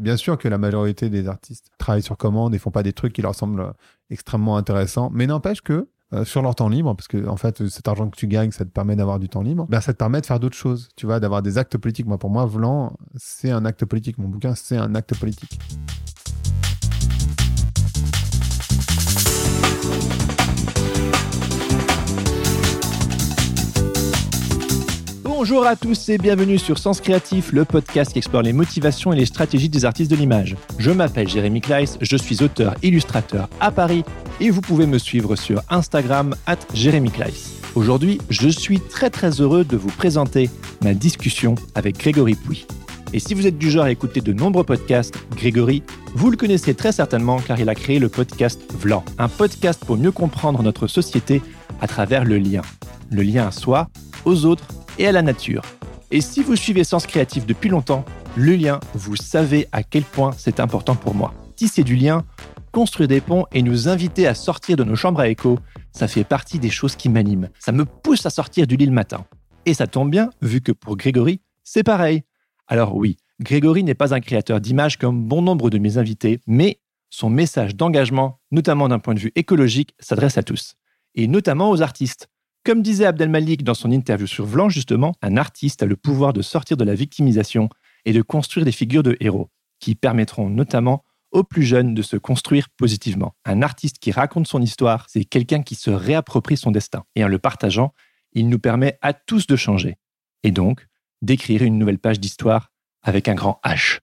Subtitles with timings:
[0.00, 3.12] Bien sûr que la majorité des artistes travaillent sur commande et font pas des trucs
[3.12, 3.74] qui leur semblent
[4.08, 7.86] extrêmement intéressants, mais n'empêche que euh, sur leur temps libre, parce que en fait cet
[7.86, 10.22] argent que tu gagnes, ça te permet d'avoir du temps libre, ben, ça te permet
[10.22, 12.06] de faire d'autres choses, tu vois, d'avoir des actes politiques.
[12.06, 14.16] Moi, pour moi, Vlan, c'est un acte politique.
[14.16, 15.60] Mon bouquin, c'est un acte politique.
[25.42, 29.16] Bonjour à tous et bienvenue sur Sens Créatif, le podcast qui explore les motivations et
[29.16, 30.54] les stratégies des artistes de l'image.
[30.76, 34.04] Je m'appelle Jérémy Kleiss, je suis auteur illustrateur à Paris
[34.38, 37.54] et vous pouvez me suivre sur Instagram at Jérémy Kleiss.
[37.74, 40.50] Aujourd'hui, je suis très très heureux de vous présenter
[40.84, 42.66] ma discussion avec Grégory Pouy.
[43.14, 45.82] Et si vous êtes du genre à écouter de nombreux podcasts, Grégory,
[46.14, 49.96] vous le connaissez très certainement car il a créé le podcast Vlan, un podcast pour
[49.96, 51.40] mieux comprendre notre société
[51.80, 52.60] à travers le lien.
[53.10, 53.88] Le lien à soi,
[54.26, 54.66] aux autres
[55.00, 55.62] et à la nature.
[56.10, 58.04] Et si vous suivez Sens Créatif depuis longtemps,
[58.36, 61.32] le lien, vous savez à quel point c'est important pour moi.
[61.56, 62.24] Tisser du lien,
[62.70, 65.58] construire des ponts et nous inviter à sortir de nos chambres à écho,
[65.92, 67.48] ça fait partie des choses qui m'animent.
[67.58, 69.24] Ça me pousse à sortir du lit le matin.
[69.64, 72.22] Et ça tombe bien, vu que pour Grégory, c'est pareil.
[72.68, 76.78] Alors oui, Grégory n'est pas un créateur d'images comme bon nombre de mes invités, mais
[77.08, 80.74] son message d'engagement, notamment d'un point de vue écologique, s'adresse à tous.
[81.14, 82.28] Et notamment aux artistes.
[82.64, 86.42] Comme disait Abdelmalik dans son interview sur Vlan, justement, un artiste a le pouvoir de
[86.42, 87.70] sortir de la victimisation
[88.04, 89.48] et de construire des figures de héros,
[89.78, 93.34] qui permettront notamment aux plus jeunes de se construire positivement.
[93.46, 97.04] Un artiste qui raconte son histoire, c'est quelqu'un qui se réapproprie son destin.
[97.14, 97.94] Et en le partageant,
[98.32, 99.96] il nous permet à tous de changer.
[100.42, 100.86] Et donc,
[101.22, 102.72] d'écrire une nouvelle page d'histoire
[103.02, 104.00] avec un grand H.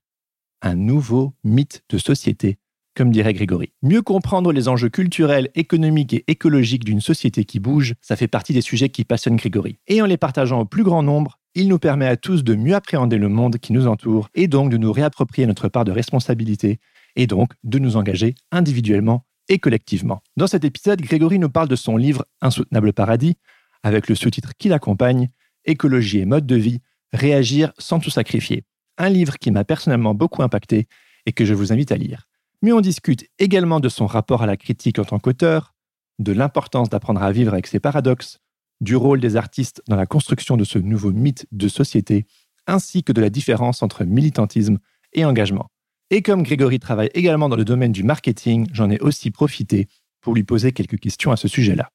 [0.62, 2.58] Un nouveau mythe de société
[2.98, 3.70] comme dirait Grégory.
[3.80, 8.52] Mieux comprendre les enjeux culturels, économiques et écologiques d'une société qui bouge, ça fait partie
[8.52, 9.78] des sujets qui passionnent Grégory.
[9.86, 12.74] Et en les partageant au plus grand nombre, il nous permet à tous de mieux
[12.74, 16.80] appréhender le monde qui nous entoure et donc de nous réapproprier notre part de responsabilité
[17.14, 20.20] et donc de nous engager individuellement et collectivement.
[20.36, 23.36] Dans cet épisode, Grégory nous parle de son livre Insoutenable Paradis,
[23.84, 25.30] avec le sous-titre qui l'accompagne,
[25.66, 26.80] Écologie et mode de vie,
[27.12, 28.64] réagir sans tout sacrifier.
[28.96, 30.88] Un livre qui m'a personnellement beaucoup impacté
[31.26, 32.28] et que je vous invite à lire
[32.62, 35.74] mais on discute également de son rapport à la critique en tant qu'auteur,
[36.18, 38.38] de l'importance d'apprendre à vivre avec ses paradoxes,
[38.80, 42.26] du rôle des artistes dans la construction de ce nouveau mythe de société,
[42.66, 44.78] ainsi que de la différence entre militantisme
[45.12, 45.68] et engagement.
[46.10, 49.88] Et comme Grégory travaille également dans le domaine du marketing, j'en ai aussi profité
[50.20, 51.90] pour lui poser quelques questions à ce sujet-là.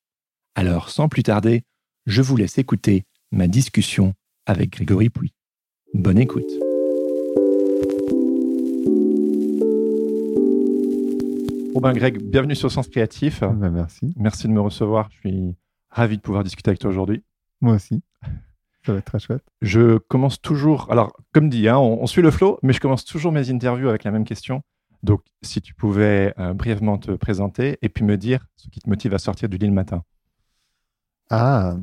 [0.56, 1.64] Alors, sans plus tarder,
[2.06, 4.14] je vous laisse écouter ma discussion
[4.46, 5.34] avec Grégory Pouy.
[5.94, 6.63] Bonne écoute.
[11.74, 13.42] Robin Greg, bienvenue sur Sens Créatif.
[13.42, 14.14] Ben, merci.
[14.16, 15.10] Merci de me recevoir.
[15.12, 15.56] Je suis
[15.90, 17.24] ravi de pouvoir discuter avec toi aujourd'hui.
[17.62, 18.04] Moi aussi.
[18.86, 19.44] Ça va être très chouette.
[19.62, 23.32] Je commence toujours, alors comme dit, hein, on, suit le flow, mais je commence toujours
[23.32, 24.62] mes interviews avec la même question.
[25.02, 28.90] Donc, si tu pouvais euh, brièvement te présenter et puis me dire ce qui te
[28.90, 30.04] motive à sortir du lit le matin.
[31.30, 31.76] Ah,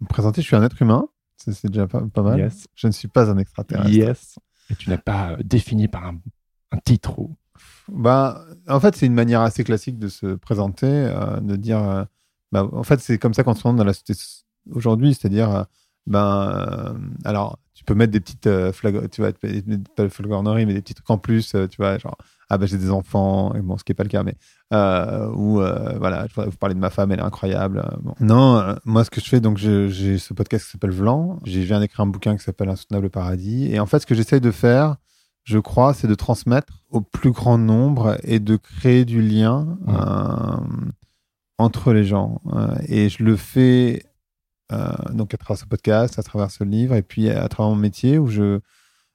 [0.00, 1.06] me présenter, je suis un être humain.
[1.36, 2.38] C'est déjà pas, mal.
[2.38, 2.66] Yes.
[2.74, 3.90] Je ne suis pas un extraterrestre.
[3.90, 4.38] Yes.
[4.70, 6.18] Et tu n'es pas euh, défini par un,
[6.70, 7.36] un titre ou
[7.88, 11.82] bah, en fait, c'est une manière assez classique de se présenter, euh, de dire.
[11.82, 12.04] euh,
[12.52, 14.14] bah, en fait, c'est comme ça qu'on se rend dans la société
[14.70, 15.62] aujourd'hui, c'est-à-dire, euh,
[16.06, 16.92] ben, euh,
[17.24, 18.48] alors, tu peux mettre des petites
[19.10, 19.22] tu
[20.10, 22.16] flagorneries, mais des petits trucs en plus, tu vois, genre,
[22.50, 24.36] ah ben j'ai des enfants, bon, ce qui n'est pas le cas, mais,
[24.70, 27.82] ou voilà, je voudrais vous parler de ma femme, elle est incroyable.
[28.20, 31.80] Non, moi, ce que je fais, donc, j'ai ce podcast qui s'appelle Vlan, j'ai viens
[31.80, 34.96] d'écrire un bouquin qui s'appelle Insoutenable Paradis, et en fait, ce que j'essaye de faire,
[35.44, 39.94] je crois, c'est de transmettre au plus grand nombre et de créer du lien Ouais.
[39.94, 40.90] euh,
[41.58, 42.40] entre les gens.
[42.52, 44.04] Euh, et je le fais
[44.72, 47.76] euh, donc à travers ce podcast, à travers ce livre, et puis à travers mon
[47.80, 48.60] métier où je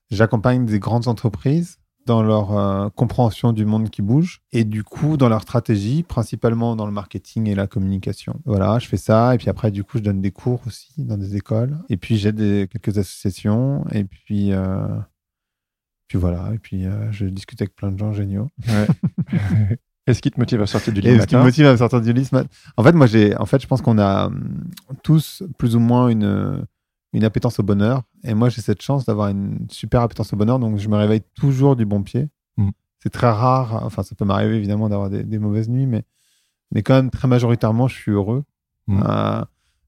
[0.09, 5.17] j'accompagne des grandes entreprises dans leur euh, compréhension du monde qui bouge et du coup
[5.17, 8.39] dans leur stratégie, principalement dans le marketing et la communication.
[8.45, 11.17] Voilà, je fais ça et puis après du coup je donne des cours aussi dans
[11.17, 12.37] des écoles et puis j'aide
[12.69, 14.87] quelques associations et puis euh,
[16.07, 18.49] puis voilà et puis euh, je discute avec plein de gens géniaux.
[20.07, 21.99] Est-ce qui te motive à sortir du lit Et ce qui me motive à sortir
[21.99, 22.47] du lit ce matin.
[22.77, 24.63] En fait, moi, j'ai, en fait, je pense qu'on a hum,
[25.03, 26.65] tous plus ou moins une,
[27.11, 28.03] une appétence au bonheur.
[28.23, 31.23] Et moi, j'ai cette chance d'avoir une super appétence au bonheur, donc je me réveille
[31.35, 32.29] toujours du bon pied.
[32.55, 32.69] Mm.
[33.03, 36.03] C'est très rare, enfin, ça peut m'arriver évidemment d'avoir des, des mauvaises nuits, mais,
[36.71, 38.43] mais quand même, très majoritairement, je suis heureux.
[38.87, 39.03] Mm.
[39.05, 39.41] Euh,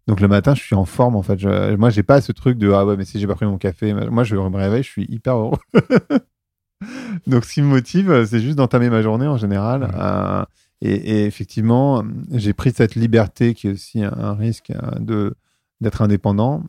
[0.09, 1.37] donc le matin, je suis en forme en fait.
[1.37, 3.59] Je, moi, j'ai pas ce truc de ah ouais, mais si j'ai pas pris mon
[3.59, 5.59] café, moi je me réveille, je suis hyper heureux.
[7.27, 9.83] donc ce qui me motive, c'est juste d'entamer ma journée en général.
[9.83, 9.89] Ouais.
[9.93, 10.43] Euh,
[10.81, 15.35] et, et effectivement, j'ai pris cette liberté qui est aussi un, un risque euh, de
[15.79, 16.63] d'être indépendant.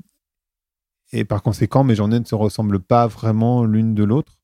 [1.15, 4.39] Et par conséquent, mes journées ne se ressemblent pas vraiment l'une de l'autre.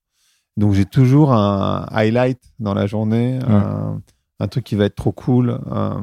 [0.56, 4.00] Donc j'ai toujours un highlight dans la journée, un,
[4.40, 5.60] un truc qui va être trop cool.
[5.70, 6.00] euh,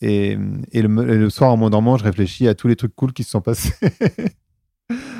[0.00, 0.38] et,
[0.72, 3.22] et, le, et le soir, en m'endormant, je réfléchis à tous les trucs cool qui
[3.24, 3.72] se sont passés.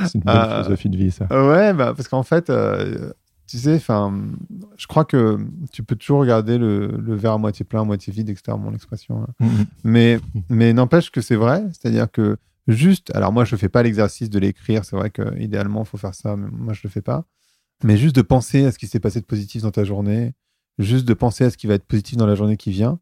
[0.06, 1.26] C'est une bonne Euh, philosophie de vie, ça.
[1.30, 3.12] ouais, bah, parce qu'en fait, euh,
[3.46, 5.38] tu sais, je crois que
[5.72, 8.56] tu peux toujours regarder le, le verre à moitié plein, à moitié vide, etc.
[8.58, 9.22] Mon expression.
[9.22, 9.28] hein.
[9.40, 9.64] Mhm.
[9.84, 12.36] Mais, mais n'empêche que c'est vrai, c'est-à-dire que
[12.66, 15.98] juste, alors moi je fais pas l'exercice de l'écrire, c'est vrai que idéalement il faut
[15.98, 17.24] faire ça, mais moi je le fais pas.
[17.84, 20.32] Mais juste de penser à ce qui s'est passé de positif dans ta journée,
[20.78, 22.98] juste de penser à ce qui va être positif dans la journée qui vient.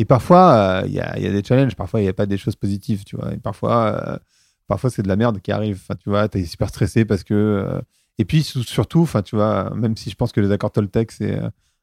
[0.00, 2.56] Et parfois, euh, il y, a, des challenges, parfois il n'y a pas des choses
[2.56, 3.34] positives, tu vois.
[3.34, 4.18] Et parfois, euh,
[4.66, 5.78] parfois c'est de la merde qui arrive.
[5.82, 7.34] Enfin, tu vois, tu es super stressé parce que.
[7.34, 7.82] euh,
[8.16, 11.38] Et puis surtout, enfin, tu vois, même si je pense que les accords Toltec, c'est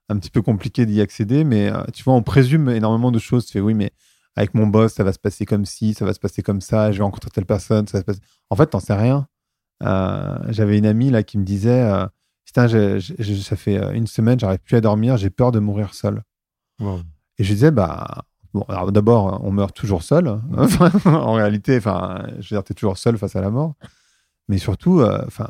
[0.10, 3.46] un petit peu compliqué d'y accéder, mais tu vois, on présume énormément de choses.
[3.46, 3.92] Tu fais oui, mais
[4.36, 6.92] avec mon boss, ça va se passer comme ci, ça va se passer comme ça,
[6.92, 8.22] je vais rencontrer telle personne, ça se passer.
[8.50, 9.28] En fait, t'en sais rien.
[10.50, 11.88] J'avais une amie là qui me disait
[12.46, 15.94] Putain, j'ai- j'ai- ça fait une semaine, j'arrive plus à dormir, j'ai peur de mourir
[15.94, 16.24] seul.
[16.80, 17.02] Wow.
[17.38, 18.24] Et je disais, bah,
[18.54, 20.40] bon, alors d'abord, on meurt toujours seul.
[20.58, 23.76] Enfin, en réalité, enfin, je veux dire, t'es toujours seul face à la mort.
[24.48, 25.48] Mais surtout, euh, enfin,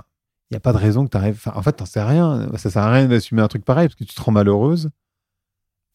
[0.50, 1.42] il n'y a pas de raison que tu arrives.
[1.54, 2.50] En fait, t'en sais rien.
[2.56, 4.90] Ça sert à rien d'assumer un truc pareil parce que tu te rends malheureuse.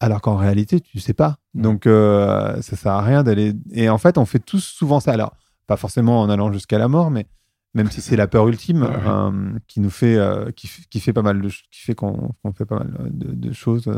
[0.01, 1.39] Alors qu'en réalité, tu sais pas.
[1.55, 1.63] Mm.
[1.63, 3.55] Donc, euh, ça sert à rien d'aller.
[3.71, 5.13] Et en fait, on fait tous souvent ça.
[5.13, 5.35] Alors,
[5.67, 7.27] pas forcément en allant jusqu'à la mort, mais
[7.73, 11.23] même si c'est la peur ultime Ouais, euh, qui nous fait, euh, qui, fait pas
[11.23, 13.91] mal de, qui fait qu'on fait pas mal de, de choses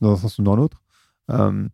[0.00, 0.81] dans un sens ou dans l'autre.
[1.30, 1.66] Euh,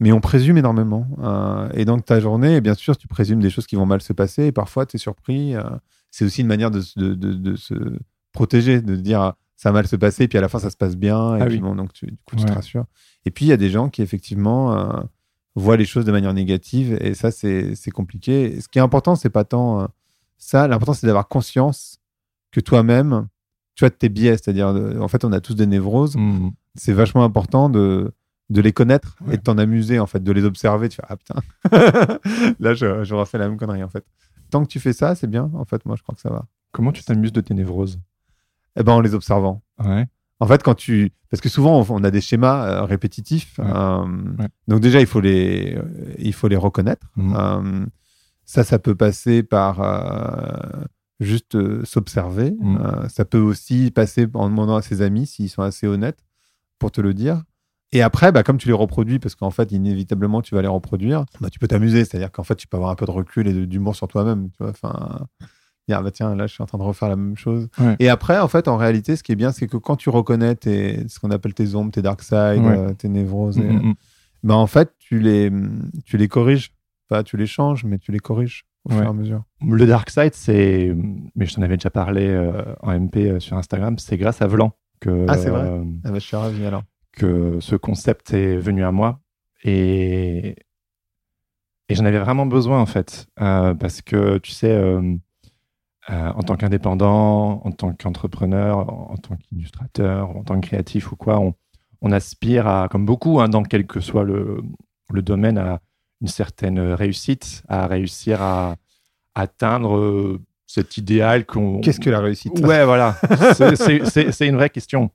[0.00, 1.06] mais on présume énormément.
[1.22, 4.12] Euh, et donc, ta journée, bien sûr, tu présumes des choses qui vont mal se
[4.12, 4.46] passer.
[4.46, 5.54] Et parfois, tu es surpris.
[5.54, 5.62] euh,
[6.10, 7.74] c'est aussi une manière de, se- de, de- de se
[8.32, 10.76] protéger, de dire ah, ça va mal se passer, puis à la fin, ça se
[10.76, 11.36] passe bien.
[11.36, 11.60] Et Ah puis, oui.
[11.60, 12.48] bon, donc, tu, du coup, tu Ouais.
[12.50, 12.84] te rassures.
[13.24, 15.00] Et puis, il y a des gens qui, effectivement, euh,
[15.54, 16.98] voient les choses de manière négative.
[17.00, 18.56] Et ça, c'est compliqué.
[18.56, 19.86] Et ce qui est important, c'est pas tant euh,
[20.36, 20.68] ça.
[20.68, 21.98] L'important, c'est d'avoir conscience
[22.52, 23.28] que toi-même,
[23.74, 24.32] tu as tes biais.
[24.36, 24.68] C'est-à-dire,
[25.00, 26.50] en fait, on a tous des névroses Mhm.
[26.74, 28.12] c'est vachement important de,
[28.50, 29.34] de les connaître Ouais.
[29.34, 30.88] et de t'en amuser, en fait, de les observer.
[30.88, 31.34] Tu fais, ah putain,
[32.60, 34.04] là, je- j'aurais fait la même connerie, en fait.
[34.50, 35.50] Tant que tu fais ça, c'est bien.
[35.54, 36.46] En fait, moi, je crois que ça va.
[36.72, 37.98] Comment tu t'amuses de tes névroses
[38.78, 39.62] Eh ben, en les observant.
[39.82, 40.06] Ouais.
[40.38, 41.10] En fait, quand tu.
[41.30, 43.58] Parce que souvent, on a des schémas euh, répétitifs.
[43.58, 43.64] Ouais.
[43.66, 44.04] euh,
[44.38, 44.48] Ouais.
[44.68, 45.76] Donc, déjà, il faut les,
[46.18, 47.06] il faut les reconnaître.
[47.16, 47.34] Mhm.
[47.36, 47.86] Euh,
[48.44, 49.80] ça, ça peut passer par
[51.18, 52.54] juste s'observer.
[52.60, 53.08] Mhm.
[53.08, 56.24] Ça peut aussi passer en demandant à ses amis s'ils sont assez honnêtes
[56.78, 57.42] pour te le dire.
[57.96, 61.24] Et après, bah, comme tu les reproduis, parce qu'en fait, inévitablement, tu vas les reproduire,
[61.40, 62.04] bah, tu peux t'amuser.
[62.04, 64.50] C'est-à-dire qu'en fait, tu peux avoir un peu de recul et d'humour sur toi-même.
[64.50, 65.26] Tu vois, enfin,
[65.88, 67.68] dire, bah, tiens, là, je suis en train de refaire la même chose.
[67.78, 67.96] Ouais.
[67.98, 70.54] Et après, en fait, en réalité, ce qui est bien, c'est que quand tu reconnais
[70.56, 72.58] tes, ce qu'on appelle tes ombres, tes dark Ouais.
[72.60, 73.94] euh, tes névroses, et- Mhm.
[74.42, 75.50] bah, en fait, tu les,
[76.04, 76.72] tu les corriges.
[77.08, 78.96] Pas tu les changes, mais tu les corriges au Ouais.
[78.96, 79.42] fur et à mesure.
[79.64, 80.92] Le dark side, c'est,
[81.36, 84.48] mais je t'en avais déjà parlé euh, en MP euh, sur Instagram, c'est grâce à
[84.48, 85.70] Vlan que, Ah, c'est vrai
[86.04, 86.82] Ah bah, je suis ravi alors.
[87.16, 89.20] Que ce concept est venu à moi.
[89.64, 90.54] Et,
[91.88, 93.26] et j'en avais vraiment besoin, en fait.
[93.40, 95.00] euh, parce que, tu sais, euh,
[96.10, 101.10] euh, en tant qu'indépendant, en tant qu'entrepreneur, en, en tant qu'illustrateur, en tant que créatif
[101.10, 101.54] ou quoi, on,
[102.02, 104.62] on aspire à, comme beaucoup, hein, dans quel que soit le,
[105.12, 105.80] le domaine, à
[106.20, 108.76] une certaine réussite, à réussir à
[109.34, 111.80] atteindre cet idéal qu'on.
[111.80, 112.58] Qu'est-ce que la réussite?
[112.60, 113.16] Ouais, voilà.
[113.54, 115.10] C'est une vraie question.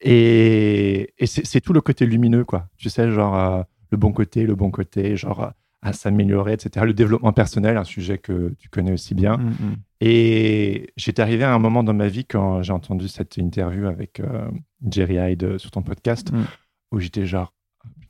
[0.00, 2.68] Et, et c'est tout le côté lumineux, quoi.
[2.76, 5.50] Tu sais, genre euh, le bon côté, le bon côté, genre euh,
[5.82, 6.84] à s'améliorer, etc.
[6.86, 9.36] Le développement personnel, un sujet que tu connais aussi bien.
[9.38, 9.76] Mm, mm.
[10.02, 14.20] Et j'étais arrivé à un moment dans ma vie quand j'ai entendu cette interview avec
[14.20, 14.50] euh,
[14.90, 16.44] Jerry Hyde sur ton podcast, Mm.
[16.92, 17.52] où j'étais genre,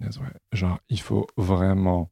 [0.00, 2.10] Ah, ouais, genre, il faut vraiment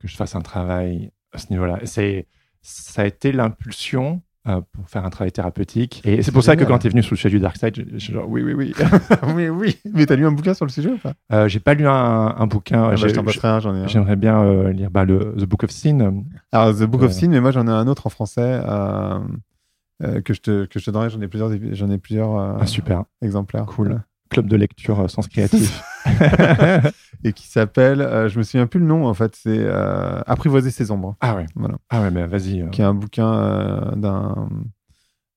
[0.00, 1.80] que je fasse un travail à ce niveau-là.
[1.84, 2.26] C'est,
[2.62, 6.02] ça a été l'impulsion euh, pour faire un travail thérapeutique.
[6.04, 7.74] Et c'est pour ça que quand tu es venu sur le sujet du Dark Side,
[7.74, 8.72] j'ai- j'ai genre, oui, oui, oui.
[9.34, 9.78] oui, oui.
[9.92, 11.12] Mais t'as lu un bouquin sur le sujet ou pas?
[11.32, 11.92] Euh, j'ai pas lu un,
[12.38, 12.84] un bouquin.
[12.84, 13.86] Ah bah, Je j'en.
[13.88, 16.22] J'aimerais bien euh, lire bah, le The Book of Sin.
[16.52, 17.06] Alors, The Book Euh.
[17.06, 19.18] of Sin, mais moi j'en ai un autre en français euh,
[20.02, 21.10] euh, que, je te, que je te donnerai.
[21.10, 23.04] J'en ai plusieurs, j'en ai plusieurs euh, Ah, super.
[23.22, 23.66] exemplaires.
[23.66, 24.02] Cool.
[24.28, 25.82] Club de lecture euh, sens créatif.
[27.24, 30.70] et qui s'appelle, euh, je me souviens plus le nom en fait, c'est euh, Apprivoiser
[30.70, 31.16] ses ombres.
[31.20, 31.46] Ah ouais.
[31.54, 31.76] Voilà.
[31.90, 32.62] Ah ouais, mais vas-y.
[32.62, 32.68] euh.
[32.68, 34.48] qui est un bouquin d'un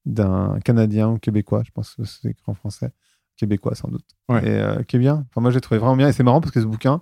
[0.06, 2.90] d'un Canadien ou Québécois, je pense que c'est écrit en français,
[3.38, 4.48] Québécois sans doute, Ouais.
[4.80, 5.26] et qui est bien.
[5.30, 6.08] Enfin, moi, j'ai trouvé vraiment bien.
[6.08, 7.02] Et c'est marrant parce que ce bouquin,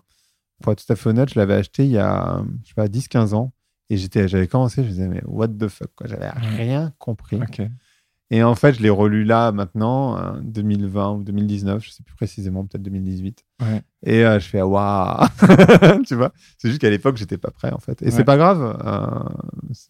[0.61, 2.87] pour être tout à fait honnête, je l'avais acheté il y a, je sais pas,
[2.87, 3.53] 10-15 ans.
[3.89, 6.07] Et j'étais, j'avais commencé, je me disais, mais what the fuck, quoi.
[6.07, 7.39] J'avais rien compris.
[8.29, 12.13] Et en fait, je l'ai relu là, maintenant, euh, 2020 ou 2019, je sais plus
[12.15, 13.45] précisément, peut-être 2018.
[13.61, 13.81] Ouais.
[14.03, 15.25] Et euh, je fais, waouh
[16.05, 16.33] Tu vois?
[16.57, 18.01] C'est juste qu'à l'époque, j'étais pas prêt, en fait.
[18.01, 18.11] Et Ouais.
[18.11, 18.77] c'est pas grave.
[18.85, 19.29] euh,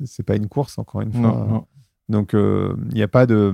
[0.06, 1.22] c'est pas une course, encore une fois.
[1.22, 1.66] Non, non.
[2.10, 3.54] Donc, euh, il n'y a pas de.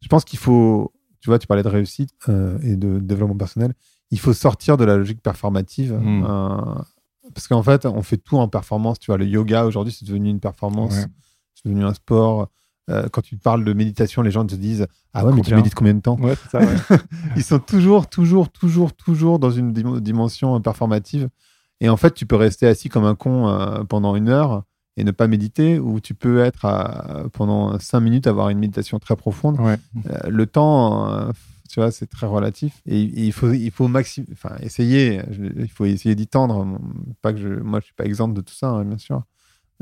[0.00, 0.92] Je pense qu'il faut.
[1.20, 3.74] Tu vois, tu parlais de réussite euh, et de développement personnel.
[4.10, 5.92] Il faut sortir de la logique performative.
[5.92, 6.24] Mm.
[6.28, 6.74] euh,
[7.34, 8.98] parce qu'en fait, on fait tout en performance.
[8.98, 10.94] Tu vois, le yoga aujourd'hui, c'est devenu une performance.
[10.96, 11.04] Ouais.
[11.54, 12.48] C'est devenu un sport.
[12.88, 15.74] Euh, quand tu parles de méditation, les gens te disent Ah ouais, mais tu médites
[15.74, 16.98] combien de temps Ouais, c'est ça, ouais.
[17.36, 21.28] Ils sont toujours, toujours, toujours, toujours dans une dim- dimension performative.
[21.80, 24.62] Et en fait, tu peux rester assis comme un con euh, pendant une heure
[24.96, 28.98] et ne pas méditer, ou tu peux être à- pendant cinq minutes avoir une méditation
[28.98, 29.58] très profonde.
[29.60, 29.76] Ouais.
[30.08, 31.28] Euh, le temps,
[31.68, 32.80] tu vois, c'est très relatif.
[32.86, 35.20] Et il faut, il faut maxi- enfin, essayer.
[35.32, 36.64] je- Il faut essayer d'y tendre.
[37.20, 39.22] Pas que je, moi, je suis pas exempt de tout ça, hein, bien sûr.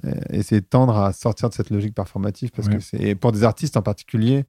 [0.05, 3.45] Euh, essayer de tendre à sortir de cette logique performative parce que c'est pour des
[3.45, 4.45] artistes en particulier,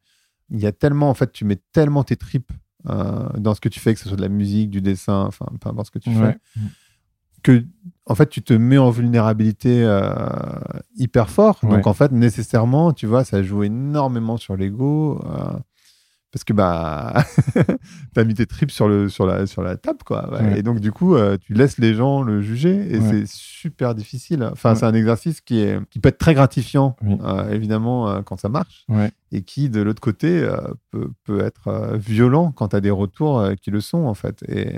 [0.50, 2.52] il y a tellement en fait, tu mets tellement tes tripes
[2.90, 5.46] euh, dans ce que tu fais, que ce soit de la musique, du dessin, enfin,
[5.62, 6.38] peu importe ce que tu fais,
[7.44, 7.64] que
[8.08, 10.10] en fait tu te mets en vulnérabilité euh,
[10.96, 11.60] hyper fort.
[11.62, 11.70] Ouais.
[11.70, 15.60] donc en fait nécessairement tu vois ça joue énormément sur l'ego euh,
[16.36, 17.14] parce que bah
[18.14, 20.42] t'as mis tes tripes sur le sur la sur la table quoi Ouais.
[20.42, 20.60] Ouais.
[20.60, 23.10] et donc du coup euh, tu laisses les gens le juger et Ouais.
[23.10, 27.16] c'est super difficile enfin c'est un exercice qui est qui peut être très gratifiant Oui.
[27.24, 28.86] euh, évidemment euh, quand ça marche
[29.32, 30.46] et qui de l'autre côté
[30.92, 34.78] peut, peut être violent quand tu as des retours qui le sont en fait et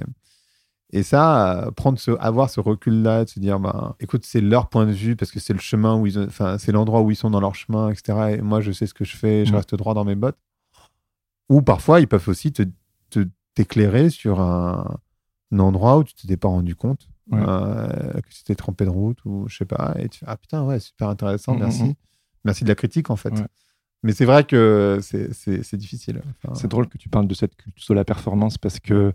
[0.94, 4.86] et ça, prendre ce, avoir ce recul-là, de se dire, ben, écoute, c'est leur point
[4.86, 7.30] de vue parce que c'est le chemin où ils, enfin, c'est l'endroit où ils sont
[7.30, 8.38] dans leur chemin, etc.
[8.38, 10.38] Et moi, je sais ce que je fais, je reste droit dans mes bottes.
[11.50, 12.64] Ou parfois, ils peuvent aussi te,
[13.56, 14.98] t'éclairer sur un,
[15.52, 17.40] un endroit où tu t'étais pas rendu compte Ouais.
[17.46, 19.96] euh, que tu t'es trompé de route ou je sais pas.
[20.00, 21.84] Et tu fais, ah putain, ouais, super intéressant, Mm, merci.
[21.84, 21.94] mm, mm.
[22.46, 23.32] Merci de la critique, en fait.
[23.34, 23.46] Ouais.
[24.04, 26.22] Mais c'est vrai que c'est, difficile.
[26.44, 29.12] Enfin, C'est drôle que tu parles de cette culture de la performance parce que,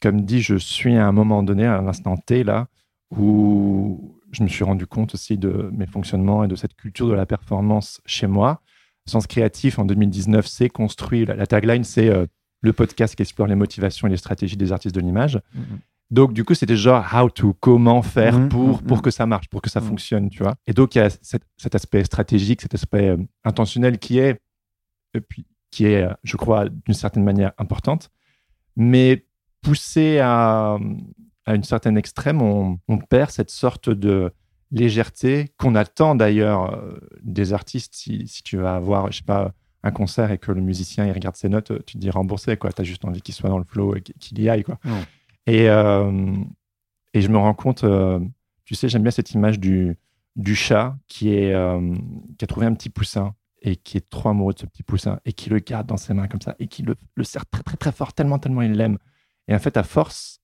[0.00, 2.68] comme dit, je suis à un moment donné, à l'instant T, là,
[3.10, 7.14] où je me suis rendu compte aussi de mes fonctionnements et de cette culture de
[7.14, 8.60] la performance chez moi.
[9.06, 11.24] Sens Créatif, en 2019, c'est construit.
[11.24, 12.26] La, la tagline, c'est euh,
[12.60, 15.40] le podcast qui explore les motivations et les stratégies des artistes de l'image.
[15.54, 15.78] Mm, mm.
[16.10, 19.02] Donc, du coup, c'était genre how to, comment faire Mhm, pour, pour mhm.
[19.02, 20.54] que ça marche, pour que ça fonctionne, tu vois.
[20.66, 24.40] Et donc, il y a cet, cet aspect stratégique, cet aspect euh, intentionnel qui est,
[25.14, 28.10] et puis, qui est, euh, je crois, d'une certaine manière importante.
[28.76, 29.26] Mais
[29.62, 30.78] poussé à,
[31.44, 34.32] à une certaine extrême, on, on perd cette sorte de
[34.70, 37.94] légèreté qu'on attend d'ailleurs euh, des artistes.
[37.94, 41.12] Si, si tu vas avoir, je sais pas, un concert et que le musicien il
[41.12, 42.72] regarde ses notes, tu te dis remboursé, quoi.
[42.72, 44.78] Tu as juste envie qu'il soit dans le flow et qu'il y aille, quoi.
[45.46, 46.34] Et, euh,
[47.14, 48.18] et je me rends compte, euh,
[48.64, 49.96] tu sais, j'aime bien cette image du,
[50.34, 51.94] du chat qui, est, euh,
[52.36, 55.20] qui a trouvé un petit poussin et qui est trop amoureux de ce petit poussin
[55.24, 57.62] et qui le garde dans ses mains comme ça et qui le, le serre très,
[57.62, 58.98] très, très fort, tellement, tellement il l'aime.
[59.48, 60.40] Et en fait, à force,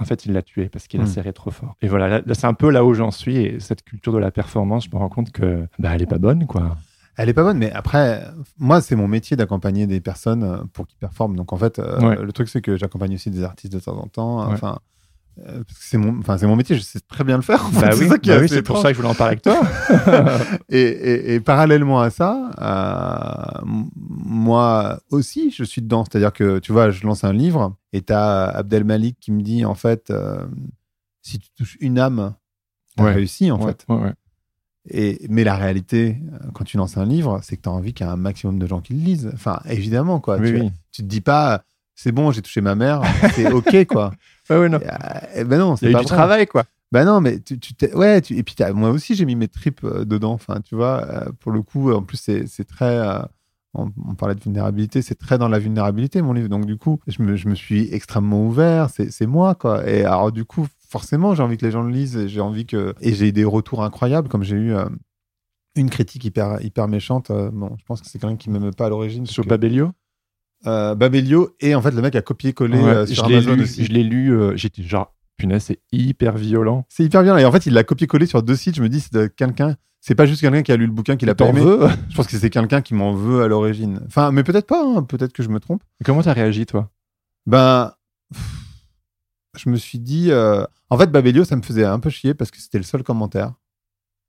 [0.00, 1.08] en fait, il l'a tué parce qu'il a Mm.
[1.08, 1.74] serré trop fort.
[1.82, 3.36] Et voilà, là, là, c'est un peu là où j'en suis.
[3.36, 6.18] Et cette culture de la performance, je me rends compte que bah, elle est pas
[6.18, 6.76] bonne, quoi.
[7.16, 8.24] Elle est pas bonne, mais après,
[8.58, 11.34] moi, c'est mon métier d'accompagner des personnes euh, pour qu'ils performent.
[11.34, 12.22] Donc, en fait, euh, Ouais.
[12.22, 14.48] le truc, c'est que j'accompagne aussi des artistes de temps en temps.
[14.52, 14.56] Ouais.
[15.46, 17.64] Euh, c'est mon, enfin, c'est mon métier, je sais très bien le faire.
[17.64, 17.80] en fait.
[17.88, 19.60] Bah oui, bah oui, c'est pour ça que je voulais en parler avec toi.
[20.68, 26.04] et, et- et parallèlement à ça, euh, moi aussi, je suis dedans.
[26.04, 29.42] C'est-à-dire que, tu vois, je lance un livre et tu as Abdel Malik qui me
[29.42, 30.44] dit, en fait, euh,
[31.22, 32.34] si tu touches une âme,
[32.96, 33.12] tu as Ouais.
[33.14, 33.84] réussi, en Ouais, fait.
[33.88, 34.12] ouais.
[34.90, 36.16] Et, mais la réalité,
[36.54, 38.58] quand tu lances un livre, c'est que tu as envie qu'il y ait un maximum
[38.58, 39.30] de gens qui le lisent.
[39.34, 40.38] Enfin, évidemment, quoi.
[40.38, 40.70] Oui, tu, oui.
[40.92, 41.62] tu te dis pas,
[42.00, 43.02] c'est bon, j'ai touché ma mère,
[43.34, 44.12] c'est OK, quoi.
[44.50, 44.78] Ouais, ouais, non.
[44.78, 46.64] Et, euh, ben non, Il y c'est a eu pas du travail, quoi.
[46.90, 49.34] Bah non, mais tu, tu t'es- ouais, tu- et puis t'as- moi aussi j'ai mis
[49.36, 50.32] mes tripes euh, dedans.
[50.32, 53.18] Enfin, tu vois, euh, pour le coup, en plus c'est c'est très, euh,
[53.74, 56.48] on, on parlait de vulnérabilité, c'est très dans la vulnérabilité mon livre.
[56.48, 58.88] Donc du coup, je me, je me suis extrêmement ouvert.
[58.88, 59.86] C'est c'est moi quoi.
[59.86, 62.16] Et alors du coup, forcément, j'ai envie que les gens le lisent.
[62.16, 64.86] et J'ai envie que et j'ai eu des retours incroyables, comme j'ai eu euh,
[65.76, 67.30] une critique hyper hyper méchante.
[67.30, 69.26] euh, bon, je pense que c'est quelqu'un qui m'aime pas à l'origine.
[69.26, 69.90] Sur que- Babelio
[70.66, 73.54] euh, Babelio et en fait le mec a copié-collé Ouais, euh, sur je l'ai Amazon
[73.56, 73.84] lu, aussi.
[73.84, 76.84] je l'ai lu, euh, j'étais genre, punaise, c'est hyper violent.
[76.88, 77.36] C'est hyper bien.
[77.38, 78.74] Et en fait, il l'a copié-collé sur deux sites.
[78.76, 79.76] Je me dis, c'est quelqu'un.
[80.00, 81.60] C'est pas juste quelqu'un qui a lu le bouquin qu'il a pas aimé.
[82.08, 84.00] Je pense que c'est quelqu'un qui m'en veut à l'origine.
[84.06, 84.82] Enfin, mais peut-être pas.
[84.84, 85.02] hein.
[85.04, 85.82] Peut-être que je me trompe.
[86.04, 86.90] Comment t'as réagi, toi?
[87.46, 87.92] Ben,
[89.56, 90.30] je me suis dit.
[90.30, 93.02] euh, En fait, Babelio, ça me faisait un peu chier parce que c'était le seul
[93.02, 93.52] commentaire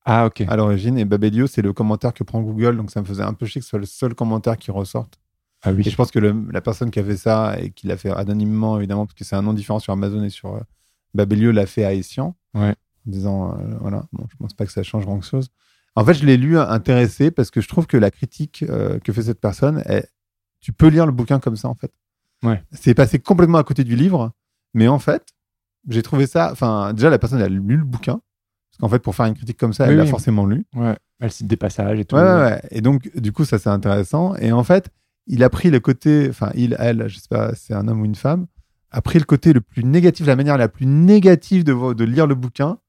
[0.06, 0.44] Ah, ok.
[0.48, 0.98] à l'origine.
[0.98, 2.78] Et Babelio, c'est le commentaire que prend Google.
[2.78, 5.20] Donc, ça me faisait un peu chier que ce soit le seul commentaire qui ressorte.
[5.64, 5.84] Ah oui.
[5.86, 8.12] Et je pense que le- la personne qui a fait ça et qui l'a fait
[8.12, 10.60] anonymement, évidemment, parce que c'est un nom différent sur Amazon et sur euh,
[11.14, 12.36] Babelio, l'a fait à Essian.
[12.54, 12.76] Ouais.
[13.08, 15.50] En disant, euh, voilà, bon, je pense pas que ça change grand chose.
[15.96, 19.12] En fait, je l'ai lu intéressé parce que je trouve que la critique euh, que
[19.12, 20.08] fait cette personne, elle-
[20.62, 21.92] tu peux lire le bouquin comme ça, en fait.
[22.44, 22.64] Ouais.
[22.72, 24.32] C'est passé complètement à côté du livre,
[24.74, 25.26] mais en fait,
[25.90, 26.52] j'ai trouvé ça.
[26.52, 28.22] Enfin, déjà, la personne, elle a lu le bouquin.
[28.72, 30.10] Parce qu'en fait, pour faire une critique comme ça, Oui, elle l'a oui.
[30.10, 30.66] forcément lu.
[30.76, 30.96] Ouais.
[31.20, 32.16] Elle cite des passages et tout.
[32.16, 32.62] Ouais, ouais, ouais.
[32.72, 34.36] Et donc, du coup, ça, c'est intéressant.
[34.36, 34.90] Et en fait,
[35.30, 38.06] il a pris le côté, enfin, il, elle, je sais pas, c'est un homme ou
[38.06, 38.48] une femme,
[38.92, 42.36] a pris le côté le plus négatif, la manière la plus négative de, lire le
[42.36, 42.80] bouquin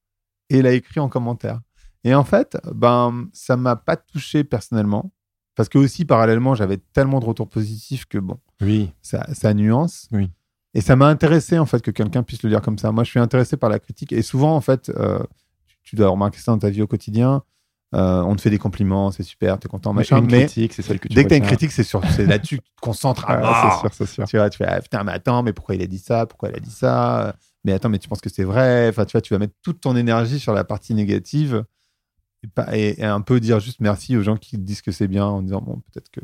[0.49, 1.61] et l'a écrit en commentaire.
[2.03, 5.13] Et en fait, ben, ça m'a pas touché personnellement.
[5.55, 8.91] Parce que aussi, parallèlement, j'avais tellement de retours positifs que bon, Oui.
[9.01, 10.07] ça, ça nuance.
[10.11, 10.31] Oui.
[10.73, 12.91] Et ça m'a intéressé, en fait, que quelqu'un puisse le lire comme ça.
[12.91, 14.13] Moi, je suis intéressé par la critique.
[14.13, 15.21] Et souvent, en fait, euh,
[15.83, 17.43] tu dois remarquer ça dans ta vie au quotidien.
[17.93, 20.19] Euh, on te fait des compliments, c'est super, t'es content, Mais machin.
[20.19, 22.25] une Mais critique, c'est celle que tu dès que t'as une critique, c'est sur, c'est
[22.25, 24.25] là-dessus que tu te concentres à c'est sûr, c'est sûr.
[24.27, 26.49] Tu vois, tu fais, ah, putain, mais attends, mais pourquoi il a dit ça Pourquoi
[26.49, 27.35] elle a dit ça?
[27.65, 28.87] Mais attends, mais tu penses que c'est vrai?
[28.89, 31.65] Enfin, tu vois, tu vas mettre toute ton énergie sur la partie négative
[32.43, 35.07] et, pas- et- et un peu dire juste merci aux gens qui disent que c'est
[35.09, 36.21] bien en disant, bon, peut-être que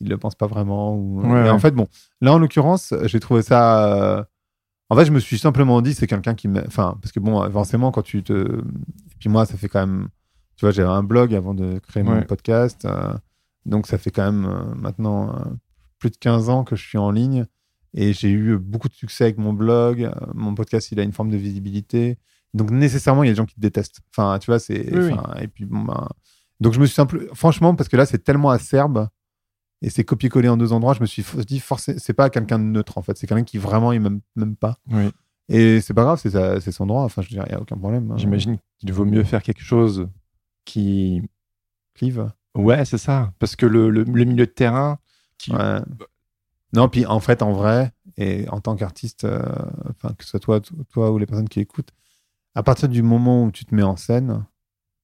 [0.00, 0.94] ils le pensent pas vraiment.
[0.94, 1.22] Ou...
[1.22, 1.88] Ouais, et en fait, bon,
[2.20, 3.92] là, en l'occurrence, j'ai trouvé ça.
[4.18, 4.22] euh,
[4.90, 6.64] En fait, je me suis simplement dit, c'est quelqu'un qui me.
[6.66, 8.32] Enfin, parce que bon, forcément, quand tu te.
[8.60, 10.08] Et puis moi, ça fait quand même.
[10.58, 12.24] Tu vois, j'avais un blog avant de créer mon Ouais.
[12.24, 12.84] podcast.
[12.84, 13.14] euh,
[13.64, 15.44] Donc, ça fait quand même euh, maintenant euh,
[15.98, 17.46] plus de 15 ans que je suis en ligne.
[17.94, 20.10] Et j'ai eu beaucoup de succès avec mon blog.
[20.34, 22.18] Mon podcast, il a une forme de visibilité.
[22.54, 24.00] Donc, nécessairement, il y a des gens qui te détestent.
[24.12, 24.92] Enfin, tu vois, c'est.
[24.94, 25.12] Oui, oui.
[25.12, 26.08] enfin, Et puis, bon, ben,
[26.60, 27.24] Donc, je me suis simplement.
[27.34, 29.08] Franchement, parce que là, c'est tellement acerbe
[29.80, 32.64] et c'est copié-collé en deux endroits, je me suis dit, forcément, c'est pas quelqu'un de
[32.64, 33.16] neutre, en fait.
[33.16, 34.78] C'est quelqu'un qui vraiment, il m'aime même pas.
[34.90, 35.08] Oui.
[35.48, 37.04] Et c'est pas grave, c'est son droit.
[37.04, 38.10] Enfin, je veux dire, il n'y a aucun problème.
[38.10, 38.16] hein.
[38.18, 40.08] J'imagine qu'il vaut mieux faire quelque chose
[40.68, 41.22] qui.
[41.94, 42.30] Clive.
[42.54, 43.32] Ouais, c'est ça.
[43.38, 44.98] Parce que le, le, le milieu de terrain.
[45.38, 45.52] Qui...
[45.52, 45.80] Ouais.
[46.72, 49.42] Non, puis en fait, en vrai, et en tant qu'artiste, euh,
[49.90, 51.92] enfin, que ce soit toi, toi ou les personnes qui écoutent,
[52.54, 54.44] à partir du moment où tu te mets en scène,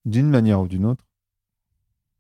[0.05, 1.05] d'une manière ou d'une autre,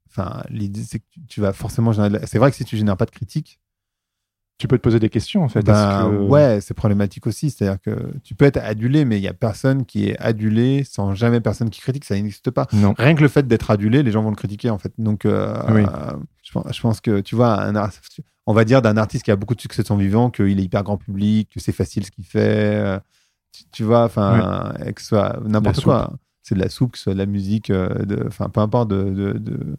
[0.09, 2.27] enfin, l'idée, c'est que tu, vas forcément générer.
[2.27, 3.61] C'est vrai que si tu génères pas de critiques,
[4.57, 5.62] Tu peux te poser des questions, en fait.
[5.64, 7.51] ben, que- ouais, c'est problématique aussi.
[7.51, 11.12] C'est-à-dire que tu peux être adulé, mais il y a personne qui est adulé sans
[11.12, 12.05] jamais personne qui critique.
[12.05, 12.67] Ça n'existe pas.
[12.73, 12.95] Non.
[12.97, 14.93] Rien que le fait d'être adulé, les gens vont le critiquer en fait.
[14.97, 15.83] Donc, euh, Oui.
[15.83, 16.12] euh,
[16.45, 17.90] je, pense, je pense que tu vois, un
[18.47, 20.62] on va dire d'un artiste qui a beaucoup de succès de son vivant, qu'il est
[20.62, 22.77] hyper grand public, que c'est facile ce qu'il fait.
[22.77, 22.99] euh,
[23.53, 26.12] tu, tu vois, enfin, que ce soit n'importe quoi.
[26.43, 27.88] C'est de la soupe, que ce soit de la musique, euh,
[28.29, 28.88] enfin, peu importe.
[28.90, 29.77] De, de- de-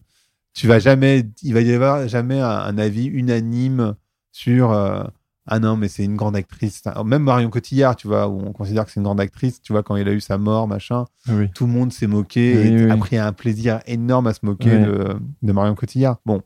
[0.53, 3.95] tu vas jamais, il va y avoir jamais un, un avis unanime
[4.35, 4.71] sur.
[4.71, 5.03] euh,
[5.47, 6.81] ah non, mais c'est une grande actrice.
[7.05, 9.83] Même Marion Cotillard, tu vois, où on considère que c'est une grande actrice, tu vois,
[9.83, 11.49] quand il a eu sa mort, machin Oui.
[11.53, 12.91] tout le monde s'est moqué Oui, et oui.
[12.91, 16.17] a pris un plaisir énorme à se moquer de, de Marion Cotillard.
[16.25, 16.41] Bon.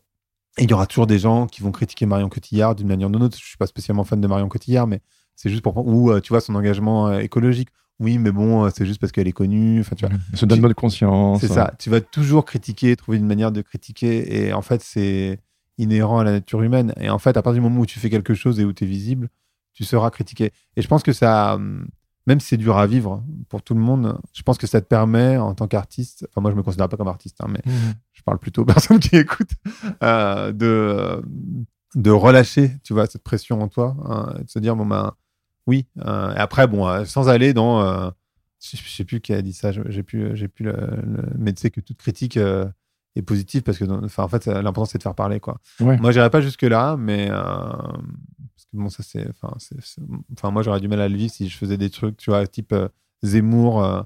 [0.58, 3.12] Et il y aura toujours des gens qui vont critiquer Marion Cotillard d'une manière ou
[3.12, 3.38] d'une autre.
[3.40, 5.00] Je suis pas spécialement fan de Marion Cotillard, mais
[5.38, 7.70] c'est juste pour ou euh, tu vois son engagement euh, écologique.
[8.02, 9.80] Oui, mais bon, euh, c'est juste parce qu'elle est connue.
[9.80, 11.40] Enfin, tu vois, Se donne bonne conscience.
[11.40, 11.74] c'est ça.
[11.80, 15.40] Tu vas toujours critiquer, trouver une manière de critiquer, et en fait, c'est
[15.80, 16.94] inhérent à la nature humaine.
[17.00, 18.84] Et en fait, à partir du moment où tu fais quelque chose et où tu
[18.84, 19.30] es visible,
[19.74, 20.52] tu seras critiqué.
[20.76, 21.58] Et je pense que ça,
[22.28, 24.86] même si c'est dur à vivre pour tout le monde, je pense que ça te
[24.88, 27.94] permet, en tant qu'artiste, enfin, moi, je me considère pas comme artiste, hein, mais Mhm.
[28.14, 29.54] je parle plutôt aux personnes qui écoutent,
[30.04, 31.24] euh, de,
[31.96, 35.14] de relâcher, tu vois, cette pression en toi, hein, et de se dire, bon, ben,
[35.66, 35.88] oui.
[36.06, 38.12] euh, et après, bon, euh, sans aller dans.
[38.62, 41.62] je sais plus qui a dit ça, j'ai plus, j'ai plus le, le- Mais tu
[41.62, 42.66] sais que toute critique euh,
[43.16, 45.60] est positive parce que, enfin, en fait, l'important, c'est de faire parler, quoi.
[45.80, 45.98] Ouais.
[45.98, 47.30] Moi, j'irai pas jusque-là, mais.
[47.32, 49.28] euh, parce que bon, ça, c'est.
[50.34, 52.46] Enfin, moi, j'aurais du mal à le vivre si je faisais des trucs, tu vois,
[52.48, 52.88] type euh,
[53.24, 54.02] Zemmour euh,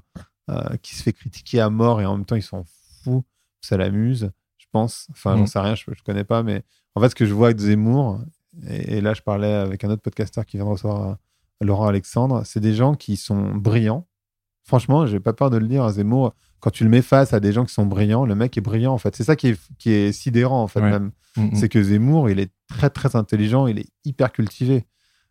[0.82, 2.64] qui se fait critiquer à mort et en même temps, ils s'en
[3.02, 3.24] fout.
[3.60, 5.06] Ça l'amuse, je pense.
[5.10, 5.46] Enfin, j'en Mm.
[5.46, 6.62] sais rien, je, je connais pas, mais
[6.94, 8.20] en fait, ce que je vois avec Zemmour,
[8.68, 11.16] et, et là, je parlais avec un autre podcasteur qui vient de recevoir
[11.60, 14.06] Laurent Alexandre, c'est des gens qui sont brillants.
[14.64, 17.52] Franchement, j'ai pas peur de le dire, Zemmour, quand tu le mets face à des
[17.52, 19.14] gens qui sont brillants, le mec est brillant, en fait.
[19.14, 20.90] C'est ça qui est, qui est sidérant, en fait, Ouais.
[20.90, 21.10] même.
[21.36, 21.54] Mhm.
[21.54, 24.86] C'est que Zemmour, il est très, très intelligent, il est hyper cultivé.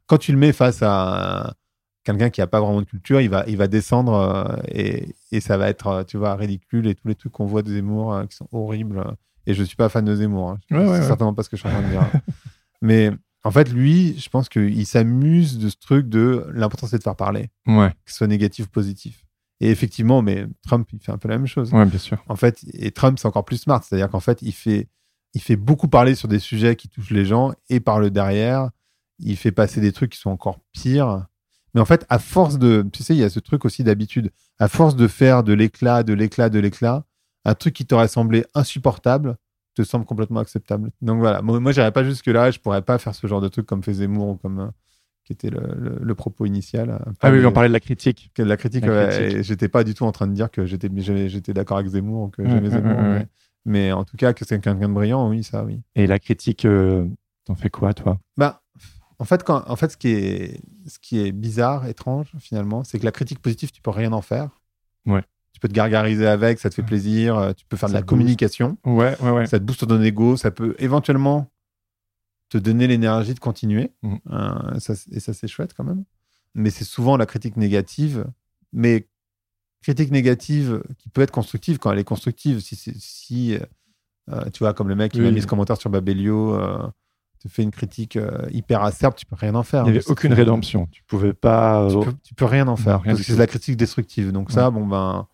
[0.05, 1.55] Quand tu le mets face à
[2.03, 5.39] quelqu'un qui a pas vraiment de culture, il va, il va descendre euh, et, et
[5.39, 8.13] ça va être, euh, tu vois, ridicule et tous les trucs qu'on voit de Zemmour
[8.13, 9.01] euh, qui sont horribles.
[9.47, 10.49] Et je suis pas fan de Zemmour.
[10.51, 10.59] hein.
[10.71, 11.01] Ouais, ouais.
[11.01, 12.03] certainement pas ce que je suis en train de dire.
[12.81, 13.09] Mais
[13.43, 17.15] en fait, lui, je pense qu'il s'amuse de ce truc de l'important c'est de faire
[17.15, 17.89] parler, Ouais.
[18.05, 19.25] que ce soit négatif ou positif.
[19.59, 21.71] Et effectivement, mais Trump, il fait un peu la même chose.
[21.73, 22.21] ouais, bien sûr.
[22.27, 23.81] En fait, et Trump, c'est encore plus smart.
[23.83, 24.89] C'est-à-dire qu'en fait, il fait,
[25.33, 28.69] il fait beaucoup parler sur des sujets qui touchent les gens et par le derrière,
[29.19, 31.25] il fait passer des trucs qui sont encore pires.
[31.73, 34.31] Mais en fait, à force de, tu sais, il y a ce truc aussi d'habitude.
[34.59, 37.05] À force de faire de l'éclat, de l'éclat, de l'éclat,
[37.45, 39.37] un truc qui t'aurait semblé insupportable
[39.73, 40.91] te semble complètement acceptable.
[41.01, 42.51] Donc voilà, moi, moi j'irais pas jusque là.
[42.51, 44.67] Je pourrais pas faire ce genre de truc comme fait Zemmour ou comme euh,
[45.25, 46.89] qui était le, le- le propos initial.
[46.89, 48.31] euh, Ah oui, on parlait de la critique.
[48.33, 48.85] que de la critique.
[48.85, 50.89] Ouais, j'étais pas du tout en train de dire que j'étais
[51.29, 53.01] j'étais d'accord avec Zemmour ou que Ouais, j'aimais ouais, Zemmour.
[53.01, 53.27] mais, ouais.
[53.65, 55.81] mais en tout cas, que c'est quelqu'un de brillant, oui, ça, oui.
[55.95, 57.07] Et la critique, euh,
[57.45, 58.19] t'en fais quoi, toi?
[58.37, 58.61] Bah,
[59.19, 62.99] en fait, quand, en fait, ce qui est, ce qui est bizarre, étrange, finalement, c'est
[62.99, 64.59] que la critique positive, tu peux rien en faire.
[65.05, 65.23] Ouais.
[65.63, 67.37] Peux te gargariser avec, ça te fait plaisir.
[67.37, 68.09] euh, Tu peux faire de la booste.
[68.09, 68.77] communication.
[68.83, 69.45] Ouais, ouais, ouais.
[69.47, 70.35] Ça te booste ton ego.
[70.35, 71.49] Ça peut éventuellement
[72.49, 73.91] te donner l'énergie de continuer.
[74.01, 74.19] Mhm.
[74.29, 76.03] Euh, ça, et ça, c'est chouette quand même.
[76.53, 78.25] Mais c'est souvent la critique négative.
[78.73, 79.07] Mais
[79.81, 82.59] critique négative qui peut être constructive quand elle est constructive.
[82.59, 83.57] Si,
[84.29, 85.33] euh, tu vois, comme le mec qui m'a Oui.
[85.33, 86.85] mis ce commentaire sur Babelio, euh,
[87.41, 88.19] te fait une critique
[88.51, 89.83] hyper acerbe, tu peux rien en faire.
[89.85, 90.87] Il n'y avait aucune rédemption.
[90.91, 91.87] Tu pouvais pas.
[91.89, 93.77] Tu peux, tu peux rien en faire rien parce du que c'est de la critique
[93.77, 94.33] destructive.
[94.33, 95.25] Donc ça, bon ben,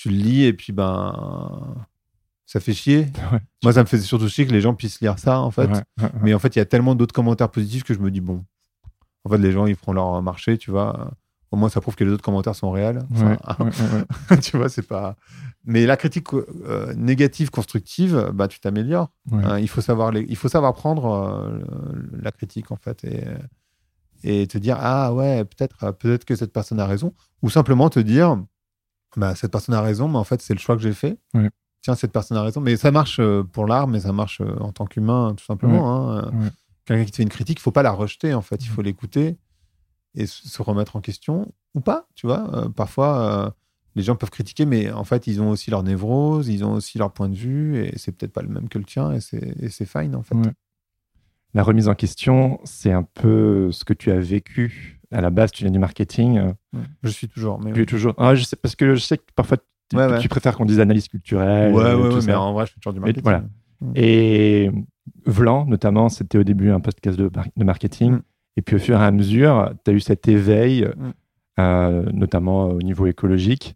[0.00, 1.76] tu le lis et puis ben,
[2.46, 3.06] ça fait chier.
[3.32, 3.40] Ouais.
[3.62, 5.66] Moi, ça me faisait surtout chier que les gens puissent lire ça en fait.
[5.66, 6.10] Ouais, ouais, ouais.
[6.22, 8.42] Mais en fait, il y a tellement d'autres commentaires positifs que je me dis bon,
[9.24, 11.10] en fait, les gens ils feront leur marché, tu vois.
[11.50, 13.02] Au moins, ça prouve que les autres commentaires sont réels.
[13.12, 13.36] Enfin,
[14.42, 15.16] tu vois, c'est pas.
[15.64, 19.10] Mais la critique euh, négative, constructive, bah, tu t'améliores.
[19.32, 21.58] Hein, il, faut savoir les- il faut savoir prendre euh,
[22.22, 23.24] la critique, en fait, et,
[24.22, 27.12] et te dire Ah ouais, peut-être peut-être que cette personne a raison.
[27.42, 28.38] Ou simplement te dire
[29.16, 31.18] bah, Cette personne a raison, mais en fait, c'est le choix que j'ai fait.
[31.34, 31.50] Ouais.
[31.82, 32.60] Tiens, cette personne a raison.
[32.60, 36.00] Mais ça marche euh, pour l'art, mais ça marche euh, en tant qu'humain, tout simplement.
[36.18, 36.30] hein.
[36.34, 36.48] Ouais.
[36.84, 38.62] Quelqu'un qui te fait une critique, il faut pas la rejeter, en fait.
[38.64, 39.36] Il faut l'écouter
[40.14, 42.50] et se remettre en question ou pas, tu vois.
[42.54, 43.50] Euh, parfois, euh,
[43.94, 46.98] les gens peuvent critiquer, mais en fait, ils ont aussi leur névrose, ils ont aussi
[46.98, 49.86] leur point de vue, et c'est peut-être pas le même que le tien, et c'est
[49.86, 50.34] fine, en fait.
[51.54, 54.99] La remise en question, c'est un peu ce que tu as vécu.
[55.12, 56.38] À la base, tu viens du marketing.
[56.38, 56.52] euh,
[57.02, 57.60] Je suis toujours.
[57.60, 58.14] Mais Tu es toujours.
[58.18, 59.56] Ah, je sais, parce que je sais que parfois,
[59.88, 60.18] tu, Ouais, ouais.
[60.20, 61.72] tu préfères qu'on dise analyse culturelle.
[61.74, 62.26] ouais, euh, ouais, tout ouais, ça.
[62.28, 63.22] mais en vrai, je fais toujours du marketing.
[63.24, 63.42] voilà.
[63.96, 64.70] Et
[65.26, 68.12] Vlan, notamment, c'était au début un podcast de, mar- de marketing.
[68.12, 68.22] Mm.
[68.56, 71.12] Et puis au fur et à mesure, tu as eu cet éveil, Mm.
[71.60, 73.74] euh, notamment au niveau écologique.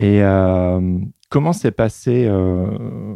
[0.00, 0.98] Et euh,
[1.30, 3.14] comment s'est passé euh,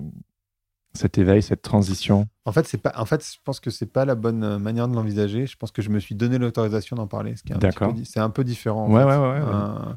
[0.95, 2.29] cet éveil, cette transition?
[2.47, 2.93] En fait, c'est pas.
[2.97, 5.47] En fait, je pense que c'est pas la bonne euh, manière de l'envisager.
[5.47, 7.67] Je pense que je me suis donné l'autorisation d'en parler, ce qui est un petit
[7.67, 7.93] D'accord.
[7.93, 8.87] peu C'est un peu différent.
[8.87, 9.41] en Ouais, ouais, ouais, ouais.
[9.45, 9.95] Euh,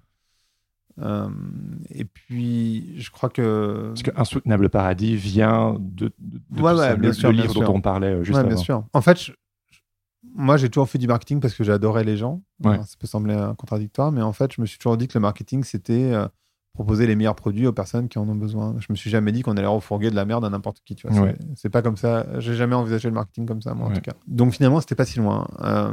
[1.01, 1.29] euh,
[1.91, 3.89] et puis, je crois que.
[3.89, 7.29] Parce que Insoutenable Paradis vient de, de, de Ouais, tout ouais, ça, bien le, sûr,
[7.29, 7.63] le bien livre sûr.
[7.63, 8.49] dont on parlait juste Ouais, avant.
[8.49, 8.83] bien sûr.
[8.93, 9.31] En fait, je-
[10.35, 12.41] moi, j'ai toujours fait du marketing parce que j'adorais les gens.
[12.63, 12.73] Ouais.
[12.73, 15.21] Alors, ça peut sembler contradictoire, mais en fait, je me suis toujours dit que le
[15.21, 16.13] marketing, c'était
[16.73, 18.75] proposer les meilleurs produits aux personnes qui en ont besoin.
[18.79, 20.95] Je me suis jamais dit qu'on allait refourguer de la merde à n'importe qui.
[20.95, 21.19] Tu vois.
[21.21, 21.35] Ouais.
[21.39, 22.25] C'est- C'est pas comme ça.
[22.39, 24.13] J'ai jamais envisagé le marketing comme ça, moi, en tout cas.
[24.27, 25.47] Donc, finalement, c'était pas si loin.
[25.61, 25.91] Euh,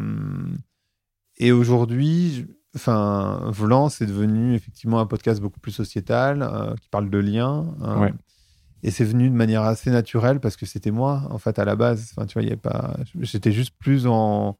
[1.38, 7.10] et aujourd'hui, enfin, Volant, c'est devenu effectivement un podcast beaucoup plus sociétal, euh, qui parle
[7.10, 7.74] de liens.
[7.82, 8.14] euh, Ouais.
[8.82, 11.74] Et c'est venu de manière assez naturelle parce que c'était moi, en fait, à la
[11.74, 12.12] base.
[12.16, 12.96] Enfin, tu vois, il y avait pas.
[13.20, 14.56] J'étais juste plus en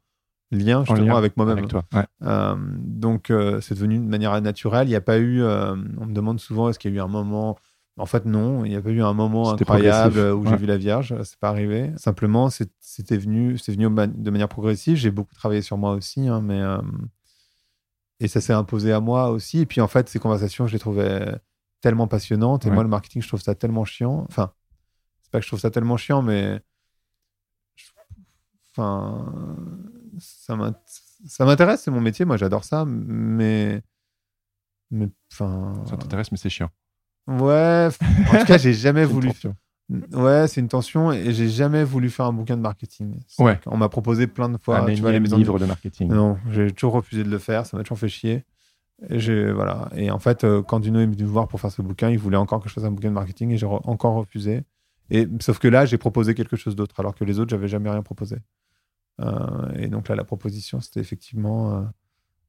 [0.51, 1.65] lien, En justement, lien avec moi-même.
[1.93, 2.05] Ouais.
[2.23, 4.87] Euh, donc, euh, c'est devenu de manière naturelle.
[4.87, 5.43] Il n'y a pas eu.
[5.43, 7.57] euh, on me demande souvent est-ce qu'il y a eu un moment.
[7.99, 8.65] En fait, non.
[8.65, 11.15] Il n'y a pas eu un moment incroyable où j'ai vu la Vierge.
[11.25, 11.93] C'est pas arrivé.
[11.97, 14.97] Simplement, c'était venu, c'est venu de manière progressive.
[14.97, 16.63] J'ai beaucoup travaillé sur moi aussi, hein, mais
[18.21, 19.61] et ça s'est imposé à moi aussi.
[19.61, 21.39] Et puis, en fait, ces conversations, je les trouvais
[21.81, 22.65] tellement passionnantes.
[22.67, 22.75] Et Ouais.
[22.75, 24.27] moi, le marketing, je trouve ça tellement chiant.
[24.31, 24.53] Enfin,
[25.23, 26.61] c'est pas que je trouve ça tellement chiant, mais
[28.71, 29.33] enfin,
[30.19, 30.75] ça m'int-
[31.27, 32.25] ça m'intéresse, c'est mon métier.
[32.25, 33.83] Moi, j'adore ça, mais
[34.91, 36.71] mais enfin, Ça t'intéresse, mais c'est chiant.
[37.27, 37.89] ouais.
[38.33, 39.31] En tout cas, j'ai jamais voulu.
[40.13, 43.21] Ouais, c'est une tension et j'ai jamais voulu faire un bouquin de marketing.
[43.39, 43.61] Ouais.
[43.67, 44.79] On m'a proposé plein de fois.
[44.81, 46.09] un tu vois, les énième maisons- livre de marketing.
[46.09, 47.67] Non, j'ai toujours refusé de le faire.
[47.67, 48.45] Ça m'a toujours fait chier.
[49.11, 49.89] Et, voilà.
[49.95, 52.19] et en fait, euh, quand Duno est venu me voir pour faire ce bouquin, il
[52.19, 54.65] voulait encore que je fasse un bouquin de marketing et j'ai re- encore refusé.
[55.11, 57.91] Et, sauf que là, j'ai proposé quelque chose d'autre, alors que les autres, j'avais jamais
[57.91, 58.39] rien proposé.
[59.21, 61.83] Euh, et donc là, la proposition, c'était effectivement euh,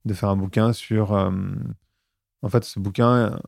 [0.04, 1.12] de faire un bouquin sur.
[1.12, 1.30] euh,
[2.42, 3.38] en fait, ce bouquin,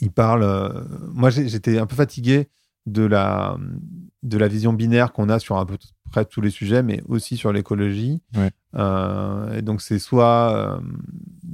[0.00, 0.86] il parle.
[1.12, 2.48] moi, j'étais un peu fatigué
[2.86, 3.56] de la,
[4.22, 5.76] de la vision binaire qu'on a sur à peu
[6.10, 8.20] près tous les sujets, mais aussi sur l'écologie.
[8.36, 8.50] Ouais.
[8.76, 10.80] Euh, et donc, c'est soit euh,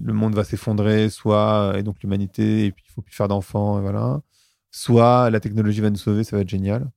[0.05, 1.75] le monde va s'effondrer, soit.
[1.77, 4.21] Et donc, l'humanité, et puis il faut plus faire d'enfants, et voilà.
[4.71, 6.91] Soit la technologie va nous sauver, ça va être génial.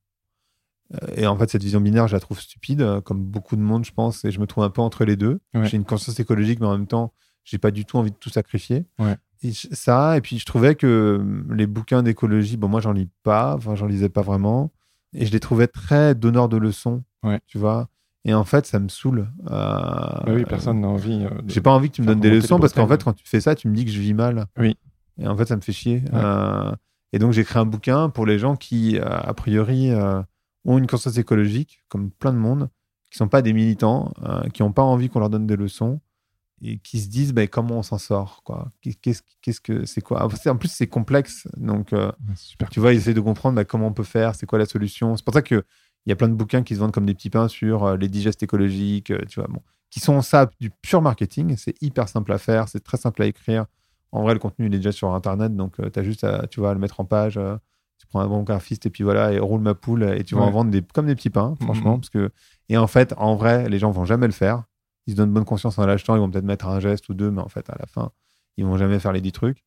[0.93, 3.61] Euh, Et en fait, cette vision binaire, je la trouve stupide, euh, comme beaucoup de
[3.61, 5.39] monde, je pense, et je me trouve un peu entre les deux.
[5.53, 5.67] Ouais.
[5.67, 8.29] J'ai une conscience écologique, mais en même temps, j'ai pas du tout envie de tout
[8.29, 8.85] sacrifier.
[8.99, 9.15] Ouais.
[9.43, 13.09] Et ça, et puis je trouvais que hum, les bouquins d'écologie, bon, moi, j'en lis
[13.23, 14.71] pas, enfin, j'en lisais pas vraiment,
[15.13, 17.39] et je les trouvais très donneurs de leçons, Ouais.
[17.47, 17.89] tu vois.
[18.27, 19.27] Et en fait, ça me saoule.
[19.45, 21.25] Euh, Bah oui, personne n'a envie.
[21.25, 23.23] euh, J'ai pas envie que tu me donnes des leçons parce qu'en fait, quand tu
[23.27, 24.45] fais ça, tu me dis que je vis mal.
[24.57, 24.77] Oui.
[25.19, 26.03] Et en fait, ça me fait chier.
[27.13, 29.91] Et donc, j'ai créé un bouquin pour les gens qui, a priori,
[30.65, 32.69] ont une conscience écologique, comme plein de monde,
[33.11, 36.01] qui sont pas des militants, euh, qui n'ont pas envie qu'on leur donne des leçons
[36.61, 38.41] et qui se disent bah, comment on s'en sort.
[38.43, 38.71] quoi?
[38.81, 40.23] Qu'est-ce qu'est-ce que c'est quoi?
[40.23, 41.47] En plus, c'est complexe.
[41.57, 42.69] Donc, euh, Super.
[42.69, 45.15] tu vois, ils essaient de comprendre bah, comment on peut faire, c'est quoi la solution?
[45.17, 45.63] C'est pour ça qu'il
[46.05, 48.07] y a plein de bouquins qui se vendent comme des petits pains sur euh, les
[48.07, 51.55] digestes écologiques, euh, tu vois, bon, qui sont ça, du pur marketing.
[51.57, 53.65] C'est hyper simple à faire, c'est très simple à écrire.
[54.11, 56.61] En vrai, le contenu, il est déjà sur Internet, donc tu as juste à, tu
[56.61, 57.37] vois, à le mettre en page.
[57.99, 60.41] Tu prends un bon graphiste et puis voilà, et roule ma poule, et tu vas
[60.41, 60.47] Ouais.
[60.47, 61.93] en vendre des, comme des petits pains, franchement.
[61.93, 61.99] Mhm.
[62.01, 62.29] Parce que...
[62.69, 64.63] Et en fait, en vrai, les gens vont jamais le faire.
[65.07, 67.29] Ils se donnent bonne conscience en l'achetant, ils vont peut-être mettre un geste ou deux,
[67.31, 68.11] mais en fait, à la fin,
[68.57, 69.63] ils vont jamais faire les 10 trucs.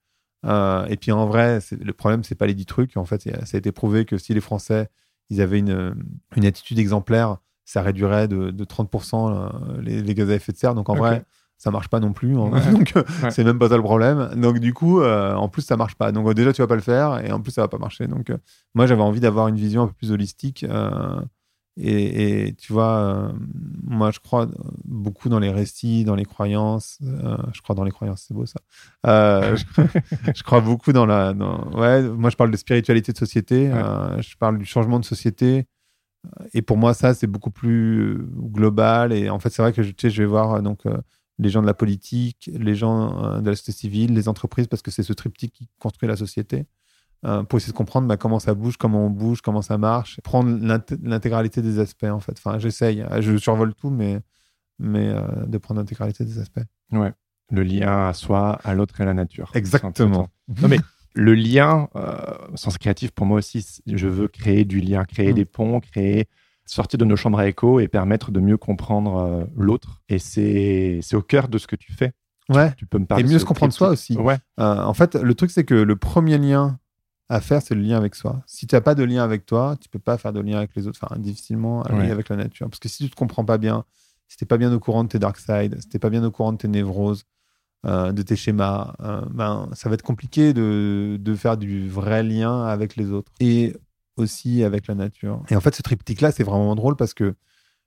[0.47, 2.97] Euh, et puis en vrai, le problème, c'est pas les 10 trucs.
[2.97, 4.89] En fait, ça a été prouvé que si les Français,
[5.31, 5.95] ils avaient une,
[6.37, 9.31] une attitude exemplaire, ça réduirait de, de 30%
[9.77, 10.75] euh, les, les gaz à effet de serre.
[10.75, 11.25] Donc en vrai,
[11.59, 12.35] ça marche pas non plus.
[12.37, 12.51] Ouais.
[12.73, 13.31] Donc euh, Ouais.
[13.31, 14.31] c'est même pas ça le problème.
[14.37, 16.13] Donc du coup, euh, en plus, ça marche pas.
[16.13, 18.07] Donc euh, déjà, tu vas pas le faire et en plus, ça va pas marcher.
[18.07, 18.39] Donc euh,
[18.75, 20.65] moi, j'avais envie d'avoir une vision un peu plus holistique.
[21.81, 23.33] et, et tu vois,
[23.85, 24.49] moi, je crois
[24.85, 26.99] beaucoup dans les récits, dans les croyances.
[27.01, 28.61] je crois dans les croyances, c'est beau ça.
[29.05, 29.65] Je,
[30.35, 31.35] je crois beaucoup dans la.
[31.35, 33.71] dans- ouais, moi, je parle de spiritualité de société.
[33.73, 34.23] Ouais.
[34.23, 35.67] je parle du changement de société.
[36.53, 39.13] Et pour moi, ça, c'est beaucoup plus global.
[39.13, 40.81] Et en fait, c'est vrai que je, tu sais, je vais voir donc
[41.39, 44.83] les gens de la politique, les gens euh, de la société civile, les entreprises, parce
[44.83, 46.67] que c'est ce triptyque qui construit la société.
[47.25, 50.21] euh, pour essayer de comprendre bah, comment ça bouge, comment on bouge, comment ça marche,
[50.23, 52.33] prendre l'int- l'intégralité des aspects en fait.
[52.39, 54.21] Enfin, j'essaye, je survole tout, mais,
[54.79, 56.61] mais euh, de prendre l'intégralité des aspects.
[57.51, 59.51] Le lien à soi, à l'autre et à la nature.
[59.55, 60.29] Exactement.
[60.63, 60.79] Non, mais
[61.15, 62.17] le lien, euh,
[62.55, 65.35] sens créatif, pour moi aussi, je veux créer du lien, créer Mm.
[65.35, 66.29] des ponts, créer,
[66.71, 70.03] sortir de nos chambres à écho et permettre de mieux comprendre euh, l'autre.
[70.09, 72.13] Et c'est au cœur de ce que tu fais.
[72.49, 72.73] Ouais.
[72.77, 74.17] Tu peux me parler Et mieux se comprendre soi aussi.
[74.17, 76.79] Ouais, Euh, en fait, le truc, c'est que le premier lien
[77.29, 78.41] à faire, c'est le lien avec soi.
[78.47, 80.75] Si tu n'as pas de lien avec toi, tu peux pas faire de lien avec
[80.75, 82.07] les autres, enfin, difficilement un Ouais.
[82.07, 82.69] lien avec la nature.
[82.71, 83.85] Parce que si tu te comprends pas bien,
[84.29, 86.31] si tu pas bien au courant de tes dark sides, si tu pas bien au
[86.31, 87.25] courant de tes névroses,
[87.87, 92.23] euh, de tes schémas, euh, ben, ça va être compliqué de, de faire du vrai
[92.23, 93.77] lien avec les autres et
[94.19, 95.43] aussi avec la nature.
[95.51, 97.35] Et en fait, ce triptyque-là, c'est vraiment drôle parce que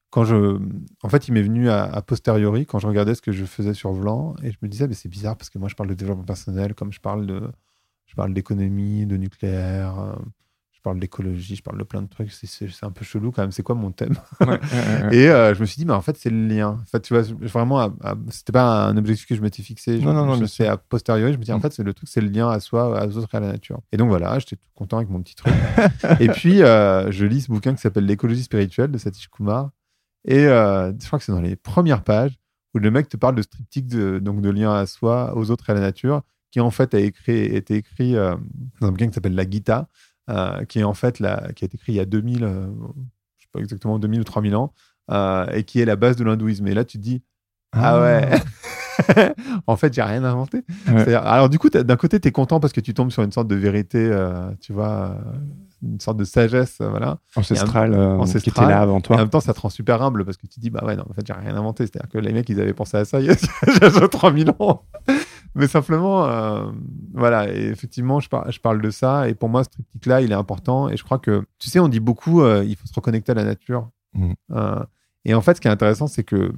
[0.09, 0.59] quand je.
[1.03, 3.93] En fait, il m'est venu à, posteriori quand je regardais ce que je faisais sur
[3.93, 6.25] Vlan et je me disais, mais c'est bizarre parce que moi, je parle de développement
[6.25, 7.41] personnel comme je parle de.
[8.07, 10.15] Je parle d'économie, de nucléaire, euh,
[10.81, 12.31] je parle d'écologie, je parle de plein de trucs.
[12.31, 13.51] C'est- un peu chelou quand même.
[13.51, 15.15] C'est quoi mon thème ouais, ouais, ouais, ouais.
[15.15, 16.79] Et euh, je me suis dit, mais en fait, c'est le lien.
[16.81, 17.93] En fait, tu vois, vraiment,
[18.29, 19.99] c'était pas un objectif que je m'étais fixé.
[19.99, 21.61] Je- Non, non, non, je- bien C'est à posteriori, je me dis, en Mm.
[21.61, 23.79] fait, c'est le truc, c'est le lien à soi, aux autres et à la nature.
[23.91, 25.53] Et donc voilà, j'étais tout content avec mon petit truc.
[26.19, 29.69] et puis, euh, je lis ce bouquin qui s'appelle L'écologie spirituelle de Satish Kumar.
[30.27, 32.39] Et euh, je crois que c'est dans les premières pages
[32.73, 35.51] où le mec te parle de ce triptyque de, donc de lien à soi, aux
[35.51, 39.07] autres et à la nature, qui en fait a écrit, été écrit dans un bouquin
[39.07, 39.87] qui s'appelle La Gita,
[40.29, 42.67] euh, qui est en fait la, qui a été écrit il y a 2000, euh,
[43.37, 44.73] je sais pas exactement 2000 ou 3000 ans,
[45.11, 46.67] euh, et qui est la base de l'hindouisme.
[46.67, 47.21] Et là, tu te dis,
[47.73, 48.29] ah, ouais,
[49.67, 50.63] en fait, j'ai rien inventé.
[50.87, 51.13] Ouais.
[51.13, 53.47] Alors, du coup, d'un côté, tu es content parce que tu tombes sur une sorte
[53.47, 55.17] de vérité, euh, tu vois,
[55.81, 57.19] une sorte de sagesse, voilà.
[57.35, 59.17] Ancestral, euh, qui était là avant Et en toi.
[59.17, 61.05] même temps, ça te rend super humble parce que tu te dis, bah ouais, non,
[61.09, 61.85] en fait, j'ai rien inventé.
[61.85, 64.83] C'est-à-dire que les mecs, ils avaient pensé à ça il y a 3000 ans.
[65.55, 66.71] Mais simplement, euh,
[67.13, 69.27] voilà, et effectivement, je, par- je parle de ça.
[69.27, 70.87] Et pour moi, ce triptyque-là, il est important.
[70.89, 73.35] Et je crois que, tu sais, on dit beaucoup, euh, il faut se reconnecter à
[73.35, 73.89] la nature.
[74.13, 74.35] Mhm.
[74.51, 74.83] Euh,
[75.25, 76.53] et en fait, ce qui est intéressant, c'est que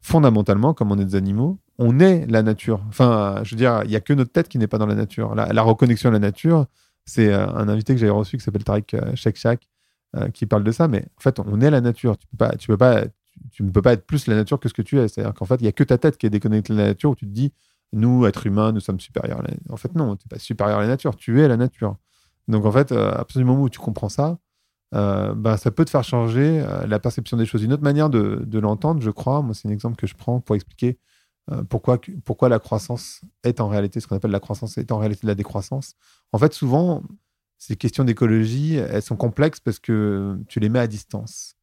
[0.00, 2.82] fondamentalement, comme on est des animaux, on est la nature.
[2.88, 4.94] Enfin, je veux dire, il n'y a que notre tête qui n'est pas dans la
[4.94, 5.34] nature.
[5.34, 6.66] La, la reconnexion à la nature,
[7.04, 9.68] c'est un invité que j'avais reçu qui s'appelle Tarek Shekshak,
[10.16, 10.88] euh, qui parle de ça.
[10.88, 12.16] Mais en fait, on est la nature.
[12.16, 14.58] Tu peux pas, tu peux pas, tu, tu ne peux pas être plus la nature
[14.58, 15.06] que ce que tu es.
[15.08, 17.10] C'est-à-dire qu'en fait, il n'y a que ta tête qui est déconnectée de la nature
[17.10, 17.52] où tu te dis,
[17.96, 19.40] nous, êtres humains, nous sommes supérieurs.
[19.40, 19.50] à la...
[19.70, 21.16] En fait, non, tu n'es pas supérieur à la nature.
[21.16, 21.96] Tu es la nature.
[22.48, 24.38] Donc, en fait, euh, à partir du moment où tu comprends ça,
[24.94, 27.62] euh, bah, ça peut te faire changer euh, la perception des choses.
[27.62, 30.40] Une autre manière de, de l'entendre, je crois, moi, c'est un exemple que je prends
[30.40, 30.98] pour expliquer
[31.52, 35.22] euh, pourquoi, la croissance est en réalité ce qu'on appelle la croissance est en réalité
[35.22, 35.94] de la décroissance.
[36.32, 37.02] En fait, souvent,
[37.58, 41.56] ces questions d'écologie, elles sont complexes parce que tu les mets à distance.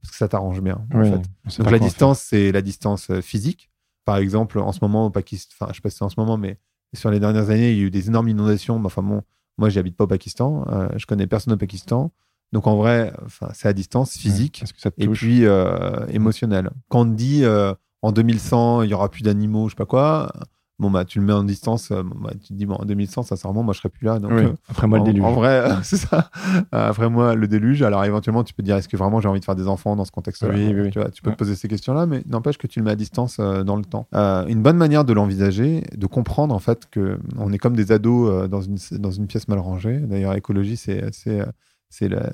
[0.00, 0.86] Parce que ça t'arrange bien.
[0.94, 1.58] en fait.
[1.58, 3.70] Donc la distance, c'est la distance physique.
[4.08, 6.18] Par exemple, en ce moment au Pakistan, enfin, je sais pas si c'est en ce
[6.18, 6.58] moment, mais
[6.94, 8.78] sur les dernières années, il y a eu des énormes inondations.
[8.78, 9.20] Mais Enfin, bon,
[9.58, 10.64] moi, j'habite pas au Pakistan.
[10.70, 12.10] euh, je connais personne au Pakistan.
[12.54, 13.12] Donc, en vrai,
[13.52, 16.70] c'est à distance physique que ça te et puis euh, émotionnelle.
[16.88, 20.32] Quand on dit euh, en 2100, il y aura plus d'animaux, je sais pas quoi,
[20.78, 21.90] bon, bah, tu le mets en distance.
[21.90, 24.18] euh, bon, bah, tu te dis, bon, en 2100, sincèrement, moi, je serais plus là.
[24.18, 24.44] Donc, Oui.
[24.44, 25.24] euh, Après moi, le déluge.
[25.24, 26.30] en vrai, euh, c'est ça.
[26.72, 27.82] Après moi, le déluge.
[27.82, 29.96] Alors éventuellement, tu peux te dire, est-ce que vraiment j'ai envie de faire des enfants
[29.96, 30.54] dans ce contexte-là?
[30.54, 30.90] Oui, oui, oui.
[30.90, 32.96] Tu, vois, tu peux te poser ces questions-là, mais n'empêche que tu le mets à
[32.96, 34.06] distance euh, dans le temps.
[34.14, 37.92] Euh, une bonne manière de l'envisager, de comprendre en fait que on est comme des
[37.92, 39.98] ados dans une dans une pièce mal rangée.
[39.98, 41.42] D'ailleurs, écologie, c'est c'est
[41.90, 42.30] c'est la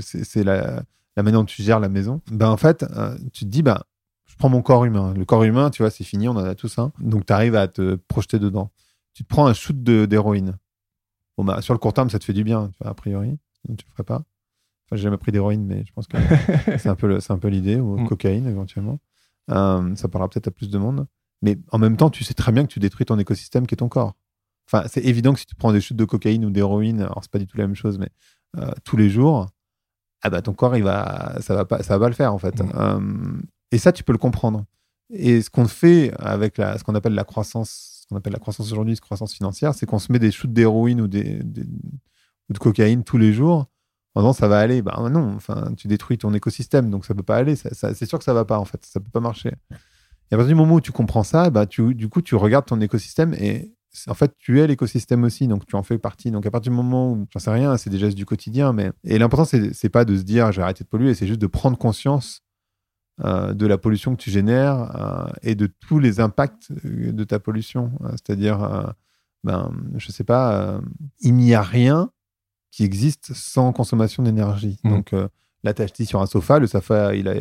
[0.00, 0.82] c'est la
[1.16, 2.20] la manière dont tu gères la maison.
[2.30, 2.84] Ben en fait,
[3.32, 3.97] tu te dis, ben je
[4.38, 5.12] prends mon corps humain.
[5.14, 6.92] Le corps humain, tu vois, c'est fini, on en a tous un.
[7.00, 8.70] Donc tu arrives à te projeter dedans.
[9.14, 10.56] Tu te prends un shoot d'héroïne.
[11.36, 13.38] Bon, bah, sur le court terme, ça te fait du bien, tu vois, a priori.
[13.64, 14.16] Sinon, tu le ferais pas.
[14.86, 16.16] Enfin, j'ai jamais pris d'héroïne, mais je pense que
[16.78, 18.08] c'est un peu, le- c'est un peu l'idée, ou Mm.
[18.08, 18.98] cocaïne éventuellement.
[19.50, 21.06] Euh, ça parlera peut-être à plus de monde.
[21.42, 23.78] Mais en même temps, tu sais très bien que tu détruis ton écosystème qui est
[23.78, 24.14] ton corps.
[24.70, 27.30] Enfin, c'est évident que si tu prends des chutes de cocaïne ou d'héroïne, alors c'est
[27.30, 28.08] pas du tout la même chose, mais
[28.58, 29.46] euh, tous les jours,
[30.22, 32.38] ah bah ton corps, il va, ça va pas, ça va pas le faire en
[32.38, 32.60] fait.
[32.60, 32.72] Mm.
[32.74, 33.40] Euh,
[33.72, 34.64] et ça, tu peux le comprendre.
[35.10, 38.66] Et ce qu'on fait avec ce qu'on appelle la croissance, ce qu'on appelle la croissance
[38.70, 43.18] aujourd'hui, cette croissance financière, c'est qu'on se met des shoots d'héroïne ou, de cocaïne tous
[43.18, 43.66] les jours
[44.14, 44.82] en disant ça va aller.
[44.82, 47.56] Bah non, enfin, tu détruis ton écosystème, donc ça peut pas aller.
[47.56, 49.52] C'est sûr que ça va pas en fait, ça peut pas marcher.
[50.30, 52.66] Et à partir du moment où tu comprends ça, bah tu, du coup, tu regardes
[52.66, 53.72] ton écosystème et
[54.06, 56.30] en fait, tu es l'écosystème aussi, donc tu en fais partie.
[56.30, 58.92] Donc à partir du moment où, j'en sais rien, c'est des gestes du quotidien, mais
[59.04, 61.46] et l'important c'est c'est pas de se dire j'ai arrêté de polluer, c'est juste de
[61.46, 62.42] prendre conscience
[63.24, 67.24] euh, de la pollution que tu génères euh, et de tous les impacts euh, de
[67.24, 67.92] ta pollution.
[68.12, 68.94] C'est-à-dire,
[69.44, 70.80] ben, je sais pas,
[71.20, 72.10] il n'y a rien
[72.70, 74.78] qui existe sans consommation d'énergie.
[74.84, 74.90] Mhm.
[74.92, 75.12] Donc
[75.64, 77.34] là, tu acheté sur un sofa, le sofa, il a,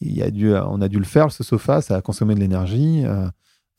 [0.00, 3.04] il a dû, on a dû le faire, ce sofa, ça a consommé de l'énergie.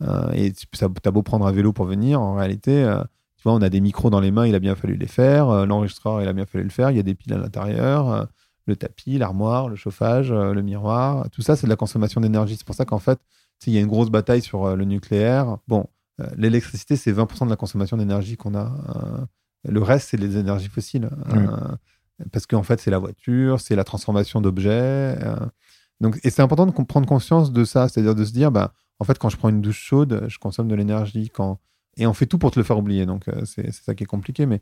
[0.01, 3.03] euh, et tu as beau prendre un vélo pour venir, en réalité, euh,
[3.37, 5.49] tu vois, on a des micros dans les mains, il a bien fallu les faire.
[5.49, 6.91] euh, L'enregistreur, il a bien fallu le faire.
[6.91, 8.27] Il y a des piles à l'intérieur.
[8.69, 12.55] Le tapis, l'armoire, le chauffage, euh, le miroir, tout ça, c'est de la consommation d'énergie.
[12.55, 13.19] C'est pour ça qu'en fait,
[13.67, 15.57] il y a une grosse bataille sur euh, le nucléaire.
[15.67, 15.87] Bon,
[16.21, 19.27] euh, l'électricité, c'est 20% de la consommation d'énergie qu'on a.
[19.67, 21.09] le reste, c'est les énergies fossiles.
[21.31, 21.39] Oui.
[21.39, 25.17] euh, parce qu'en fait, c'est la voiture, c'est la transformation d'objets.
[26.01, 29.05] donc, et c'est important de prendre conscience de ça, c'est-à-dire de se dire, bah, en
[29.05, 31.29] fait, quand je prends une douche chaude, je consomme de l'énergie.
[31.29, 31.59] Quand...
[31.95, 33.05] Et on fait tout pour te le faire oublier.
[33.05, 34.45] Donc, c'est ça qui est compliqué.
[34.45, 34.61] Mais...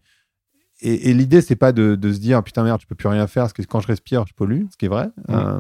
[0.81, 3.27] Et, et l'idée, c'est pas de, de se dire, putain, merde, je peux plus rien
[3.27, 5.09] faire parce que quand je respire, je pollue, ce qui est vrai.
[5.27, 5.35] Mhm.
[5.35, 5.59] Euh,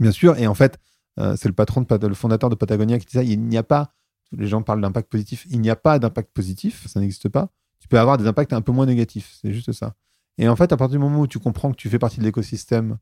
[0.00, 0.38] bien sûr.
[0.38, 0.78] Et en fait,
[1.18, 3.22] euh, c'est le patron, de, le fondateur de Patagonia qui dit ça.
[3.22, 3.92] Il n'y a pas,
[4.32, 5.46] les gens parlent d'impact positif.
[5.50, 6.86] Il n'y a pas d'impact positif.
[6.86, 7.50] Ça n'existe pas.
[7.80, 9.36] Tu peux avoir des impacts un peu moins négatifs.
[9.42, 9.94] C'est juste ça.
[10.38, 12.24] Et en fait, à partir du moment où tu comprends que tu fais partie de
[12.24, 12.98] l'écosystème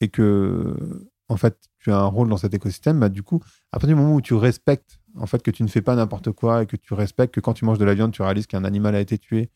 [0.00, 3.78] et que, en fait, tu as un rôle dans cet écosystème, bah, du coup, à
[3.78, 6.62] partir du moment où tu respectes, en fait, que tu ne fais pas n'importe quoi
[6.62, 8.94] et que tu respectes que quand tu manges de la viande, tu réalises qu'un animal
[8.94, 9.50] a été tué.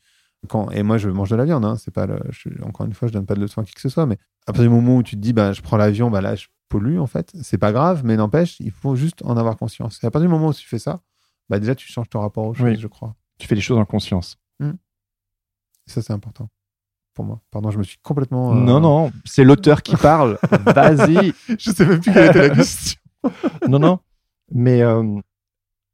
[0.49, 2.93] Quand, et moi, je mange de la viande, hein, c'est pas le- je- encore une
[2.95, 4.69] fois, je donne pas de leçon à qui que ce soit, mais à partir du
[4.69, 7.33] moment où tu te dis, bah, je prends l'avion, bah, là, je pollue, en fait,
[7.43, 9.99] c'est pas grave, mais n'empêche, il faut juste en avoir conscience.
[10.03, 11.01] Et à partir du moment où tu fais ça,
[11.49, 12.77] bah, déjà, tu changes ton rapport aux choses, Oui.
[12.79, 13.15] je crois.
[13.39, 14.37] Tu fais les choses en conscience.
[14.61, 16.49] Et ça, c'est important
[17.15, 17.41] pour moi.
[17.51, 18.53] Pardon, je me suis complètement.
[18.53, 20.39] euh, Non, non, c'est l'auteur qui parle.
[20.67, 21.33] Vas-y.
[21.59, 23.01] Je sais même plus quelle était la question.
[23.69, 24.01] non, non.
[24.53, 25.03] Mais euh,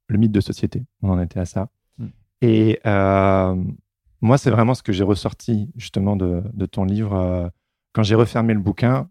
[0.09, 1.68] le mythe de société, on en était à ça.
[1.98, 2.07] Mm.
[2.42, 3.62] Et euh,
[4.22, 7.14] moi, c'est vraiment ce que j'ai ressorti justement de, de ton livre.
[7.14, 7.48] euh,
[7.92, 9.11] quand j'ai refermé le bouquin,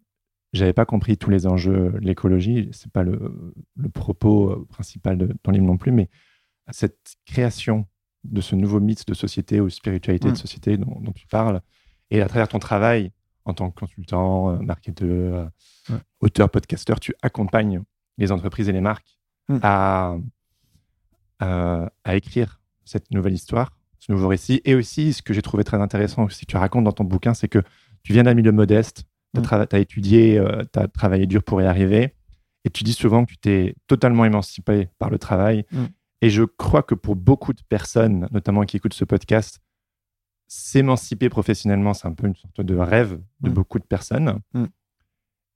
[0.54, 2.70] j'avais pas compris tous les enjeux de l'écologie.
[2.74, 6.10] C'est pas le, le propos euh, principal de ton livre non plus, mais
[6.72, 7.86] cette création
[8.24, 10.32] de ce nouveau mythe de société ou spiritualité Mm.
[10.32, 11.62] de société dont, dont tu parles,
[12.10, 13.12] et à travers ton travail
[13.46, 15.50] en tant que consultant, euh, marketeur,
[16.20, 17.82] auteur, podcasteur, tu accompagnes
[18.18, 19.18] les entreprises et les marques
[19.50, 19.58] Mm.
[19.64, 20.16] à,
[21.40, 23.72] à, à écrire cette nouvelle histoire,
[24.02, 24.62] ce nouveau récit.
[24.66, 27.34] Et aussi, ce que j'ai trouvé très intéressant, aussi que tu racontes dans ton bouquin,
[27.34, 27.60] c'est que
[28.04, 29.66] tu viens d'un milieu modeste, tu Mm.
[29.72, 32.16] as, étudié, tu as travaillé dur pour y arriver,
[32.66, 35.66] et tu dis souvent que tu t'es totalement émancipé par le travail.
[35.72, 35.86] Mm.
[36.24, 39.62] Et je crois que pour beaucoup de personnes, notamment qui écoutent ce podcast,
[40.48, 43.54] s'émanciper professionnellement, c'est un peu une sorte de rêve de Mm.
[43.54, 44.40] beaucoup de personnes.
[44.54, 44.66] Mm.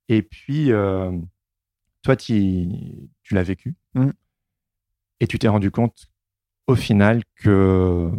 [0.08, 1.12] Et puis, euh,
[2.04, 2.70] toi, tu
[3.32, 3.76] l'as vécu.
[5.20, 6.08] Et tu t'es rendu compte,
[6.68, 8.10] au final, que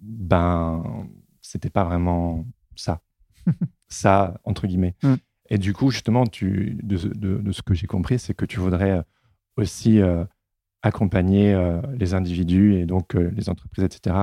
[0.00, 1.08] ben,
[1.40, 2.46] c'était pas vraiment
[2.76, 3.00] ça.
[3.88, 4.94] ça, entre guillemets.
[5.02, 5.14] Mm.
[5.50, 8.60] Et du coup, justement, tu, de, de- de ce que j'ai compris, c'est que tu
[8.60, 9.02] voudrais euh,
[9.56, 10.24] aussi euh,
[10.82, 14.14] accompagner euh, les individus et donc euh, les entreprises, etc.,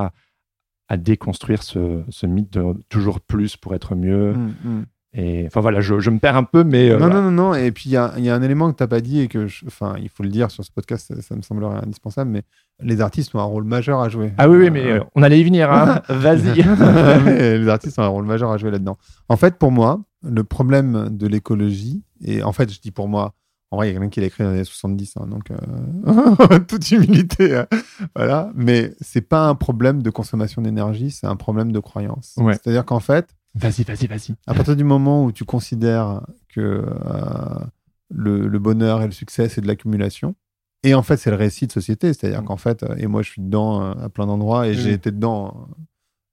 [0.87, 4.33] à déconstruire ce, ce mythe de toujours plus pour être mieux.
[4.33, 4.85] Mm, mm.
[5.17, 7.15] Et enfin voilà, je, je me perds un peu, mais euh, non, voilà.
[7.21, 7.53] non, non, non.
[7.53, 9.21] Et puis, il y a, il y a un élément que tu n'as pas dit
[9.21, 11.77] et que, je- enfin, il faut le dire sur ce podcast, ça, ça me semblerait
[11.81, 12.43] indispensable, mais
[12.81, 14.33] les artistes ont un rôle majeur à jouer.
[14.37, 15.71] Ah oui, oui, mais Euh, euh, on allait y venir.
[15.71, 16.01] hein.
[16.09, 16.61] Vas-y.
[17.61, 18.97] Les artistes ont un rôle majeur à jouer là-dedans.
[19.29, 23.33] En fait, pour moi, le problème de l'écologie, et en fait, je dis pour moi,
[23.71, 25.49] En vrai, il y a quelqu'un qui l'a écrit dans les années 70, hein, donc
[25.51, 27.55] euh, toute humilité.
[27.57, 27.67] hein.
[28.15, 28.51] voilà.
[28.55, 32.35] Mais c'est pas un problème de consommation d'énergie, c'est un problème de croyance.
[32.37, 32.53] Ouais.
[32.53, 34.35] C'est-à-dire qu'en fait, Vas-y, vas-y, vas-y.
[34.47, 37.65] à partir du moment où tu considères que euh,
[38.09, 40.35] le, le bonheur et le succès, c'est de l'accumulation,
[40.83, 42.45] et en fait, c'est le récit de société, c'est-à-dire Mm.
[42.45, 45.11] qu'en fait, euh, et moi, je suis dedans euh, à plein d'endroits, et j'ai été
[45.11, 45.69] dedans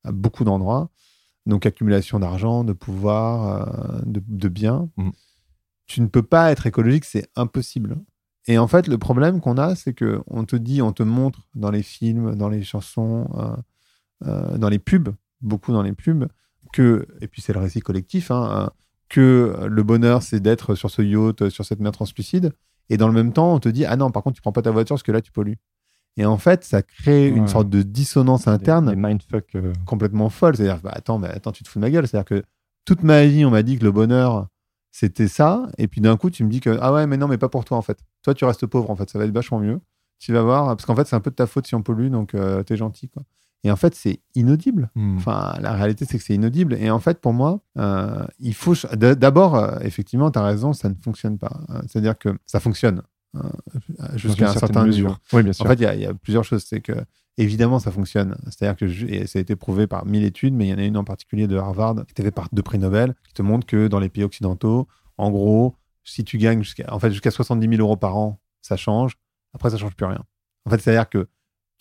[0.05, 0.91] à beaucoup d'endroits,
[1.47, 4.91] donc accumulation d'argent, de pouvoir, euh, de, de biens.
[4.97, 5.11] Mm.
[5.87, 7.97] Tu ne peux pas être écologique, c'est impossible.
[8.47, 11.47] Et en fait, le problème qu'on a, c'est que on te dit, on te montre
[11.55, 13.57] dans les films, dans les chansons, euh,
[14.27, 15.11] euh, dans les pubs,
[15.41, 16.27] beaucoup dans les pubs,
[16.73, 18.71] que, et puis c'est le récit collectif, hein, euh,
[19.09, 22.53] que le bonheur, c'est d'être sur ce yacht, euh, sur cette mer translucide.
[22.89, 24.63] Et dans le même temps, on te dit, ah non, par contre, tu prends pas
[24.63, 25.59] ta voiture parce que là, tu pollues.
[26.17, 29.55] Et en fait, ça crée une sorte de dissonance interne mindfuck.
[29.55, 30.57] euh, complètement folle.
[30.57, 32.07] C'est-à-dire, bah, attends, mais attends, tu te fous de ma gueule.
[32.07, 32.45] C'est-à-dire que
[32.85, 34.49] toute ma vie, on m'a dit que le bonheur,
[34.91, 35.69] c'était ça.
[35.79, 37.65] Et puis d'un coup, tu me dis que, ah ouais, mais non, mais pas pour
[37.65, 37.99] toi, en fait.
[38.23, 39.09] Toi, tu restes pauvre, en fait.
[39.09, 39.81] Ça va être vachement mieux.
[40.19, 40.67] Tu vas voir.
[40.67, 42.77] Parce qu'en fait, c'est un peu de ta faute si on pollue, donc euh, t'es
[42.77, 43.23] gentil, quoi.
[43.65, 44.91] Et en fait, c'est inaudible.
[44.97, 45.17] hmm.
[45.19, 46.75] Enfin, la réalité, c'est que c'est inaudible.
[46.75, 48.75] Et en fait, pour moi, euh, il faut.
[48.97, 51.61] D'abord, euh, effectivement, tu as raison, ça ne fonctionne pas.
[51.71, 53.03] Euh, C'est-à-dire que ça fonctionne
[53.35, 53.43] Dans
[54.17, 55.19] jusqu'à un certain mesure.
[55.33, 55.65] Oui, bien sûr.
[55.65, 56.65] En fait, il y, a- il y a plusieurs choses.
[56.67, 56.93] C'est que,
[57.39, 58.37] évidemment, ça fonctionne.
[58.47, 60.79] C'est-à-dire que, je- et ça a été prouvé par mille études, mais il y en
[60.79, 63.43] a une en particulier de Harvard, qui était faite par deux prix Nobel, qui te
[63.43, 64.87] montre que dans les pays occidentaux,
[65.19, 68.77] en gros, si tu gagnes jusqu'à en fait, jusqu'à 70 000 euros par an, ça
[68.77, 69.17] change.
[69.55, 70.23] Après, ça change plus rien.
[70.67, 71.29] En fait, c'est-à-dire que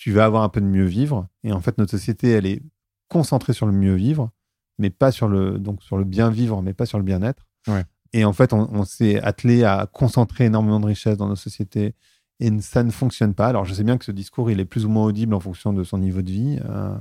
[0.02, 1.28] tu vas avoir un peu de mieux vivre.
[1.44, 2.64] Et en fait, notre société, elle est
[3.08, 4.32] concentrée sur le mieux vivre,
[4.80, 7.46] mais pas sur le, donc sur le bien vivre, mais pas sur le bien-être.
[7.68, 7.86] Ouais.
[8.12, 11.94] Et en fait, on, on s'est attelé à concentrer énormément de richesses dans nos sociétés
[12.40, 13.48] et ça ne fonctionne pas.
[13.50, 15.72] Alors, je sais bien que ce discours, il est plus ou moins audible en fonction
[15.72, 16.98] de son niveau de vie, euh,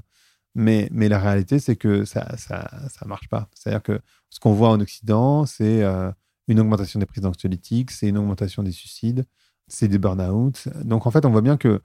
[0.54, 3.48] mais, mais la réalité, c'est que ça ça, ça marche pas.
[3.54, 3.98] C'est-à-dire que
[4.28, 6.12] ce qu'on voit en Occident, c'est euh,
[6.48, 9.24] une augmentation des prises d'anxiolytiques, c'est une augmentation des suicides,
[9.68, 10.68] c'est des burn-out.
[10.84, 11.80] Donc, en fait, on voit bien que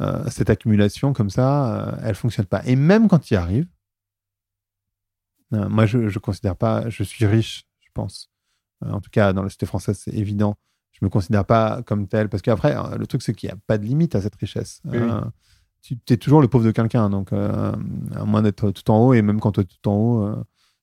[0.00, 2.62] euh, cette accumulation comme ça, euh, elle fonctionne pas.
[2.64, 3.66] Et même quand il arrive,
[5.52, 8.30] euh, moi, je ne considère pas, je suis riche, je pense.
[8.80, 10.56] En tout cas, dans la société française, c'est évident.
[10.92, 12.30] Je me considère pas comme tel.
[12.30, 14.80] Parce qu'après, le truc, c'est qu'il n'y a pas de limite à cette richesse.
[14.84, 14.98] Oui,
[15.82, 17.10] tu es toujours le pauvre de quelqu'un.
[17.10, 17.76] Donc, à
[18.24, 20.34] moins d'être tout en haut, et même quand tu es tout en haut,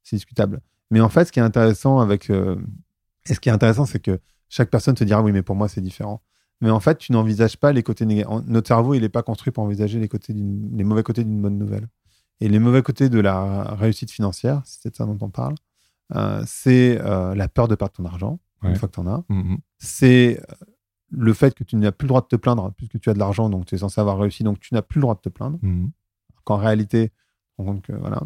[0.04, 0.62] c'est discutable.
[0.92, 2.30] Mais en fait, ce qui est intéressant avec.
[2.30, 5.68] et ce qui est intéressant, c'est que chaque personne te dira oui, mais pour moi,
[5.68, 6.22] c'est différent.
[6.62, 8.32] Mais en fait, tu n'envisages pas les côtés négatifs.
[8.48, 11.58] Notre cerveau, il n'est pas construit pour envisager les, côtés les mauvais côtés d'une bonne
[11.58, 11.88] nouvelle.
[12.40, 15.56] Et les mauvais côtés de la réussite financière, si c'est ça dont on parle,
[16.16, 18.70] euh, c'est euh, la peur de perdre ton argent, Ouais.
[18.70, 19.24] une fois que tu en as.
[19.30, 19.58] Mhm.
[19.78, 20.66] C'est euh,
[21.12, 23.20] le fait que tu n'as plus le droit de te plaindre, puisque tu as de
[23.20, 25.30] l'argent, donc tu es censé avoir réussi, donc tu n'as plus le droit de te
[25.30, 25.60] plaindre.
[25.62, 25.92] Mhm.
[26.44, 27.12] Qu'en réalité,
[27.58, 28.22] on compte que voilà.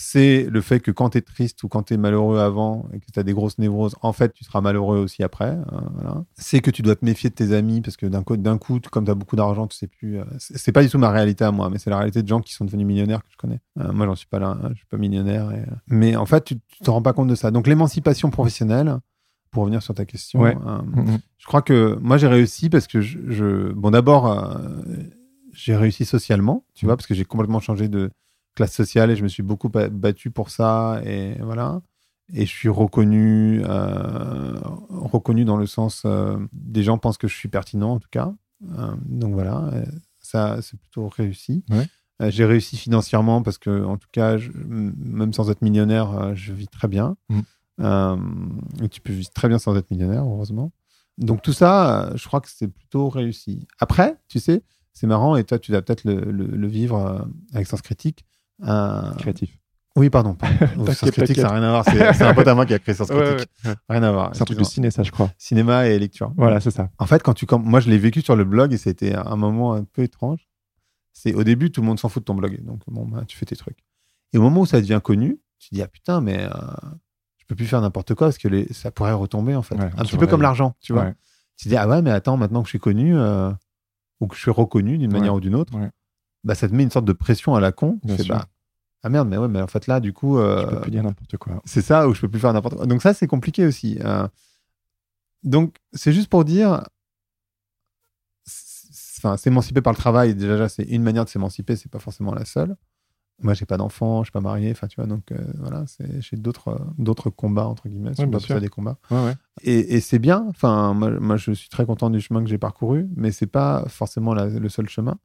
[0.00, 3.00] C'est le fait que quand tu es triste ou quand tu es malheureux avant et
[3.00, 5.58] que tu as des grosses névroses, en fait, tu seras malheureux aussi après.
[5.94, 6.24] voilà.
[6.36, 8.78] C'est que tu dois te méfier de tes amis parce que d'un coup, d'un coup
[8.92, 10.20] comme tu as beaucoup d'argent, tu sais plus.
[10.20, 12.40] euh, c'est pas du tout ma réalité à moi, mais c'est la réalité de gens
[12.40, 13.58] qui sont devenus millionnaires que je connais.
[13.80, 15.50] Euh, moi, j'en suis pas là, hein, je suis pas millionnaire.
[15.50, 17.50] et- Mais en fait, tu tu te rends pas compte de ça.
[17.50, 18.98] Donc, l'émancipation professionnelle,
[19.50, 20.56] pour revenir sur ta question, Ouais.
[20.64, 21.18] euh, Mhm.
[21.38, 24.82] je crois que moi j'ai réussi parce que je, je- bon d'abord euh,
[25.52, 28.10] j'ai réussi socialement, tu vois, parce que j'ai complètement changé de
[28.58, 31.80] classe sociale et je me suis beaucoup ba- battu pour ça et voilà.
[32.34, 34.58] Et je suis reconnu, euh,
[34.90, 38.34] reconnu dans le sens euh, des gens pensent que je suis pertinent en tout cas.
[38.78, 39.84] Euh, donc voilà, euh,
[40.20, 41.64] ça c'est plutôt réussi.
[41.70, 42.30] Ouais.
[42.30, 46.66] J'ai réussi financièrement parce que en tout cas, je- même sans être millionnaire, je vis
[46.68, 47.16] très bien.
[47.80, 48.16] Euh,
[48.82, 50.72] et tu peux vivre très bien sans être millionnaire, heureusement.
[51.16, 53.68] Donc tout ça, je crois que c'est plutôt réussi.
[53.78, 57.66] Après, tu sais, c'est marrant, et toi, tu vas peut-être le, le- le vivre avec
[57.68, 58.24] Sens Critique.
[58.66, 59.50] Euh, Créatif.
[59.96, 60.36] Oui, pardon.
[60.86, 61.84] Sens Critique, ça n'a rien à voir.
[62.14, 63.50] C'est un pote à moi qui a créé Sens Ouais, Critique.
[63.88, 64.30] Rien à voir.
[64.34, 65.30] C'est un truc de ciné, ça, je crois.
[65.38, 66.32] Cinéma et lecture.
[66.36, 66.90] Voilà, c'est ça.
[66.98, 69.74] En fait, quand tu moi je l'ai vécu sur le blog et c'était un moment
[69.74, 70.48] un peu étrange.
[71.12, 73.36] C'est au début tout le monde s'en fout de ton blog, donc bon bah, tu
[73.36, 73.78] fais tes trucs.
[74.32, 76.48] Et au moment où ça devient connu, tu te dis ah putain mais euh,
[77.38, 79.74] je peux plus faire n'importe quoi parce que les- ça pourrait retomber en fait.
[79.74, 81.06] Ouais, un petit peu comme l'argent, tu vois.
[81.56, 83.50] Tu te dis ah ouais mais attends maintenant que je suis connu euh,
[84.20, 85.72] ou que je suis reconnu d'une manière ou d'une autre.
[86.44, 87.98] Bah ça te met une sorte de pression à la con.
[88.04, 88.34] Bien sûr.
[88.34, 88.46] bah,
[89.04, 91.02] ah merde mais ouais mais en fait là du coup euh, Je peux plus dire
[91.04, 91.62] n'importe quoi.
[91.64, 92.86] c'est ça où je peux plus faire n'importe quoi.
[92.86, 93.98] Donc ça, c'est compliqué aussi.
[94.04, 94.26] Euh,
[95.44, 96.82] donc c'est juste pour dire,
[99.18, 102.44] enfin, s'émanciper par le travail, déjà, c'est une manière de s'émanciper, c'est pas forcément la
[102.44, 102.76] seule.
[103.40, 105.84] Moi, j'ai pas d'enfant, je suis pas marié, enfin, tu vois, donc euh, voilà,
[106.18, 108.60] j'ai d'autres euh, d'autres combats entre guillemets, Ouais, bien appeler ça sûr.
[108.60, 108.98] des combats.
[109.12, 109.34] Ouais, ouais.
[109.62, 110.44] Et, et c'est bien.
[110.48, 113.84] Enfin, moi, moi, je suis très content du chemin que j'ai parcouru, mais c'est pas
[113.88, 115.18] forcément la- le seul chemin.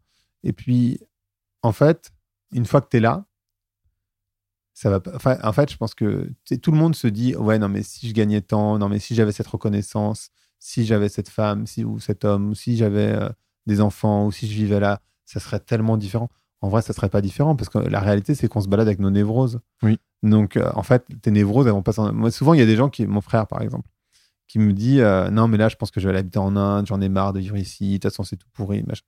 [0.43, 0.99] Et puis,
[1.61, 2.11] en fait,
[2.51, 3.25] une fois que tu es là,
[4.73, 4.99] ça va.
[4.99, 6.29] pas- Enfin, en fait, je pense que
[6.61, 9.15] tout le monde se dit, ouais, non, mais si je gagnais tant, non, mais si
[9.15, 10.29] j'avais cette reconnaissance,
[10.59, 13.29] si j'avais cette femme, si ou cet homme, ou si j'avais euh,
[13.67, 16.29] des enfants, ou si je vivais là, ça serait tellement différent.
[16.61, 18.99] En vrai, ça serait pas différent parce que la réalité, c'est qu'on se balade avec
[18.99, 19.59] nos névroses.
[19.83, 19.99] Oui.
[20.23, 21.91] Donc, euh, en fait, tes névroses, elles vont pas.
[21.91, 23.87] s'en- Moi, souvent, il y a des gens qui, mon frère, par exemple,
[24.47, 26.55] qui me dit euh, non, mais là, je pense que je vais aller habiter en
[26.55, 26.87] Inde.
[26.87, 27.89] J'en ai marre de vivre ici.
[27.89, 28.83] De toute façon, c'est tout pourri.
[28.83, 29.03] machin.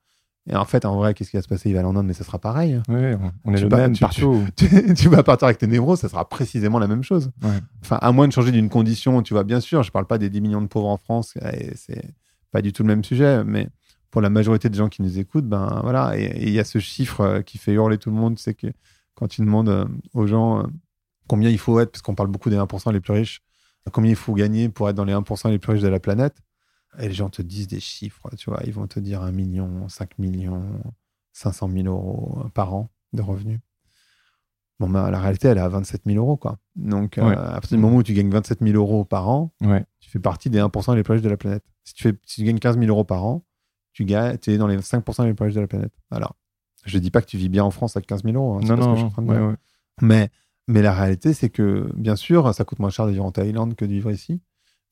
[0.47, 1.69] Et en fait, en vrai, qu'est-ce qui va se passer?
[1.69, 2.79] Il va aller en Inde, mais ça sera pareil.
[2.87, 3.01] Oui,
[3.45, 4.45] on- est Tu le pas- même tu- partout.
[4.55, 7.31] tu, tu vas partir avec tes névroses, ça sera précisément la même chose.
[7.43, 7.49] Ouais.
[7.81, 10.29] Enfin, à moins de changer d'une condition, tu vois, bien sûr, je parle pas des
[10.29, 12.13] 10 millions de pauvres en France, et c'est
[12.51, 13.69] pas du tout le même sujet, mais
[14.11, 16.63] pour la majorité des gens qui nous écoutent, ben voilà, et et il y a
[16.63, 18.67] ce chiffre euh, qui fait hurler tout le monde, c'est que
[19.15, 20.63] quand tu demandes euh, aux gens euh,
[21.27, 23.41] combien il faut être, parce qu'on parle beaucoup des 1% les plus riches,
[23.91, 26.35] combien il faut gagner pour être dans les 1% les plus riches de la planète,
[26.99, 29.87] et les gens te disent des chiffres, tu vois, ils vont te dire 1 million,
[29.89, 30.63] 5 millions,
[31.33, 33.59] 500 000 euros par an de revenus.
[34.79, 36.57] Bon, ben, la réalité, elle est à 27 000 euros, quoi.
[36.75, 37.35] Donc, euh, Ouais.
[37.37, 39.85] à partir du moment où tu gagnes 27 000 euros par an, Ouais.
[40.01, 41.63] tu fais partie des 1% les plus riches de la planète.
[41.85, 43.45] Si tu, fais, si tu gagnes 15 000 euros par an,
[43.93, 45.93] tu gagnes, es dans les 5% les plus riches de la planète.
[46.11, 46.35] Alors,
[46.85, 48.57] je dis pas que tu vis bien en France avec 15 000 euros.
[48.57, 49.47] hein, Non, non, je suis en train de ouais, dire.
[49.47, 49.55] ouais.
[50.01, 50.29] Mais,
[50.67, 53.75] mais la réalité, c'est que, bien sûr, ça coûte moins cher de vivre en Thaïlande
[53.75, 54.41] que de vivre ici.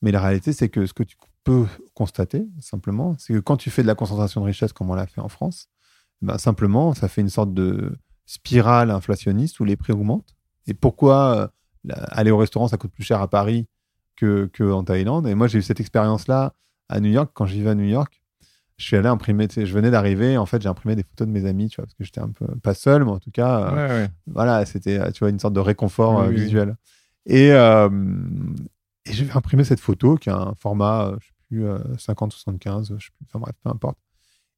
[0.04, 3.72] Mais la réalité, c'est que ce que tu peux constater, simplement, c'est que quand tu
[3.72, 5.70] fais de la concentration de richesse comme on l'a fait en France,
[6.22, 10.36] ben, simplement, ça fait une sorte de spirale inflationniste où les prix augmentent.
[10.68, 11.52] Et pourquoi
[11.90, 13.66] euh, aller au restaurant, ça coûte plus cher à Paris
[14.16, 15.26] que, que en Thaïlande?
[15.28, 16.54] Et moi, j'ai eu cette expérience-là
[16.90, 17.32] à New York.
[17.34, 18.22] Quand j'y vais à New York,
[18.78, 21.28] je suis allé imprimer, tu sais, je venais d'arriver, en fait, j'ai imprimé des photos
[21.28, 23.32] de mes amis, tu vois, parce que j'étais un peu, pas seul, mais en tout
[23.32, 26.36] cas, euh, Ouais, voilà, c'était, tu vois, une sorte de réconfort Oui, euh, oui.
[26.44, 26.76] visuel.
[27.26, 27.90] Et, euh,
[29.06, 32.98] et j'ai imprimé cette photo qui a un format, euh, je sais plus, euh, 50-75,
[32.98, 33.98] je sais plus, enfin bref, peu importe.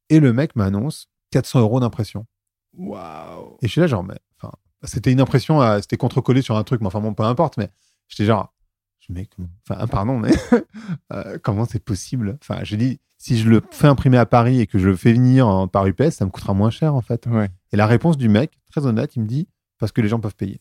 [0.10, 2.26] Et le mec m'annonce 400 euros d'impression.
[2.74, 3.58] Waouh.
[3.62, 4.52] Et je suis là, genre, mais, enfin,
[4.84, 7.70] c'était une impression, à- c'était contre-collé sur un truc, mais enfin, bon, peu importe, mais
[8.08, 8.54] j'étais genre,
[9.00, 9.32] je mec,
[9.70, 10.32] enfin, pardon, mais
[11.14, 12.38] euh, comment c'est possible?
[12.42, 15.14] Enfin, je dis, si je le fais imprimer à Paris et que je le fais
[15.14, 17.26] venir en, par UPS, ça me coûtera moins cher, en fait.
[17.28, 17.50] Ouais.
[17.72, 19.48] Et la réponse du mec, très honnête, il me dit,
[19.80, 20.60] parce que les gens peuvent payer.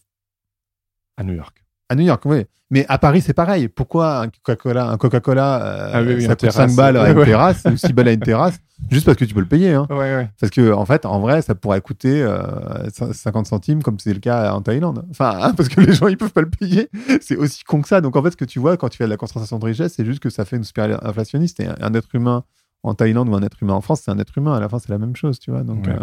[1.17, 1.64] À New York.
[1.89, 2.45] À New York, oui.
[2.71, 3.69] Mais à Paris, c'est pareil.
[3.69, 6.71] Pourquoi un Coca-Cola, un Coca-Cola, euh, Ah oui, oui, ça coûte terrasse.
[6.71, 7.25] 5 balles à une Ouais.
[7.27, 8.59] terrasse ou 6 balles à une terrasse?
[8.91, 9.75] Juste parce que tu peux le payer.
[9.75, 9.87] Hein.
[9.91, 10.31] Ouais, ouais.
[10.41, 14.19] Parce que, en fait, en vrai, ça pourrait coûter euh, 50 centimes comme c'est le
[14.19, 15.05] cas en Thaïlande.
[15.11, 16.89] Enfin, hein, parce que les gens, ils peuvent pas le payer.
[17.21, 18.01] C'est aussi con que ça.
[18.01, 19.93] Donc, en fait, ce que tu vois quand tu fais de la concentration de richesse,
[19.97, 21.61] c'est juste que ça fait une spirale inflationniste.
[21.61, 22.45] Et un, être humain
[22.83, 24.55] en Thaïlande ou un être humain en France, c'est un être humain.
[24.57, 25.63] À la fin, c'est la même chose, tu vois.
[25.63, 25.95] Donc, euh,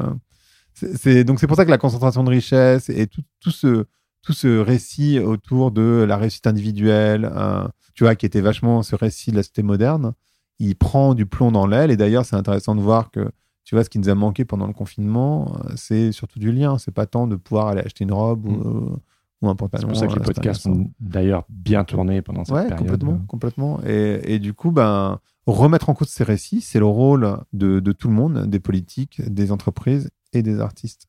[0.74, 3.86] c'est- c'est donc c'est pour ça que la concentration de richesse et tout, tout ce
[4.22, 8.96] tout ce récit autour de la réussite individuelle, euh, tu vois, qui était vachement ce
[8.96, 10.14] récit de la cité moderne,
[10.60, 11.92] il prend du plomb dans l'aile.
[11.92, 13.32] Et d'ailleurs, c'est intéressant de voir que,
[13.64, 16.78] tu vois, ce qui nous a manqué pendant le confinement, euh, c'est surtout du lien.
[16.78, 18.62] C'est pas tant de pouvoir aller acheter une robe ou, Mm.
[18.94, 18.96] euh,
[19.42, 19.82] ou un pantalon.
[19.82, 20.84] C'est pour ça que les euh, c'est podcasts intéressant.
[20.86, 22.80] ont d'ailleurs bien tourné pendant cette Ouais, période.
[22.80, 23.80] complètement, complètement.
[23.88, 27.92] Et, et du coup, ben, remettre en cause ces récits, c'est le rôle de, de
[27.92, 31.08] tout le monde, des politiques, des entreprises et des artistes.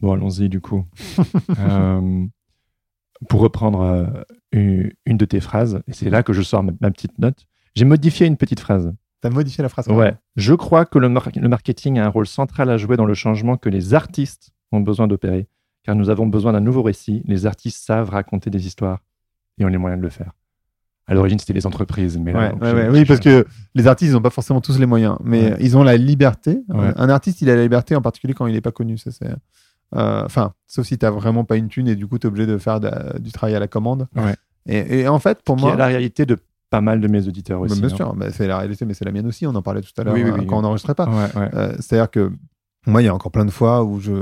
[0.00, 0.84] Bon, allons-y du coup.
[1.58, 2.26] Euh,
[3.28, 4.06] pour reprendre euh,
[4.52, 7.46] une, une de tes phrases, et c'est là que je sors ma, ma petite note,
[7.74, 8.92] j'ai modifié une petite phrase.
[9.20, 9.88] T'as modifié la phrase.
[9.88, 10.14] Ouais.
[10.36, 13.14] Je crois que le, mar- le marketing a un rôle central à jouer dans le
[13.14, 15.48] changement que les artistes ont besoin d'opérer,
[15.82, 17.22] car nous avons besoin d'un nouveau récit.
[17.26, 19.00] Les artistes savent raconter des histoires
[19.58, 20.32] et ont les moyens de le faire.
[21.06, 22.88] À l'origine, c'était les entreprises, mais là, Ouais, ouais, ouais.
[22.90, 25.82] Oui, parce que les artistes, ils n'ont pas forcément tous les moyens, mais ils ont
[25.82, 26.62] la liberté.
[26.96, 28.98] Un artiste, il a la liberté, en particulier quand il n'est pas connu.
[28.98, 29.28] Ça, c'est.
[29.94, 32.28] Euh, Enfin, sauf si tu n'as vraiment pas une thune et du coup, tu es
[32.28, 34.06] obligé de faire de- du travail à la commande.
[34.16, 34.34] Ouais.
[34.66, 35.74] Et, et en fait, pour qui moi.
[35.74, 36.38] est la réalité de
[36.70, 37.80] pas mal de mes auditeurs Bah, aussi.
[37.80, 37.94] bien hein.
[37.96, 39.46] sûr, bah, c'est la réalité, mais c'est la mienne aussi.
[39.46, 41.06] On en parlait tout à l'heure Oui, oui, euh, oui, quand on n'enregistrait pas.
[41.08, 41.50] Ouais, ouais.
[41.54, 42.32] Euh, C'est-à-dire que
[42.86, 44.12] moi, il y a encore plein de fois où je,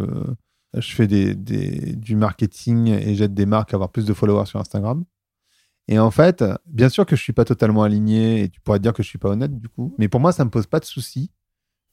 [0.74, 4.46] je fais des, des- du marketing et j'aide des marques à avoir plus de followers
[4.46, 5.04] sur Instagram.
[5.88, 8.82] Et en fait, bien sûr que je suis pas totalement aligné et tu pourrais te
[8.84, 10.78] dire que je suis pas honnête du coup, mais pour moi, ça me pose pas
[10.80, 11.30] de souci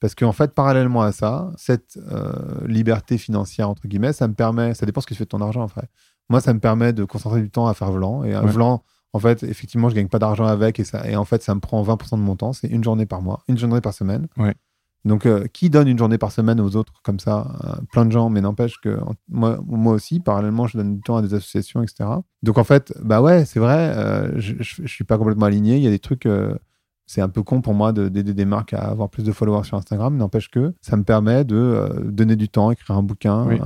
[0.00, 2.32] parce qu'en fait, parallèlement à ça, cette euh,
[2.66, 5.40] liberté financière entre guillemets, ça me permet, ça dépend ce que tu fais de ton
[5.40, 5.88] argent en fait.
[6.28, 8.50] Moi, ça me permet de concentrer du temps à faire Vlan et un Ouais.
[8.52, 8.82] Vlan.
[9.12, 11.60] En fait, effectivement, je gagne pas d'argent avec et, ça, et en fait, ça me
[11.60, 12.52] prend 20% de mon temps.
[12.52, 14.28] C'est une journée par mois, une journée par semaine.
[14.36, 14.54] Ouais.
[15.04, 17.56] Donc, euh, qui donne une journée par semaine aux autres comme ça?
[17.64, 21.00] Euh, Plein de gens, mais n'empêche que en- moi, moi aussi, parallèlement, je donne du
[21.00, 22.08] temps à des associations, etc.
[22.44, 25.76] Donc, en fait, bah ouais, c'est vrai, euh, je, je, je suis pas complètement aligné.
[25.78, 26.26] Il y a des trucs,
[27.12, 29.64] c'est un peu con pour moi de- d'aider des marques à avoir plus de followers
[29.64, 30.16] sur Instagram.
[30.16, 33.58] N'empêche que ça me permet de euh, donner du temps, écrire un bouquin, Oui.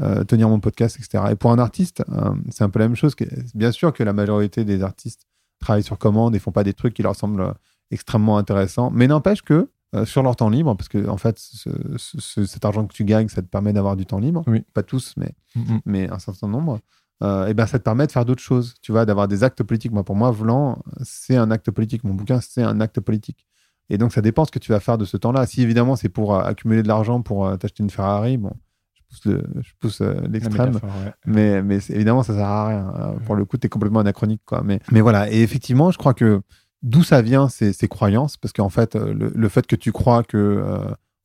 [0.00, 1.24] euh, tenir mon podcast, etc.
[1.32, 3.14] Et pour un artiste, euh, c'est un peu la même chose.
[3.16, 5.26] Que, bien sûr que la majorité des artistes
[5.58, 7.54] travaillent sur commande et font pas des trucs qui leur semblent
[7.90, 9.68] extrêmement intéressants, mais n'empêche que
[10.04, 13.26] sur leur temps libre, parce que en fait, ce- ce- cet argent que tu gagnes,
[13.28, 14.44] ça te permet d'avoir du temps libre.
[14.46, 14.62] Oui.
[14.72, 15.80] Pas tous, mais, Mhm.
[15.84, 16.78] mais un certain nombre.
[17.22, 19.62] Euh, et ben ça te permet de faire d'autres choses, tu vois, d'avoir des actes
[19.62, 19.92] politiques.
[19.92, 22.02] Moi, pour moi, Vlan, c'est un acte politique.
[22.04, 23.46] Mon bouquin, c'est un acte politique.
[23.90, 25.46] Et donc, ça dépend ce que tu vas faire de ce temps-là.
[25.46, 28.52] Si évidemment, c'est pour euh, accumuler de l'argent pour euh, t'acheter une Ferrari, bon,
[28.94, 30.72] je pousse le- je pousse, euh, l'extrême.
[31.26, 33.14] Mais, mais évidemment, ça sert à rien.
[33.26, 34.42] Pour le coup, tu es complètement anachronique.
[34.46, 34.62] Quoi.
[34.64, 35.30] Mais, mais voilà.
[35.32, 36.40] Et effectivement, je crois que
[36.82, 38.36] d'où ça vient, ces, ces croyances.
[38.36, 40.64] Parce qu'en fait, le, le fait que tu crois que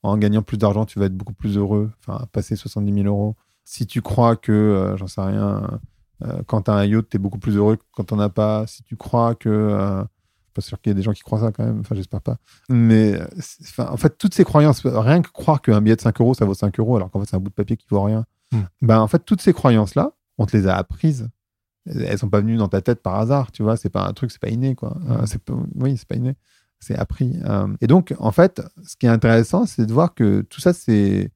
[0.03, 3.35] en gagnant plus d'argent, tu vas être beaucoup plus heureux, enfin, passer 70 000 euros.
[3.65, 5.79] Si tu crois que, euh, j'en sais rien,
[6.23, 8.29] euh, quand tu as un yacht, tu es beaucoup plus heureux que quand tu as
[8.29, 8.65] pas.
[8.67, 9.49] Si tu crois que.
[9.49, 11.79] euh, je suis pas sûr qu'il y ait des gens qui croient ça quand même.
[11.81, 12.37] Enfin, j'espère pas.
[12.69, 16.01] Mais euh, c'est- enfin, en fait, toutes ces croyances, rien que croire qu'un billet de
[16.01, 17.85] 5 euros, ça vaut 5 euros, alors qu'en fait, c'est un bout de papier qui
[17.89, 18.25] vaut rien.
[18.53, 18.61] Hmm.
[18.81, 21.27] Ben, en fait, toutes ces croyances-là, on te les a apprises.
[21.87, 23.75] Elles sont pas venues dans ta tête par hasard, tu vois.
[23.77, 24.95] C'est pas un truc, c'est pas inné, quoi.
[25.01, 25.11] Hmm.
[25.11, 26.35] Euh, c'est pas- oui, c'est pas inné.
[26.79, 27.35] C'est appris.
[27.45, 30.71] Euh, et donc, en fait, ce qui est intéressant, c'est de voir que tout ça,
[30.71, 31.31] c'est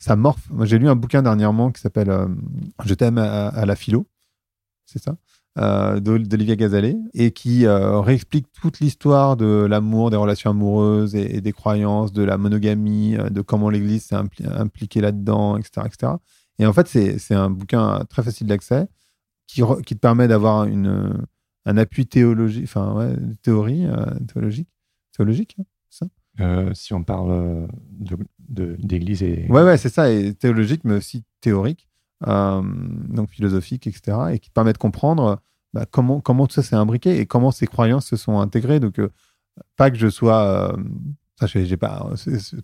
[0.00, 0.48] ça morphe.
[0.62, 2.26] J'ai lu un bouquin dernièrement qui s'appelle euh,
[2.84, 4.06] Je t'aime à, la philo.
[4.86, 5.16] C'est ça
[5.58, 11.14] euh, d'Ol- d'Olivia Gazalet et qui euh, réexplique toute l'histoire de l'amour, des relations amoureuses
[11.14, 16.12] et, des croyances, de la monogamie, de comment l'Église s'est impli- impliquée là-dedans, etc., etc.
[16.58, 18.86] Et en fait, c'est un bouquin très facile d'accès
[19.46, 23.86] qui, te permet d'avoir un appui théologique, enfin ouais, théorie
[24.32, 24.68] théologique,
[25.16, 25.56] théologique.
[25.60, 25.64] hein.
[26.40, 28.16] Euh, si on parle de-
[28.50, 29.46] d'église et.
[29.48, 31.88] Ouais, ouais, c'est ça, et théologique, mais aussi théorique,
[32.26, 32.60] euh,
[33.08, 35.40] donc philosophique, etc., et qui permet de comprendre
[35.72, 38.80] bah, comment, comment tout ça s'est imbriqué et comment ces croyances se sont intégrées.
[38.80, 39.08] Donc, euh,
[39.76, 40.72] pas que je sois.
[40.74, 40.76] euh,
[41.38, 42.10] ça, j'ai pas.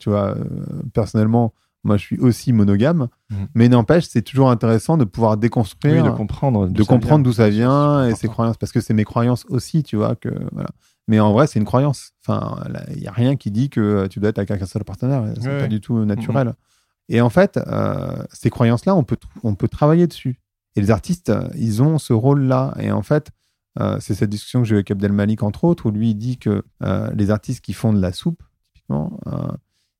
[0.01, 0.45] tu vois, euh,
[0.93, 3.47] personnellement, moi, je suis aussi monogame, Mhm.
[3.55, 6.66] mais n'empêche, c'est toujours intéressant de pouvoir Oui, déconstruire de comprendre.
[6.68, 9.97] de comprendre d'où ça vient et ses croyances parce que c'est mes croyances aussi tu
[9.97, 10.68] vois que voilà
[11.09, 12.13] mais en vrai c'est une croyance.
[12.27, 12.63] Enfin
[12.95, 15.25] il y a rien qui dit que euh, tu dois être avec un seul partenaire.
[15.41, 16.55] C'est Ouais, pas du tout naturel.
[17.09, 20.41] Et en fait euh, ces croyances là on peut on peut travailler dessus.
[20.75, 23.31] Et les artistes euh, ils ont ce rôle là et en fait
[23.79, 26.15] euh, c'est cette discussion que j'ai eu avec Abdel Malik entre autres où lui il
[26.17, 28.43] dit que euh, les artistes qui font de la soupe
[28.75, 29.49] typiquement euh,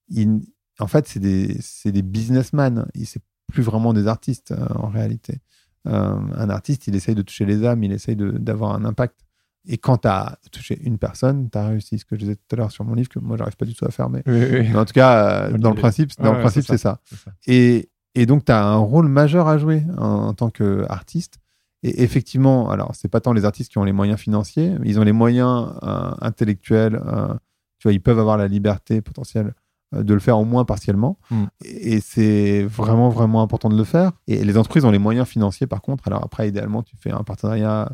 [0.09, 0.43] ils-
[0.79, 2.87] en fait c'est des des businessmen.
[2.95, 5.41] Ils c'est plus vraiment des artistes euh, en réalité.
[5.87, 9.21] Euh, un artiste, il essaye de toucher les âmes, il essaye d'avoir un impact.
[9.69, 11.99] Et quand tu as touché une personne, tu as réussi.
[11.99, 13.75] Ce que je disais tout à l'heure sur mon livre, que moi, j'arrive pas du
[13.75, 14.09] tout à faire.
[14.09, 14.69] Mais, Oui, oui.
[14.71, 17.01] mais en tout cas, euh, dans le principe, dans Ouais, le ouais, principe c'est ça.
[17.47, 21.39] Et, et donc, tu as un rôle majeur à jouer en, en tant qu'artiste.
[21.83, 25.05] Et effectivement, alors, c'est pas tant les artistes qui ont les moyens financiers, ils ont
[25.05, 27.01] les moyens euh, intellectuels.
[27.05, 27.35] euh,
[27.79, 29.53] tu vois, ils peuvent avoir la liberté potentielle
[29.93, 31.19] de le faire au moins partiellement.
[31.31, 31.45] Mm.
[31.65, 34.13] Et, et c'est vraiment, vraiment important de le faire.
[34.27, 36.09] Et les entreprises ont les moyens financiers, par contre.
[36.09, 37.91] Alors après, idéalement, tu fais un partenariat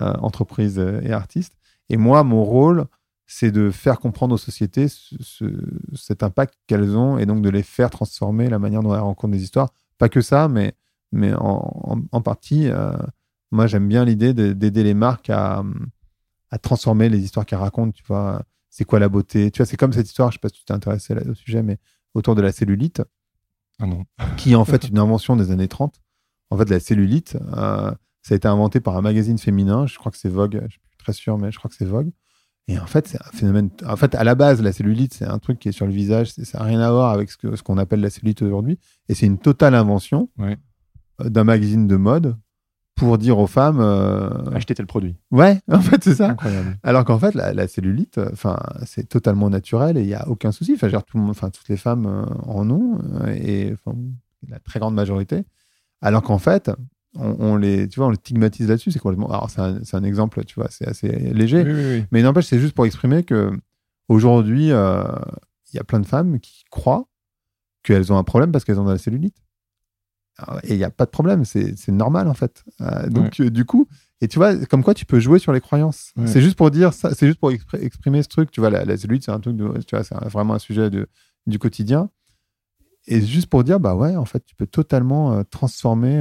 [0.00, 1.54] euh, entreprise euh, et artiste.
[1.88, 2.86] Et moi, mon rôle,
[3.26, 5.64] c'est de faire comprendre aux sociétés ce- ce-
[5.94, 9.32] cet impact qu'elles ont et donc de les faire transformer la manière dont elles rencontrent
[9.32, 9.70] des histoires.
[9.98, 10.74] Pas que ça, mais,
[11.12, 12.92] mais en, en- en partie, euh,
[13.50, 15.62] moi, j'aime bien l'idée de- d'aider les marques à,
[16.50, 17.92] à transformer les histoires qu'elles racontent.
[17.92, 19.50] Tu vois, c'est quoi la beauté?
[19.50, 21.62] Tu vois, c'est comme cette histoire, je sais pas si tu t'es intéressé au sujet,
[21.62, 21.78] mais
[22.14, 23.02] autour de la cellulite,
[23.78, 24.04] Ah non.
[24.36, 26.00] qui est en fait une invention des années 30.
[26.50, 27.90] En fait, la cellulite, euh,
[28.26, 30.80] ça a été inventé par un magazine féminin, je crois que c'est Vogue, je suis
[30.98, 32.10] très sûr, mais je crois que c'est Vogue.
[32.66, 33.68] Et en fait, c'est un phénomène.
[33.86, 36.30] En fait, à la base, la cellulite, c'est un truc qui est sur le visage,
[36.32, 38.78] ça n'a rien à voir avec ce qu'on appelle la cellulite aujourd'hui.
[39.10, 40.56] Et c'est une totale invention Ouais.
[41.20, 42.36] euh, d'un magazine de mode
[42.94, 43.80] pour dire aux femmes.
[43.80, 45.14] euh, Acheter tel produit.
[45.30, 46.30] Ouais, en fait, c'est ça.
[46.30, 46.78] Incroyable.
[46.82, 48.56] Alors qu'en fait, la, la cellulite, euh, enfin,
[48.86, 50.72] c'est totalement naturel et il n'y a aucun souci.
[50.74, 52.98] Enfin, tout le monde, enfin, toutes les femmes euh, en ont
[53.34, 53.74] et
[54.48, 55.44] la très grande majorité.
[56.00, 56.70] Alors qu'en fait,
[57.16, 58.90] on, on les, tu vois, on les stigmatise là-dessus.
[58.90, 59.28] C'est complètement.
[59.28, 61.62] Alors, c'est un, exemple, tu vois, c'est assez léger.
[61.62, 62.04] Oui, oui, oui.
[62.10, 63.50] Mais n'empêche, c'est juste pour exprimer que
[64.08, 65.04] aujourd'hui, euh,
[65.72, 67.06] il y a plein de femmes qui croient
[67.82, 69.36] qu'elles ont un problème parce qu'elles ont de la cellulite.
[70.36, 72.64] Alors, Et il n'y a pas de problème, c'est c'est normal en fait.
[72.80, 73.86] Euh, donc, du coup,
[74.20, 76.12] et tu vois, comme quoi tu peux jouer sur les croyances.
[76.16, 76.26] Ouais.
[76.26, 78.50] C'est juste pour dire ça, c'est juste pour expr- exprimer ce truc.
[78.50, 80.90] Tu vois, la, la cellulite, c'est un truc, de, tu vois, c'est vraiment un sujet
[80.90, 81.08] de,
[81.46, 82.10] du quotidien.
[83.06, 86.16] Et juste pour dire, bah ouais, en fait, tu peux totalement euh, transformer.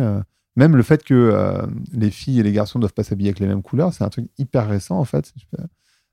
[0.58, 3.39] Euh, même le fait que euh, les filles et les garçons doivent pas s'habiller avec
[3.39, 5.32] les mêmes couleurs, c'est un truc hyper récent en fait.
[5.36, 5.64] Je peux-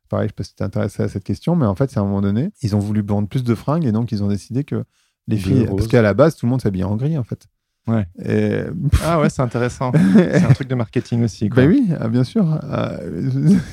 [0.08, 2.02] pareil, je sais pas si tu intéressé à cette question, mais en fait, c'est à
[2.02, 4.64] un moment donné, ils ont voulu vendre plus de fringues et donc ils ont décidé
[4.64, 4.84] que
[5.28, 5.76] les filles, rose.
[5.76, 7.46] parce qu'à la base, tout le monde s'habillait en gris en fait.
[7.86, 8.06] Ouais.
[8.24, 8.62] Et...
[9.04, 9.92] Ah ouais, c'est intéressant.
[10.14, 11.48] c'est un truc de marketing aussi.
[11.48, 11.62] Quoi.
[11.62, 12.58] Ben oui, ah, bien sûr.
[12.64, 12.98] Euh,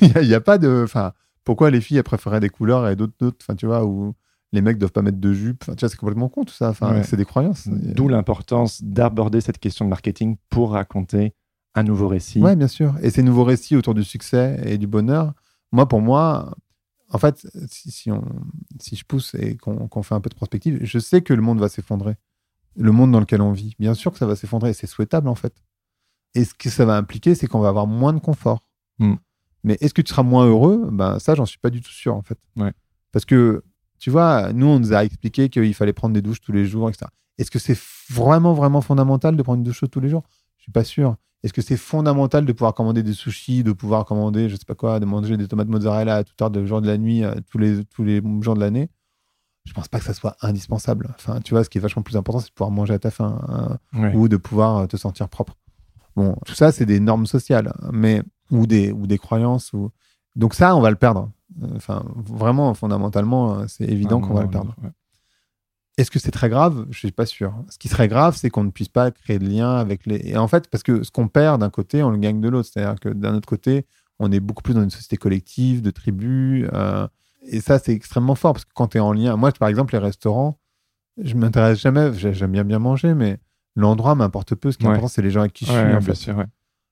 [0.00, 0.82] Il n'y a, pas de.
[0.84, 1.12] Enfin,
[1.44, 3.38] pourquoi les filles elles préféraient des couleurs et d'autres d'autres.
[3.42, 4.14] Enfin, tu vois, où
[4.52, 5.62] les mecs doivent pas mettre de jupe.
[5.62, 6.70] Enfin, tu vois, c'est complètement con tout ça.
[6.70, 7.02] Enfin, Ouais.
[7.02, 7.68] c'est des croyances.
[7.68, 11.34] D'où l'importance d'aborder cette question de marketing pour raconter
[11.74, 12.40] un nouveau récit.
[12.40, 12.94] Ouais, bien sûr.
[13.02, 15.34] Et ces nouveaux récits autour du succès et du bonheur,
[15.70, 16.54] moi, pour moi,
[17.10, 18.24] en fait, si, si on,
[18.80, 21.60] si je pousse et qu'on fait un peu de prospective, je sais que le monde
[21.60, 22.16] va s'effondrer.
[22.76, 23.74] Le monde dans lequel on vit.
[23.78, 25.52] Bien sûr que ça va s'effondrer et c'est souhaitable, en fait.
[26.34, 28.68] Et ce que ça va impliquer, c'est qu'on va avoir moins de confort.
[28.98, 29.14] Mm.
[29.64, 30.88] Mais est-ce que tu seras moins heureux?
[30.92, 32.38] Ben ça, j'en suis pas du tout sûr en fait.
[32.56, 32.72] Ouais.
[33.12, 33.64] Parce que
[33.98, 36.88] tu vois, nous on nous a expliqué qu'il fallait prendre des douches tous les jours,
[36.88, 37.06] etc.
[37.38, 37.78] Est-ce que c'est
[38.10, 40.22] vraiment vraiment fondamental de prendre une douche chaude tous les jours?
[40.56, 41.16] Je suis pas sûr.
[41.44, 44.74] Est-ce que c'est fondamental de pouvoir commander des sushis, de pouvoir commander, je sais pas
[44.74, 47.34] quoi, de manger des tomates mozzarella à toute heure de jour de la nuit, euh,
[47.48, 48.90] tous les tous les jours de l'année?
[49.64, 51.14] Je pense pas que ça soit indispensable.
[51.16, 53.10] Enfin, tu vois, ce qui est vachement plus important, c'est de pouvoir manger à ta
[53.10, 55.56] faim hein, ou de pouvoir euh, te sentir propre.
[56.16, 59.90] Bon, tout ça, c'est des normes sociales, mais ou des ou des croyances ou
[60.34, 61.30] donc ça, on va le perdre.
[61.74, 64.74] Enfin, vraiment, fondamentalement, euh, c'est évident Ah, qu'on va le perdre.
[64.82, 64.90] ouais.
[65.96, 66.86] Est-ce que c'est très grave?
[66.90, 67.52] Je suis pas sûr.
[67.70, 70.20] Ce qui serait grave, c'est qu'on ne puisse pas créer de lien avec les.
[70.28, 72.68] Et en fait, parce que ce qu'on perd d'un côté, on le gagne de l'autre.
[72.72, 73.84] C'est-à-dire que d'un autre côté,
[74.20, 76.68] on est beaucoup plus dans une société collective, de tribus.
[76.72, 77.08] euh,
[77.42, 79.34] et ça, c'est extrêmement fort parce que quand tu es en lien.
[79.36, 80.58] Moi, par exemple, les restaurants,
[81.20, 82.12] je m'intéresse jamais.
[82.14, 83.38] j'ai- J'aime bien bien manger, mais
[83.74, 84.70] l'endroit m'importe peu.
[84.70, 84.90] Ce qui Ouais.
[84.92, 85.86] important, c'est les gens avec qui je Ouais, suis.
[85.86, 86.14] en bien fait.
[86.14, 86.44] sûr.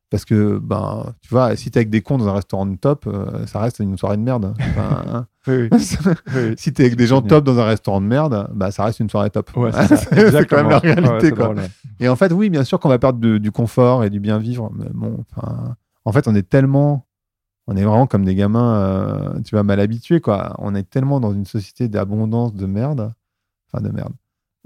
[0.09, 3.07] Parce que, ben, tu vois, si t'es avec des cons dans un restaurant de top,
[3.09, 4.55] euh, ça reste une soirée de merde.
[4.61, 5.27] Enfin, hein.
[5.49, 5.89] Oui, oui.
[6.35, 6.55] oui.
[6.57, 9.11] si t'es avec des gens top dans un restaurant de merde, bah, ça reste une
[9.11, 9.51] soirée top.
[9.57, 11.47] Ouais, c'est quand même la réalité, quoi.
[11.47, 11.71] drôle, ouais.
[11.99, 14.39] Et en fait, oui, bien sûr qu'on va perdre de- du confort et du bien
[14.39, 14.71] vivre.
[14.77, 15.25] Mais bon,
[16.05, 17.07] en fait, on est tellement,
[17.67, 20.55] on est vraiment comme des gamins, euh, tu vois, mal habitués, quoi.
[20.59, 23.13] On est tellement dans une société d'abondance de merde,
[23.73, 24.13] enfin de merde.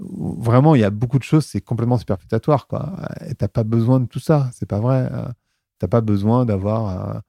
[0.03, 2.93] Vraiment, il y a beaucoup de choses, c'est complètement superfétatoire, quoi.
[3.27, 5.09] Et t'as pas besoin de tout ça, c'est pas vrai.
[5.11, 5.25] Euh,
[5.79, 7.19] T'as pas besoin d'avoir euh,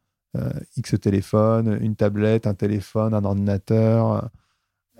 [0.42, 4.28] euh, X téléphone, une tablette, un téléphone, un ordinateur.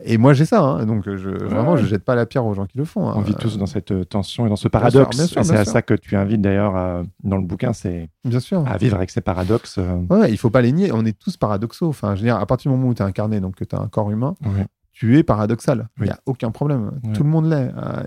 [0.05, 0.87] Et moi, j'ai ça, hein.
[0.87, 3.09] donc je, vraiment, je jette pas la pierre aux gens qui le font.
[3.11, 3.15] hein.
[3.15, 5.15] On vit tous dans cette tension et dans ce paradoxe.
[5.19, 8.41] bien sûr, Et c'est à ça que tu invites d'ailleurs dans le bouquin, c'est Bien
[8.41, 8.67] sûr.
[8.67, 9.79] à vivre avec ces paradoxes.
[10.09, 10.91] Ouais, il faut pas les nier.
[10.93, 11.89] On est tous paradoxaux.
[11.91, 13.77] Enfin, je veux dire, à partir du moment où tu es incarné, donc que tu
[13.77, 14.67] as un corps humain, ouais.
[15.07, 15.89] Tu es paradoxal.
[15.97, 16.07] Il Oui.
[16.09, 17.01] n'y a aucun problème.
[17.03, 17.13] Ouais.
[17.13, 17.73] Tout le monde l'est.
[17.77, 18.03] Euh,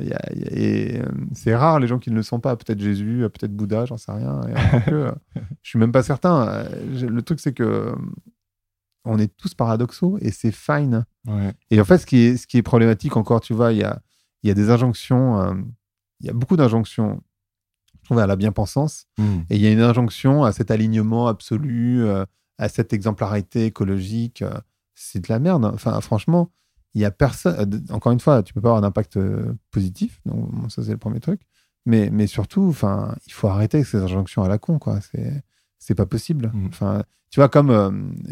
[0.51, 2.55] et euh, c'est rare les gens qui ne le sont pas.
[2.55, 4.39] Peut-être Jésus, euh, peut-être Bouddha, j'en sais rien.
[4.87, 6.63] Je suis même pas certain.
[7.01, 7.93] Le truc, c'est que
[9.03, 11.05] on est tous paradoxaux et c'est fine.
[11.27, 11.53] Ouais.
[11.69, 13.83] Et en fait, ce qui est, ce qui est problématique encore, tu vois, il y
[13.83, 13.99] a,
[14.43, 15.41] il y a des injonctions.
[15.41, 15.53] euh,
[16.21, 17.21] il y a beaucoup d'injonctions,
[17.99, 19.05] je trouve, à la bien-pensance.
[19.17, 19.23] Mm.
[19.49, 22.25] Et il y a une injonction à cet alignement absolu, euh,
[22.57, 24.41] à cette exemplarité écologique.
[24.41, 24.53] euh,
[24.95, 25.65] c'est de la merde.
[25.65, 26.51] Enfin, franchement,
[26.95, 27.55] il y a personne.
[27.73, 30.19] euh, Encore une fois, tu peux pas avoir d'impact euh, positif.
[30.25, 31.41] Donc, ça, c'est le premier truc.
[31.85, 34.99] Mais, mais surtout, enfin, il faut arrêter avec ces injonctions à la con, quoi.
[35.01, 35.43] C'est,
[35.77, 36.51] c'est pas possible.
[36.53, 36.67] Mhm.
[36.69, 37.91] Enfin, tu vois, comme euh,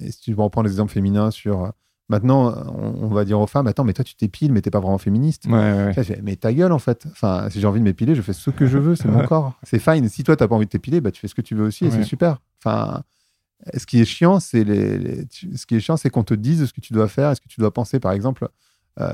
[0.09, 1.66] si tu reprends l'exemple féminin sur.
[1.66, 1.70] euh,
[2.09, 4.80] maintenant, on, on va dire aux femmes Attends, mais toi, tu t'épiles, mais t'es pas
[4.80, 5.45] vraiment féministe.
[5.45, 7.05] Ouais, ouais, fais, mais ta gueule en fait.
[7.11, 9.53] Enfin, si j'ai envie de m'épiler, je fais ce que je veux, c'est mon corps.
[9.64, 10.07] C'est fine.
[10.09, 11.86] Si toi t'as pas envie de t'épiler, bah tu fais ce que tu veux aussi
[11.86, 11.95] et Ouais.
[11.97, 12.39] c'est super.
[12.64, 13.03] Enfin,
[13.76, 16.66] ce qui est chiant, c'est les, les- ce qui est chiant, c'est qu'on te dise
[16.66, 17.99] ce que tu dois faire, ce que tu dois penser.
[17.99, 18.49] Par exemple,
[18.99, 19.14] euh,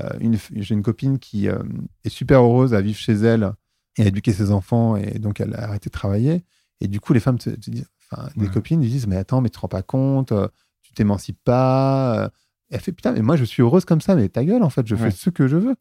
[0.56, 1.58] j'ai une copine qui euh,
[2.04, 3.52] est super heureuse à vivre chez elle
[3.96, 6.44] et à éduquer ses enfants et donc elle a arrêté de travailler.
[6.80, 8.50] Et du coup, les femmes te, te disent, enfin, des Ouais.
[8.52, 10.48] copines disent, mais attends, mais tu te rends pas compte, euh,
[10.82, 12.30] tu t'émancipes pas.
[12.70, 14.70] Et elle fait putain, mais moi je suis heureuse comme ça, mais ta gueule en
[14.70, 15.10] fait, je Ouais.
[15.10, 15.76] fais ce que je veux.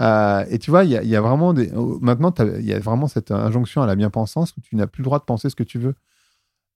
[0.00, 1.72] Euh, et tu vois, il y, a- il y a vraiment des.
[1.74, 5.00] oh, Maintenant, il y a vraiment cette injonction à la bien-pensance où tu n'as plus
[5.02, 5.94] le droit de penser ce que tu veux.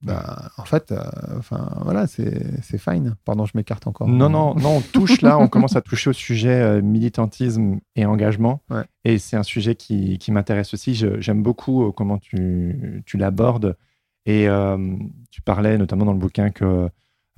[0.03, 0.99] Bah, en fait, euh,
[1.39, 3.15] enfin voilà, c'est fine.
[3.25, 4.09] Pardon, je m'écarte encore.
[4.09, 8.05] Non, non, non, on touche là, on commence à toucher au sujet euh, militantisme et
[8.05, 8.61] engagement.
[8.69, 8.83] Ouais.
[9.05, 10.95] Et c'est un sujet qui, qui m'intéresse aussi.
[10.95, 13.77] J'aime beaucoup euh, comment tu, tu l'abordes.
[14.27, 14.77] Et euh,
[15.31, 16.89] tu parlais notamment dans le bouquin que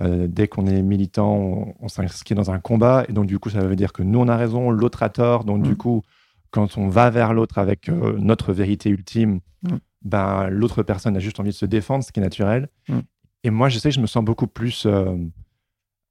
[0.01, 3.05] dès qu'on est militant, on, on s'inscrit dans un combat.
[3.09, 5.45] Et donc, du coup, ça veut dire que nous, on a raison, l'autre a tort.
[5.45, 5.63] Donc, Mm.
[5.63, 6.03] du coup,
[6.51, 9.77] quand on va vers l'autre avec notre vérité ultime, Mm.
[10.05, 12.69] Ben, l'autre personne a juste envie de se défendre, ce qui est naturel.
[12.89, 13.01] Mm.
[13.43, 15.17] Et moi, je sais que je me sens beaucoup plus euh,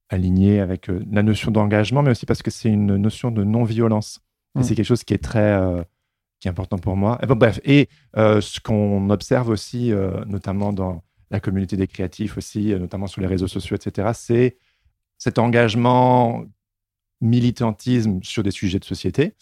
[0.09, 4.21] aligné avec euh, la notion d'engagement, mais aussi parce que c'est une notion de non-violence.
[4.55, 4.59] Mm.
[4.59, 5.83] Et c'est quelque chose qui est très euh,
[6.39, 7.19] qui est important pour moi.
[7.21, 9.93] Et bon, bref, et euh, ce qu'on observe aussi,
[10.27, 14.57] notamment dans la communauté des créatifs aussi, notamment sur les réseaux sociaux, etc., c'est
[15.17, 16.43] cet engagement
[17.21, 19.35] militantisme sur des sujets de société.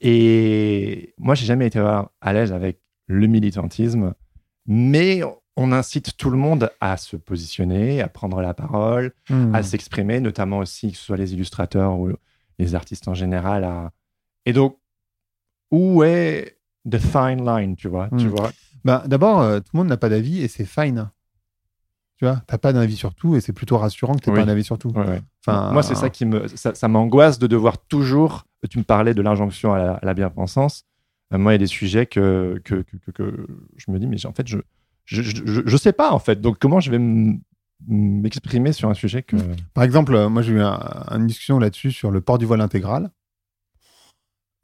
[0.00, 4.14] Et moi, j'ai jamais été à l'aise avec le militantisme,
[4.66, 5.22] mais
[5.56, 9.54] on incite tout le monde à se positionner, à prendre la parole, Hmm.
[9.54, 12.10] à s'exprimer, notamment aussi que ce soit les illustrateurs ou
[12.58, 13.64] les artistes en général.
[13.64, 13.90] à-
[14.44, 14.78] Et donc,
[15.70, 18.30] où est the fine line, tu vois, tu Mm.
[18.30, 18.52] vois?
[18.84, 21.10] Bah, D'abord, euh, tout le monde n'a pas d'avis et c'est fine.
[22.18, 24.38] Tu vois, t'as pas d'avis sur tout et c'est plutôt rassurant que t'aies Oui.
[24.38, 24.88] pas un avis sur tout.
[24.90, 25.22] Ouais, ouais.
[25.46, 28.44] Enfin, Moi, c'est ça qui me, ça, ça m'angoisse de devoir toujours.
[28.70, 30.84] Tu me parlais de l'injonction à la, à la bien-pensance.
[31.34, 33.46] Euh, moi, il y a des sujets que, que, que,
[33.76, 34.58] je me dis, mais en fait, je,
[35.04, 36.40] je, je, je- sais pas, en fait.
[36.40, 36.98] Donc, comment je vais
[37.86, 39.36] m'exprimer sur un sujet que.
[39.74, 40.78] Par exemple, euh, moi j'ai eu un-
[41.10, 43.10] une discussion là-dessus sur le port du voile intégral.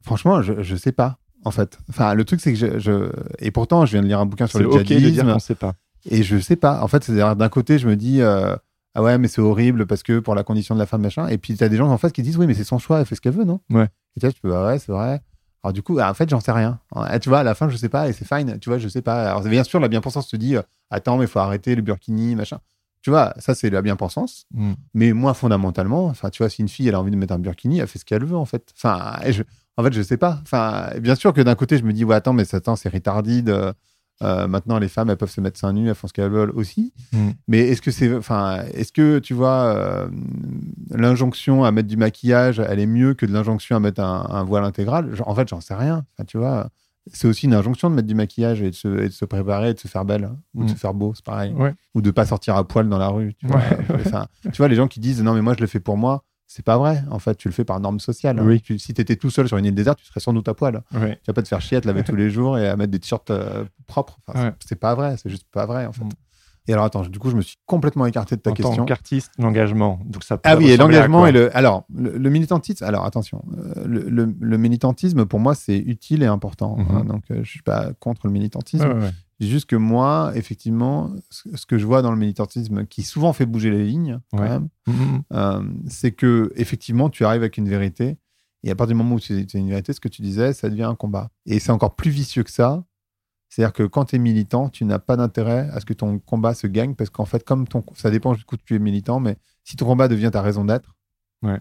[0.03, 1.17] Franchement, je, je sais pas.
[1.45, 1.77] en fait.
[1.89, 4.47] Enfin, le truc, c'est que je, je- Et pourtant, je viens de lire un bouquin
[4.47, 5.39] sur C'est le ok de dire djihadisme.
[5.39, 5.75] sait pas.
[6.09, 6.81] Et je sais pas.
[6.81, 8.55] En fait, c'est-à-dire, d'un côté, je me dis, euh,
[8.95, 11.27] ah ouais, mais c'est horrible parce que pour la condition de la femme, machin.
[11.27, 12.99] Et puis, tu as des gens en face qui disent, oui, mais c'est son choix,
[12.99, 13.59] elle fait ce qu'elle veut, non?
[13.69, 13.87] Ouais.
[14.15, 15.21] Et tu peux, ah ouais, c'est vrai.
[15.63, 16.79] Alors, du coup, ah, en fait, j'en sais rien.
[16.95, 18.59] Ah, Tu vois, à la fin, je sais pas, et c'est fine.
[18.59, 19.29] Tu vois, je sais pas.
[19.29, 22.35] Alors, bien sûr, la bien-pensance te dit, euh, attends, mais il faut arrêter le burkini,
[22.35, 22.59] machin.
[23.01, 24.45] Tu vois, ça, c'est la bien-pensance.
[24.53, 24.73] Mm.
[24.93, 27.39] Mais moi, fondamentalement, enfin, tu vois, si une fille, elle a envie de mettre un
[27.39, 28.73] burkini, elle fait ce qu'elle veut, en fait.
[28.77, 29.43] Enfin, je-
[29.77, 30.39] en fait, je sais pas.
[30.43, 32.89] Enfin, bien sûr que d'un côté, je me dis, ouais, attends, mais ça, attends, c'est
[32.89, 33.49] retarded.
[34.23, 36.51] Euh, maintenant, les femmes, elles peuvent se mettre seins nus, elles font ce qu'elles veulent
[36.55, 36.93] aussi.
[37.11, 37.29] Mm.
[37.47, 40.07] Mais est-ce que c'est, enfin, est-ce que tu vois, euh,
[40.91, 44.43] l'injonction à mettre du maquillage, elle est mieux que de l'injonction à mettre un, un
[44.43, 45.13] voile intégral?
[45.15, 46.05] Genre, En fait, j'en sais rien.
[46.13, 46.69] Enfin, tu vois,
[47.11, 49.71] c'est aussi une injonction de mettre du maquillage et de se, et de se préparer,
[49.71, 50.73] et de se faire belle hein, ou de Mm.
[50.73, 51.53] se faire beau, c'est pareil.
[51.53, 51.73] Ouais.
[51.95, 53.33] Ou de pas sortir à poil dans la rue.
[53.39, 53.57] Tu vois,
[53.89, 56.23] Ouais, tu vois, les gens qui disent non, mais moi, je le fais pour moi.
[56.55, 57.01] C'est pas vrai.
[57.09, 58.39] En fait, tu le fais par norme sociale.
[58.39, 58.61] Oui.
[58.61, 60.53] Tu- si tu étais tout seul sur une île déserte, tu serais sans doute à
[60.53, 60.83] poil.
[60.91, 62.91] Tu vas pas te faire chier à te laver tous les jours et à mettre
[62.91, 64.19] des t-shirts euh, propres.
[64.27, 64.53] Enfin, c'est- Ouais.
[64.67, 65.15] C'est pas vrai.
[65.17, 66.03] C'est juste pas vrai, en fait.
[66.03, 66.09] Mm.
[66.67, 68.75] Et alors, attends, du coup, je me suis complètement écarté de ta En question.
[68.75, 69.99] tant qu'artiste, l'engagement.
[70.05, 71.57] Donc ça peut Ah oui, et l'engagement et le.
[71.57, 72.85] Alors, le, le militantisme.
[72.85, 73.43] Alors, attention.
[73.57, 76.77] euh, le, le- le militantisme, pour moi, c'est utile et important.
[76.77, 76.95] Mhm.
[76.95, 78.87] hein, donc, euh, je suis pas contre le militantisme.
[78.87, 83.45] Ouais, juste que moi, effectivement, ce, que je vois dans le militantisme, qui souvent fait
[83.45, 84.47] bouger les lignes, Ouais.
[84.49, 85.21] même, Mhm.
[85.33, 88.17] euh, c'est que effectivement, tu arrives avec une vérité.
[88.63, 90.69] Et à partir du moment où c'est c'est une vérité, ce que tu disais, ça
[90.69, 91.29] devient un combat.
[91.45, 92.83] Et c'est encore plus vicieux que ça.
[93.49, 96.53] C'est-à-dire que quand tu es militant, tu n'as pas d'intérêt à ce que ton combat
[96.53, 99.19] se gagne, parce qu'en fait, comme ton, ça dépend du coup que tu es militant,
[99.19, 100.95] mais si ton combat devient ta raison d'être,
[101.43, 101.59] Ouais.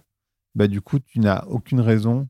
[0.55, 2.29] bah, du coup, tu n'as aucune raison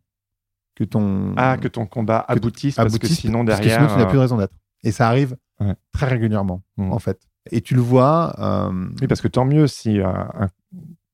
[0.75, 1.35] que ton.
[1.37, 3.83] Ah, que ton combat aboutisse, parce que sinon parce que derrière.
[3.89, 4.55] sinon, tu n'as plus de raison d'être.
[4.83, 5.77] Et ça arrive Ouais.
[5.93, 6.93] très régulièrement, Mm.
[6.93, 7.21] en fait.
[7.51, 8.35] Et tu le vois.
[8.41, 10.49] euh, Oui, parce que tant mieux si euh, un,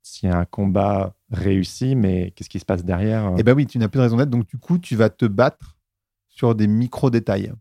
[0.03, 3.79] si un combat réussit, mais qu'est-ce qui se passe derrière euh, Eh ben oui, tu
[3.79, 4.31] n'as plus de raison d'être.
[4.31, 5.77] Donc, du coup, tu vas te battre
[6.29, 7.53] sur des micro-détails.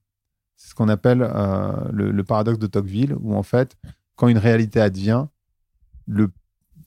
[0.56, 3.76] C'est ce qu'on appelle euh, le, le paradoxe de Tocqueville, où en fait,
[4.16, 5.26] quand une réalité advient,
[6.06, 6.32] le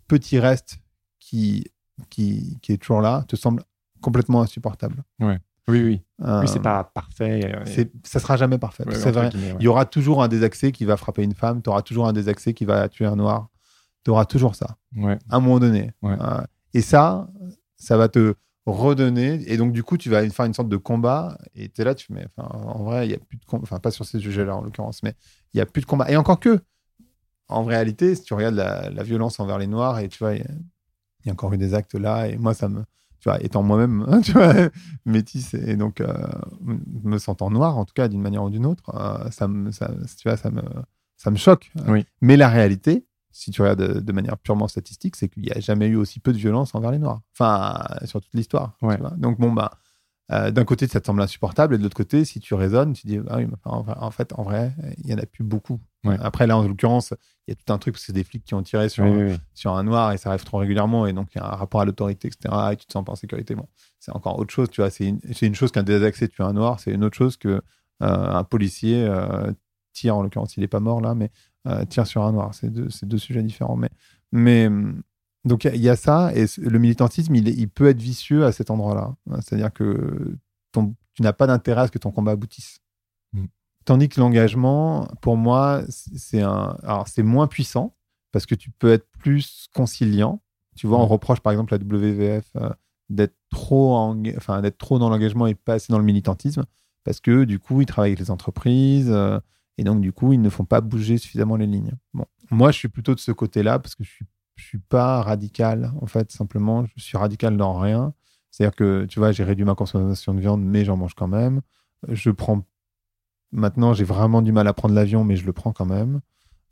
[0.08, 0.80] petit reste
[1.18, 1.64] qui,
[2.08, 3.62] qui, qui est toujours là te semble
[4.00, 5.02] complètement insupportable.
[5.70, 6.02] Oui, oui.
[6.22, 7.52] Euh, Oui, c'est pas parfait.
[7.54, 8.84] euh, ça sera jamais parfait.
[8.86, 9.26] ouais, C'est vrai.
[9.34, 9.56] ouais.
[9.58, 12.12] Il y aura toujours un désaxé qui va frapper une femme, tu auras toujours un
[12.12, 13.48] désaxé qui va tuer un noir.
[14.04, 15.18] Tu auras toujours ça Ouais.
[15.28, 15.92] à un moment donné.
[16.04, 16.42] Euh,
[16.74, 17.28] et ça,
[17.76, 18.34] ça va te
[18.66, 19.42] redonner.
[19.46, 21.36] Et donc, du coup, tu vas faire une sorte de combat.
[21.54, 23.62] Et tu es là, tu enfin, en vrai, il n'y a plus de combat.
[23.64, 25.14] Enfin, pas sur ces sujets-là, en l'occurrence, mais
[25.52, 26.10] il n'y a plus de combat.
[26.10, 26.60] Et encore que,
[27.48, 30.40] en réalité, si tu regardes la, la violence envers les Noirs, et tu vois, il
[31.24, 32.28] y, y a encore eu des actes là.
[32.28, 32.84] Et moi, ça me.
[33.20, 34.54] Tu vois, étant moi-même, hein, tu vois,
[35.04, 36.12] métis et donc euh,
[37.04, 39.90] me sentant noir, en tout cas, d'une manière ou d'une autre, euh, ça me, ça,
[40.18, 40.62] tu vois, ça me,
[41.16, 41.70] ça me choque.
[41.86, 42.06] Oui.
[42.22, 45.60] Mais la réalité, si tu regardes de, de manière purement statistique, c'est qu'il n'y a
[45.60, 47.20] jamais eu aussi peu de violence envers les Noirs.
[47.34, 48.76] Enfin, sur toute l'histoire.
[48.80, 48.98] Ouais.
[49.18, 49.72] Donc, bon, bah,
[50.32, 53.06] euh, d'un côté, ça te semble insupportable, et de l'autre côté, si tu raisonnes, tu
[53.06, 55.78] dis, ah oui, en, en fait, en vrai, il n'y en a plus beaucoup.
[56.04, 56.16] Ouais.
[56.20, 57.12] Après, là, en l'occurrence,
[57.46, 59.04] il y a tout un truc, parce que c'est des flics qui ont tiré sur,
[59.04, 59.36] Oui, oui, oui.
[59.54, 61.80] sur un noir, et ça arrive trop régulièrement, et donc il y a un rapport
[61.82, 63.54] à l'autorité, etc., et tu te sens pas en sécurité.
[63.54, 63.66] Bon,
[63.98, 64.88] c'est encore autre chose, tu vois.
[64.90, 67.60] C'est une, une chose qu'un désaxé tue un noir, c'est une autre chose que euh,
[68.00, 69.52] un policier euh,
[69.92, 71.30] tire, en l'occurrence, il n'est pas mort là, mais
[71.66, 72.54] euh, tire sur un noir.
[72.54, 73.76] C'est deux, deux sujets différents.
[73.76, 73.90] Mais,
[74.32, 75.02] mais hum,
[75.44, 77.88] donc il y a- il y, a ça, et le militantisme, il, est- il peut
[77.88, 79.14] être vicieux à cet endroit-là.
[79.42, 80.34] C'est-à-dire que
[80.72, 82.78] ton, tu n'as pas d'intérêt à ce que ton combat aboutisse.
[83.34, 83.44] Mm.
[83.90, 87.96] Tandis que l'engagement, pour moi, c'est un, alors c'est moins puissant
[88.30, 90.40] parce que tu peux être plus conciliant.
[90.76, 92.70] Tu vois, on reproche par exemple à WVF euh,
[93.08, 93.96] d'être trop,
[94.36, 96.66] enfin d'être trop dans l'engagement et pas assez dans le militantisme
[97.02, 99.40] parce que du coup, ils travaillent avec les entreprises euh,
[99.76, 101.96] et donc du coup, ils ne font pas bouger suffisamment les lignes.
[102.14, 105.20] Bon, moi, je suis plutôt de ce côté-là parce que je suis, je suis pas
[105.20, 106.30] radical en fait.
[106.30, 108.14] Simplement, je suis radical dans rien.
[108.52, 111.60] C'est-à-dire que tu vois, j'ai réduit ma consommation de viande, mais j'en mange quand même.
[112.08, 112.64] Je prends
[113.52, 116.20] maintenant, j'ai vraiment du mal à prendre l'avion, mais je le prends quand même.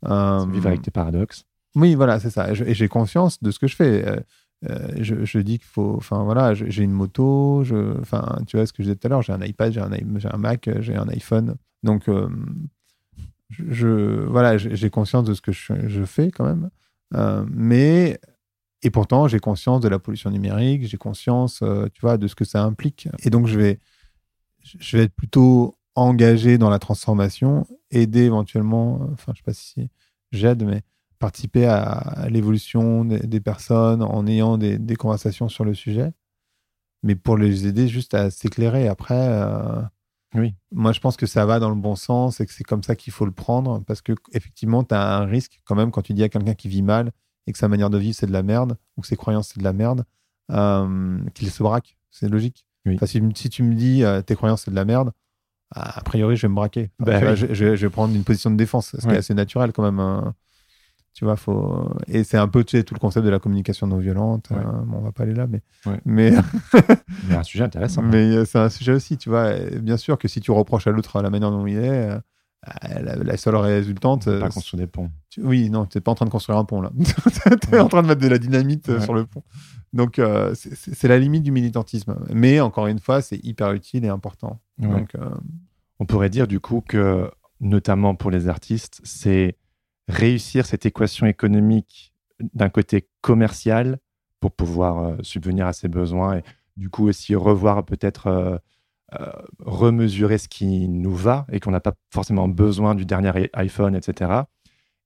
[0.05, 1.45] Euh, Vivre avec tes paradoxes.
[1.75, 2.51] oui, voilà, c'est ça.
[2.51, 4.07] Et j'ai conscience de ce que je fais.
[4.07, 4.19] Euh,
[4.69, 5.95] euh, je, je dis qu'il faut.
[5.97, 7.63] Enfin, voilà, j'ai une moto.
[7.63, 9.21] Je, enfin, tu vois ce que je disais tout à l'heure.
[9.21, 11.55] J'ai un iPad, j'ai un, Mac, j'ai un iPhone.
[11.83, 12.27] Donc, euh,
[13.49, 16.69] je, je- voilà, j'ai conscience de ce que je, je fais quand même.
[17.51, 18.19] Mais.
[18.81, 21.61] Et pourtant, j'ai conscience de la pollution numérique, j'ai conscience,
[21.93, 23.09] tu vois, de ce que ça implique.
[23.25, 23.79] Et donc, je vais,
[24.63, 29.89] je vais être plutôt engagé dans la transformation, aider éventuellement, enfin, je sais pas si
[30.31, 30.81] j'aide, mais
[31.19, 36.13] participer à, à l'évolution des, des personnes en ayant des, des conversations sur le sujet,
[37.03, 38.87] mais pour les aider juste à s'éclairer.
[38.87, 39.81] Après, euh,
[40.35, 40.53] Oui.
[40.71, 42.95] moi, je pense que ça va dans le bon sens et que c'est comme ça
[42.95, 46.13] qu'il faut le prendre parce que effectivement, tu as un risque quand même quand tu
[46.13, 47.11] dis à quelqu'un qui vit mal
[47.47, 49.59] et que sa manière de vivre c'est de la merde ou que ses croyances c'est
[49.59, 50.05] de la merde,
[50.51, 51.97] euh, qu'il se braque.
[52.11, 52.65] C'est logique.
[52.85, 52.95] Oui.
[52.95, 55.11] Enfin, si, si tu me dis euh, tes croyances c'est de la merde,
[55.71, 56.89] a priori je vais me braquer.
[57.01, 57.37] Enfin, Bah tu vois, oui.
[57.39, 59.83] je, je- je vais prendre une position de défense, ce qui est assez naturel quand
[59.83, 59.99] même.
[59.99, 60.33] hein.
[61.13, 63.87] Tu vois, faut et c'est un peu tu sais, tout le concept de la communication
[63.87, 64.49] non violente.
[64.51, 64.57] Ouais.
[64.57, 64.83] hein.
[64.87, 65.99] Bon, on va pas aller là, mais Ouais.
[66.05, 66.31] mais
[67.27, 68.01] Mais un sujet intéressant.
[68.03, 69.17] mais euh, c'est un sujet aussi.
[69.17, 72.09] Tu vois, bien sûr que si tu reproches à l'autre la manière dont il est.
[72.67, 75.09] euh, la, la seule résultante, On peut euh, pas construire des ponts.
[75.29, 76.91] tu- Oui, non, tu n'es pas en train de construire un pont là.
[77.69, 79.03] tu es en train de mettre de la dynamite euh, Ouais.
[79.03, 79.43] sur le pont.
[79.93, 82.15] Donc, euh, c'est- la limite du militantisme.
[82.33, 84.59] Mais encore une fois, c'est hyper utile et important.
[84.79, 84.87] Ouais.
[84.87, 85.29] Donc, euh,
[85.99, 87.29] On pourrait dire du coup que,
[87.61, 89.57] notamment pour les artistes, c'est
[90.07, 92.13] réussir cette équation économique
[92.53, 93.99] d'un côté commercial
[94.39, 96.43] pour pouvoir euh, subvenir à ses besoins et
[96.77, 98.27] du coup aussi revoir peut-être
[99.17, 103.95] euh, remesurer ce qui nous va et qu'on n'a pas forcément besoin du dernier iPhone,
[103.95, 104.43] etc.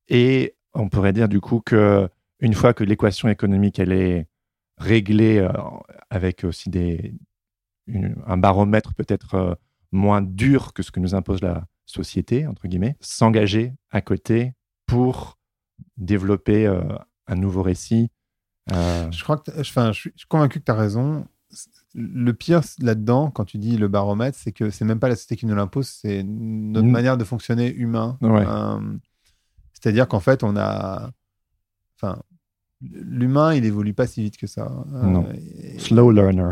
[0.10, 4.28] Et on pourrait dire du coup que une fois que l'équation économique elle est
[4.78, 5.54] réglée euh,
[6.10, 7.14] avec aussi des,
[7.88, 9.56] un baromètre peut-être euh,
[9.94, 14.52] moins dur que ce que nous impose la société, entre guillemets, s'engager à côté
[14.86, 15.38] pour
[15.96, 16.68] développer
[17.28, 18.10] un nouveau récit.
[18.70, 21.26] je crois que, je suis convaincu que tu as raison.
[21.96, 25.36] Le pire là-dedans, quand tu dis le baromètre, c'est que c'est même pas la société
[25.36, 26.92] qui nous l'impose, c'est notre Mm.
[26.92, 28.18] manière de fonctionner humain.
[28.22, 28.44] Ouais.
[28.48, 28.80] Euh,
[29.74, 31.12] C'est-à-dire qu'en fait, on a.
[31.98, 32.22] Enfin,
[32.82, 34.72] l'humain, il évolue pas si vite que ça.
[34.94, 35.28] Euh, Non.
[35.34, 36.52] et- slow learner.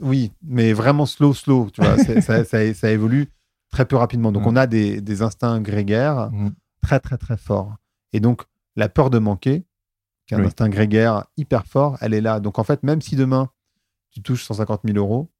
[0.00, 1.68] Oui, mais vraiment slow, slow.
[1.72, 3.28] Tu vois, ça, ça- ça évolue
[3.70, 4.32] très peu rapidement.
[4.32, 4.48] Donc, Mm.
[4.48, 6.50] on a des, des instincts grégaires Mm.
[6.82, 7.76] très, très, très forts.
[8.12, 8.42] Et donc,
[8.76, 9.64] la peur de manquer,
[10.26, 10.46] qui est un Oui.
[10.46, 12.40] instinct grégaire hyper fort, elle est là.
[12.40, 13.50] Donc, en fait, même si demain,
[14.10, 15.30] tu touches 150 000 euros,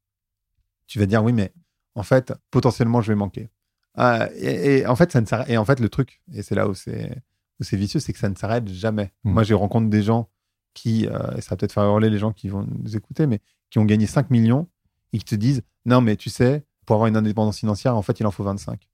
[0.87, 1.53] tu vas dire oui, mais
[1.95, 3.49] en fait, potentiellement, je vais manquer.
[3.95, 6.55] Ah, et, et en fait, ça ne s'arrête- et en fait, le truc, et c'est
[6.55, 7.21] là où c'est
[7.59, 9.11] où c'est vicieux, c'est que ça ne s'arrête jamais.
[9.23, 9.31] Mm.
[9.33, 10.29] Moi, j'ai rencontré des gens
[10.73, 13.39] qui, euh, et ça va peut-être faire hurler les gens qui vont nous écouter, mais
[13.69, 14.67] qui ont gagné 5 millions
[15.13, 18.19] et qui te disent non, mais tu sais, pour avoir une indépendance financière, en fait,
[18.19, 18.87] il en faut 25.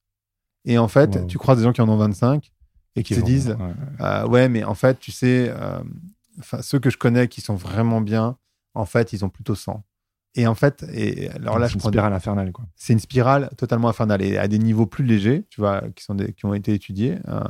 [0.65, 1.25] Et en fait, Wow.
[1.27, 2.51] tu croises des gens qui en ont 25
[2.95, 3.73] et qui vont- disent ouais.
[4.01, 5.79] euh, ouais, mais en fait, tu sais, euh,
[6.61, 8.37] ceux que je connais qui sont vraiment bien,
[8.77, 9.83] en fait, ils ont plutôt 100.
[10.35, 12.51] Et en fait, et alors là, C'est je une prends spirale infernale.
[12.51, 12.65] Quoi.
[12.75, 16.15] c'est une spirale totalement infernale et à des niveaux plus légers, tu vois, qui, sont
[16.15, 17.17] des- qui ont été étudiés.
[17.27, 17.41] euh,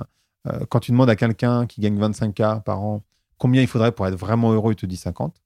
[0.48, 3.04] euh, quand tu demandes à quelqu'un qui gagne 25K par an
[3.38, 5.42] combien il faudrait pour être vraiment heureux, il te dit 50.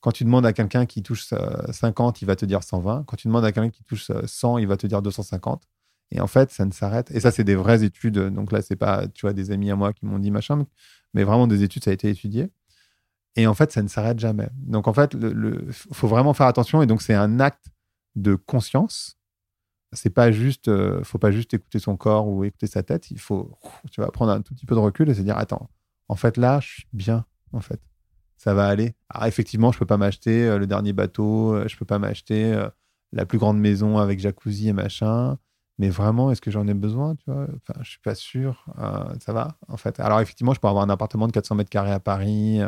[0.00, 3.04] Quand tu demandes à quelqu'un qui touche euh, 50, il va te dire 120.
[3.06, 5.62] Quand tu demandes à quelqu'un qui touche euh, 100, il va te dire 250.
[6.10, 7.10] Et en fait, ça ne s'arrête.
[7.10, 8.18] Et ça, c'est des vraies études.
[8.18, 10.66] Donc là, c'est pas, tu vois, des amis à moi qui m'ont dit machin,
[11.14, 12.50] mais vraiment des études, ça a été étudié.
[13.36, 14.48] Et en fait, ça ne s'arrête jamais.
[14.54, 16.82] Donc en fait, il faut vraiment faire attention.
[16.82, 17.66] Et donc, c'est un acte
[18.14, 19.18] de conscience.
[19.92, 23.10] C'est pas juste, euh, faut pas juste écouter son corps ou écouter sa tête.
[23.10, 23.52] Il faut,
[23.90, 25.68] tu vas prendre un tout petit peu de recul et se dire, attends,
[26.08, 27.24] en fait là, je suis bien.
[27.52, 27.80] En fait,
[28.36, 28.94] ça va aller.
[29.08, 32.52] Alors effectivement, je peux pas m'acheter euh, le dernier bateau, euh, je peux pas m'acheter
[32.52, 32.68] euh,
[33.12, 35.38] la plus grande maison avec jacuzzi et machin.
[35.78, 37.48] Mais vraiment, est-ce que j'en ai besoin tu vois?
[37.80, 38.64] Je suis pas sûr.
[39.20, 39.98] Ça va, en fait.
[39.98, 42.60] Alors effectivement, je peux avoir un appartement de 400 mètres carrés à Paris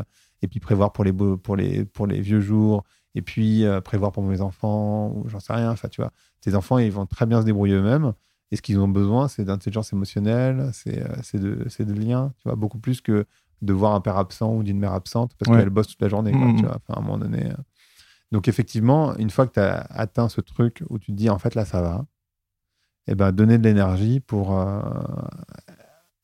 [0.47, 2.85] et puis prévoir pour les, beaux, pour les, pour les vieux jours
[3.15, 5.71] et puis euh, prévoir pour mes enfants ou j'en sais rien.
[5.73, 8.13] Enfin, tu vois, tes enfants, ils vont très bien se débrouiller eux-mêmes.
[8.53, 12.55] Et ce qu'ils ont besoin, c'est d'intelligence émotionnelle, c'est euh, de, de liens, tu vois,
[12.57, 13.27] beaucoup plus que
[13.63, 15.59] de voir un père absent ou d'une mère absente parce Ouais.
[15.63, 17.47] qu'elle bosse toute la journée, quoi, tu vois, enfin, à un moment donné.
[17.51, 17.55] euh.
[18.33, 21.39] Donc, effectivement, une fois que tu as atteint ce truc où tu te dis, en
[21.39, 22.05] fait, là, ça va,
[23.09, 24.81] et ben, donner de l'énergie pour euh,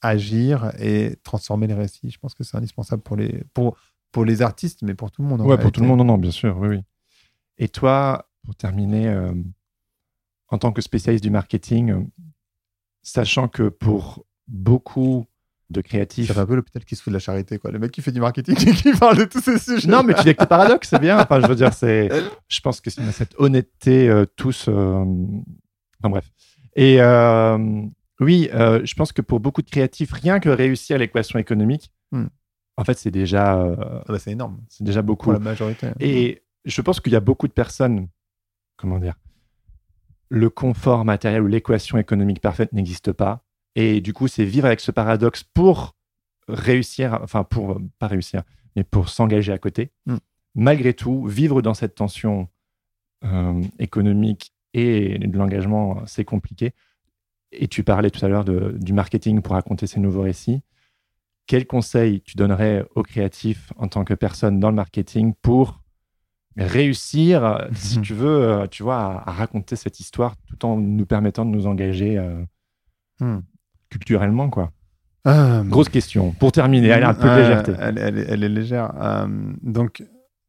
[0.01, 2.11] agir et transformer les récits.
[2.11, 3.77] Je pense que c'est indispensable pour les, pour,
[4.13, 5.41] pour les artistes, mais pour tout le monde.
[5.41, 6.81] Ouais, pour tout le monde, non, non, bien sûr, oui, oui.
[7.59, 9.33] Et toi, pour terminer, euh,
[10.49, 12.03] en tant que spécialiste du marketing, euh,
[13.03, 15.27] sachant que pour beaucoup
[15.71, 16.29] de créatifs.
[16.29, 17.71] Ça fait un peu l'hôpital qui se fout de la charité, quoi.
[17.71, 19.89] Le mec qui fait du marketing et qui parle de tous ces sujets.
[19.89, 21.19] Non, mais tu dis avec tes paradoxes, c'est bien.
[21.19, 22.11] Enfin, je veux dire, c'est.
[22.49, 24.69] Je pense que c'est cette honnêteté euh, tous.
[24.69, 26.31] Enfin bref.
[26.77, 26.99] Et
[28.21, 32.27] oui, je pense que pour beaucoup de créatifs, rien que réussir l'équation économique, Hmm.
[32.77, 35.25] En fait, c'est déjà, euh, Ah bah, c'est énorme c'est déjà beaucoup.
[35.25, 35.89] pour la majorité.
[36.01, 38.09] Et je pense qu'il y a beaucoup de personnes,
[38.77, 39.14] comment dire,
[40.29, 43.45] le confort matériel ou l'équation économique parfaite n'existe pas.
[43.75, 45.95] Et du coup, c'est vivre avec ce paradoxe pour
[46.49, 48.43] réussir, enfin pour pas réussir,
[48.75, 49.91] mais pour s'engager à côté.
[50.07, 50.16] Mm.
[50.55, 52.49] Malgré tout, vivre dans cette tension
[53.25, 56.73] euh, économique et de l'engagement, c'est compliqué.
[57.53, 60.62] Et tu parlais tout à l'heure du marketing pour raconter ces nouveaux récits.
[61.53, 65.82] Quel conseil tu donnerais aux créatifs en tant que personne dans le marketing pour
[66.57, 71.05] réussir, si tu veux, euh, tu vois, à, à raconter cette histoire tout en nous
[71.05, 72.42] permettant de nous engager euh,
[73.20, 73.40] Hmm.
[73.90, 74.72] culturellement, quoi?
[75.28, 76.32] Euh, Grosse question.
[76.32, 77.72] Pour terminer, elle a un peu de légèreté.
[77.78, 78.92] Elle, elle est- elle est légère.
[79.00, 79.28] Euh,
[79.62, 80.03] donc,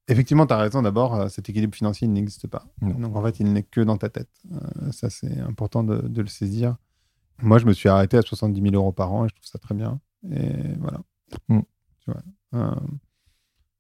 [0.08, 0.82] effectivement, tu as raison.
[0.82, 2.64] D'abord, cet équilibre financier, il n'existe pas.
[2.82, 2.92] Non.
[2.98, 4.30] Donc, en fait, il n'est que dans ta tête.
[4.92, 6.78] Ça, c'est important de, de le saisir.
[7.42, 9.60] Moi, je me suis arrêté à 70 000 euros par an et je trouve ça
[9.60, 10.00] très bien.
[10.32, 11.02] Et voilà.
[11.50, 11.60] Mm.
[12.00, 12.22] Tu vois.
[12.56, 12.76] Euh,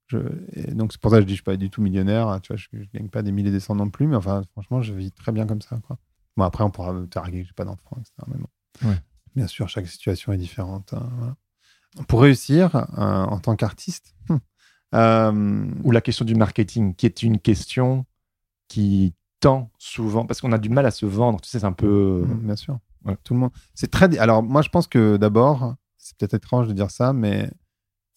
[0.07, 0.17] je,
[0.53, 2.39] et donc, c'est pour ça que je dis que je suis pas du tout millionnaire.
[2.41, 4.07] Tu vois, je, je gagne pas des milliers et des cents non plus.
[4.07, 5.79] Mais enfin, franchement, je vis très bien comme ça.
[5.87, 5.97] Quoi.
[6.37, 8.13] Bon, après, on pourra me targuer que j'ai pas d'enfant, etc.
[8.27, 8.89] Mais bon.
[8.89, 8.97] Ouais.
[9.35, 10.93] Bien sûr, chaque situation est différente.
[10.93, 11.35] hein, voilà.
[12.07, 14.39] Pour réussir euh, en tant qu'artiste, hum,
[14.95, 18.05] euh, Ou la question du marketing, qui est une question
[18.67, 21.73] qui tend souvent, parce qu'on a du mal à se vendre, tu sais, c'est un
[21.73, 22.25] peu...
[22.41, 22.79] Bien sûr.
[23.05, 23.17] Ouais.
[23.23, 23.51] Tout le monde.
[23.75, 24.17] C'est très.
[24.17, 27.49] Alors, moi, je pense que d'abord, c'est peut-être étrange de dire ça, mais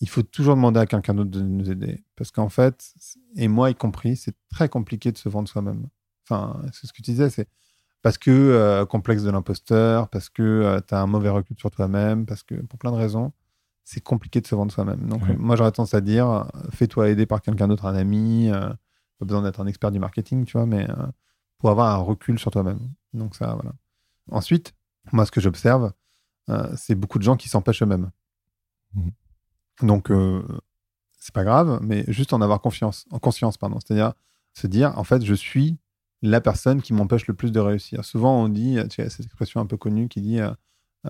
[0.01, 2.05] il faut toujours demander à quelqu'un d'autre de nous aider.
[2.17, 2.93] Parce qu'en fait,
[3.37, 5.89] et moi y compris, c'est très compliqué de se vendre soi-même.
[6.25, 7.49] Enfin, c'est ce que tu disais, c'est
[8.03, 12.27] parce que euh, complexe de l'imposteur, parce que tu as un mauvais recul sur toi-même,
[12.27, 13.33] parce que pour plein de raisons,
[13.87, 15.07] c'est compliqué de se vendre soi-même.
[15.09, 18.51] Donc, euh, moi, j'aurais tendance à dire, euh, fais-toi aider par quelqu'un d'autre, un ami,
[18.51, 18.69] euh,
[19.19, 21.07] pas besoin d'être un expert du marketing, tu vois, mais euh,
[21.59, 22.81] pour avoir un recul sur toi-même.
[23.13, 23.73] Donc, ça, voilà.
[24.31, 24.75] Ensuite,
[25.13, 25.91] moi, ce que j'observe, euh,
[26.77, 28.11] c'est beaucoup de gens qui s'empêchent eux-mêmes.
[28.95, 29.11] Mhm.
[29.83, 30.43] Donc, euh,
[31.19, 33.79] c'est pas grave, mais juste en avoir confiance, en conscience, pardon.
[33.81, 34.13] C'est-à-dire
[34.55, 35.77] se dire, en fait, je suis
[36.23, 38.05] la personne qui m'empêche le plus de réussir.
[38.05, 40.51] Souvent, on dit, tu sais, cette expression un peu connue qui dit, euh,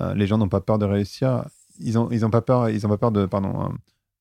[0.00, 1.44] euh, les gens n'ont pas peur de réussir.
[1.78, 3.68] Ils ont, ils ont pas peur, ils ont pas peur de, pardon, euh,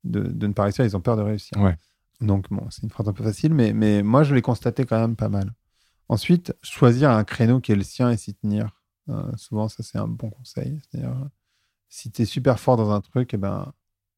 [0.03, 0.85] de, de ne pas réussir.
[0.85, 1.57] Ils ont peur de réussir.
[1.57, 1.75] Ouais.
[2.21, 4.99] Donc, bon, c'est une phrase un peu facile, mais, mais moi, je l'ai constaté quand
[4.99, 5.51] même pas mal.
[6.07, 8.69] Ensuite, choisir un créneau qui est le sien et s'y tenir.
[9.09, 10.79] Euh, souvent, ça, c'est un bon conseil.
[10.89, 11.15] C'est-à-dire,
[11.89, 13.71] si tu es super fort dans un truc, eh ben,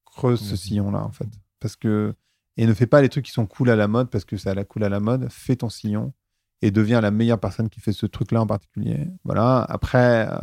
[0.05, 0.57] creuse ce Mhm.
[0.57, 1.27] sillon-là, en fait.
[1.59, 2.15] Parce que,
[2.57, 4.53] et ne fais pas les trucs qui sont cool à la mode parce que ça
[4.55, 5.27] la cool à la mode.
[5.31, 6.13] Fais ton sillon
[6.63, 9.07] et deviens la meilleure personne qui fait ce truc-là en particulier.
[9.23, 9.61] Voilà.
[9.69, 10.37] Après, euh,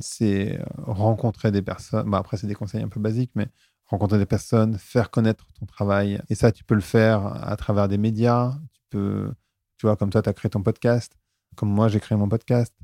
[0.00, 2.08] c'est euh, rencontrer des personnes.
[2.10, 3.48] Bah, après, c'est des conseils un peu basiques, mais
[3.86, 6.20] rencontrer des personnes, faire connaître ton travail.
[6.30, 8.56] Et ça, tu peux le faire à travers des médias.
[8.72, 9.34] Tu peux,
[9.76, 11.18] tu vois, comme toi, tu as créé ton podcast.
[11.56, 12.74] Comme moi, j'ai créé mon podcast.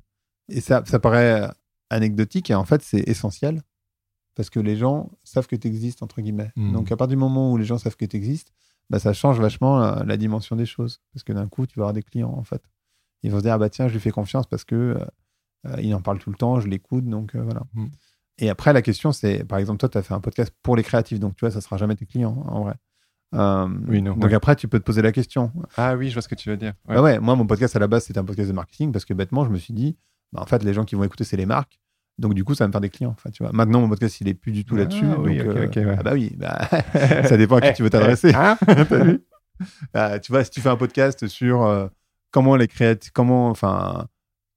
[0.49, 1.49] Et ça, ça paraît
[1.91, 3.63] anecdotique et en fait, c'est essentiel
[4.35, 6.51] parce que les gens savent que tu existes, entre guillemets.
[6.57, 6.73] Mhm.
[6.73, 8.53] Donc, à partir du moment où les gens savent que tu existes,
[8.91, 11.01] bah, ça change vachement la, la dimension des choses.
[11.13, 12.63] Parce que d'un coup, tu vas avoir des clients, en fait.
[13.23, 15.05] Ils vont se dire, ah bah tiens, je lui fais confiance parce que euh,
[15.67, 17.63] euh, il en parle tout le temps, je l'écoute, donc euh, voilà.
[17.75, 17.91] Mhm.
[18.39, 20.83] Et après, la question, c'est, par exemple, toi, tu as fait un podcast pour les
[20.83, 22.75] créatifs, donc tu vois, ça sera jamais tes clients, en vrai.
[23.35, 24.35] Euh, Oui, non, donc ouais.
[24.35, 25.53] après, tu peux te poser la question.
[25.77, 26.75] Ah oui, je vois ce que tu veux dire.
[26.89, 26.97] Ouais.
[26.97, 27.01] Ouais.
[27.03, 29.45] ouais, moi, mon podcast à la base, c'était un podcast de marketing parce que bêtement,
[29.45, 29.97] je me suis dit,
[30.35, 31.79] bah, en fait, les gens qui vont écouter, c'est les marques.
[32.19, 33.11] Donc, du coup, ça va me faire des clients.
[33.17, 33.53] Enfin, tu vois.
[33.53, 35.05] Maintenant, mon podcast, il est plus du tout Ah, là-dessus.
[35.19, 35.97] oui, donc, ok, euh, ouais.
[35.99, 36.69] Ah, bah oui, bah,
[37.29, 38.31] ça dépend à qui Eh, tu veux t'adresser.
[38.31, 39.25] eh, hein T'as vu?
[39.95, 41.87] Ah, tu vois, si tu fais un podcast sur euh,
[42.31, 44.07] comment les créatifs, comment, enfin,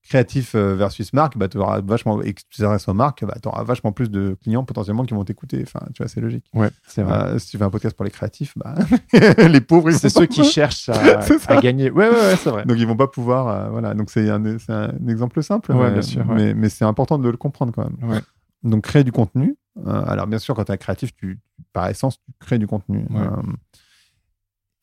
[0.07, 3.35] créatif euh, versus marque, bah, tu auras vachement, et que tu t'adresses aux marques, bah,
[3.41, 5.61] tu auras vachement plus de clients potentiellement qui vont t'écouter.
[5.61, 6.45] Enfin, tu vois, c'est logique.
[6.53, 7.13] Ouais, c'est vrai.
[7.13, 8.75] Euh, si tu fais un podcast pour les créatifs, bah,
[9.37, 10.89] les pauvres, ils c'est ceux qui cherchent
[11.47, 11.91] à, gagner.
[11.91, 12.65] Ouais, ouais, ouais, c'est vrai.
[12.65, 13.47] donc ils vont pas pouvoir.
[13.47, 13.93] euh, voilà.
[13.93, 15.73] Donc c'est un, c'est un exemple simple.
[15.73, 16.35] Ouais, mais, bien sûr, ouais.
[16.35, 18.09] Mais, mais c'est important de le comprendre quand même.
[18.09, 18.21] Ouais.
[18.63, 19.57] Donc créer du contenu.
[19.85, 21.39] Euh, alors bien sûr, quand tu es créatif, tu,
[21.73, 23.05] par essence, tu crées du contenu.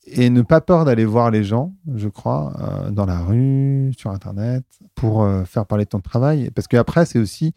[0.07, 4.11] Et ne pas peur d'aller voir les gens, je crois, euh, dans la rue, sur
[4.11, 6.51] Internet, pour euh, faire parler de ton travail.
[6.51, 7.55] Parce qu'après, c'est aussi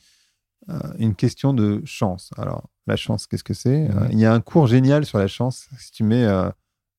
[0.69, 2.31] euh, une question de chance.
[2.37, 3.87] Alors, la chance, qu'est-ce que c'est?
[3.89, 4.07] Ouais.
[4.11, 5.67] Il y a un cours génial sur la chance.
[5.77, 6.25] Si tu mets,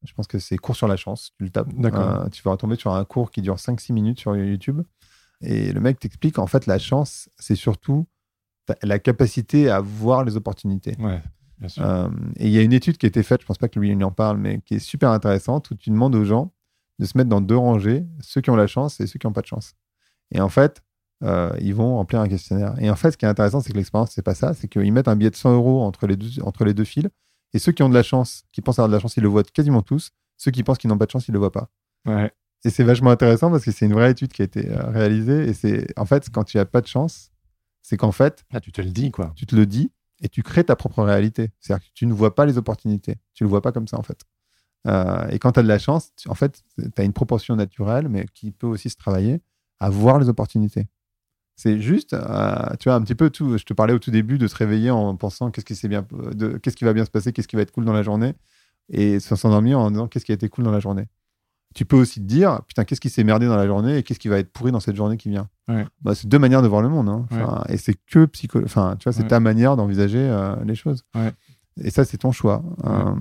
[0.04, 1.72] je pense que c'est cours sur la chance, tu le tapes.
[1.74, 2.28] D'accord.
[2.30, 4.82] Tu vas retomber sur un cours qui dure 5-6 minutes sur YouTube.
[5.40, 8.06] Et le mec t'explique, en fait, la chance, c'est surtout
[8.82, 10.94] la capacité à voir les opportunités.
[10.98, 11.22] Ouais.
[11.78, 13.78] Euh, et il y a une étude qui a été faite, je pense pas que
[13.78, 16.52] lui il en parle, mais qui est super intéressante, où tu demandes aux gens
[16.98, 19.32] de se mettre dans deux rangées, ceux qui ont la chance et ceux qui n'ont
[19.32, 19.74] pas de chance.
[20.32, 20.82] Et en fait,
[21.24, 22.74] euh, ils vont remplir un questionnaire.
[22.78, 24.92] Et en fait, ce qui est intéressant, c'est que l'expérience, c'est pas ça, c'est qu'ils
[24.92, 27.08] mettent un billet de 100 euros entre les, deux, entre les deux fils,
[27.54, 29.28] et ceux qui ont de la chance, qui pensent avoir de la chance, ils le
[29.28, 31.70] voient quasiment tous, ceux qui pensent qu'ils n'ont pas de chance, ils le voient pas.
[32.06, 32.30] Ouais.
[32.64, 35.48] Et c'est vachement intéressant parce que c'est une vraie étude qui a été euh, réalisée,
[35.48, 37.30] et c'est en fait, quand tu as pas de chance,
[37.82, 39.32] c'est qu'en fait, Là, tu te le dis, quoi.
[39.36, 39.92] tu te le dis
[40.22, 41.50] et tu crées ta propre réalité.
[41.60, 43.16] C'est-à-dire que tu ne vois pas les opportunités.
[43.34, 44.20] Tu ne le vois pas comme ça, en fait.
[44.88, 47.56] Euh, et quand tu as de la chance, tu- en fait, tu as une proportion
[47.56, 49.40] naturelle, mais qui peut aussi se travailler,
[49.80, 50.86] à voir les opportunités.
[51.56, 53.58] C'est juste, euh, tu vois, un petit peu tout.
[53.58, 56.06] Je te parlais au tout début de se réveiller en pensant qu'est-ce qui, bien,
[56.62, 58.34] qu'est-ce qui va bien se passer, qu'est-ce qui va être cool dans la journée,
[58.90, 61.06] et se s'endormir en disant qu'est-ce qui a été cool dans la journée.
[61.74, 64.18] Tu peux aussi te dire, putain, qu'est-ce qui s'est merdé dans la journée et qu'est-ce
[64.18, 65.48] qui va être pourri dans cette journée qui vient.
[65.68, 65.86] Ouais.
[66.00, 67.08] Bah, c'est deux manières de voir le monde.
[67.08, 67.26] hein.
[67.30, 68.60] Enfin, Et c'est que psycho...
[68.64, 69.28] Enfin, tu vois, c'est Ouais.
[69.28, 71.04] ta manière d'envisager euh, les choses.
[71.80, 72.64] Et ça, c'est ton choix.
[72.84, 73.14] Euh,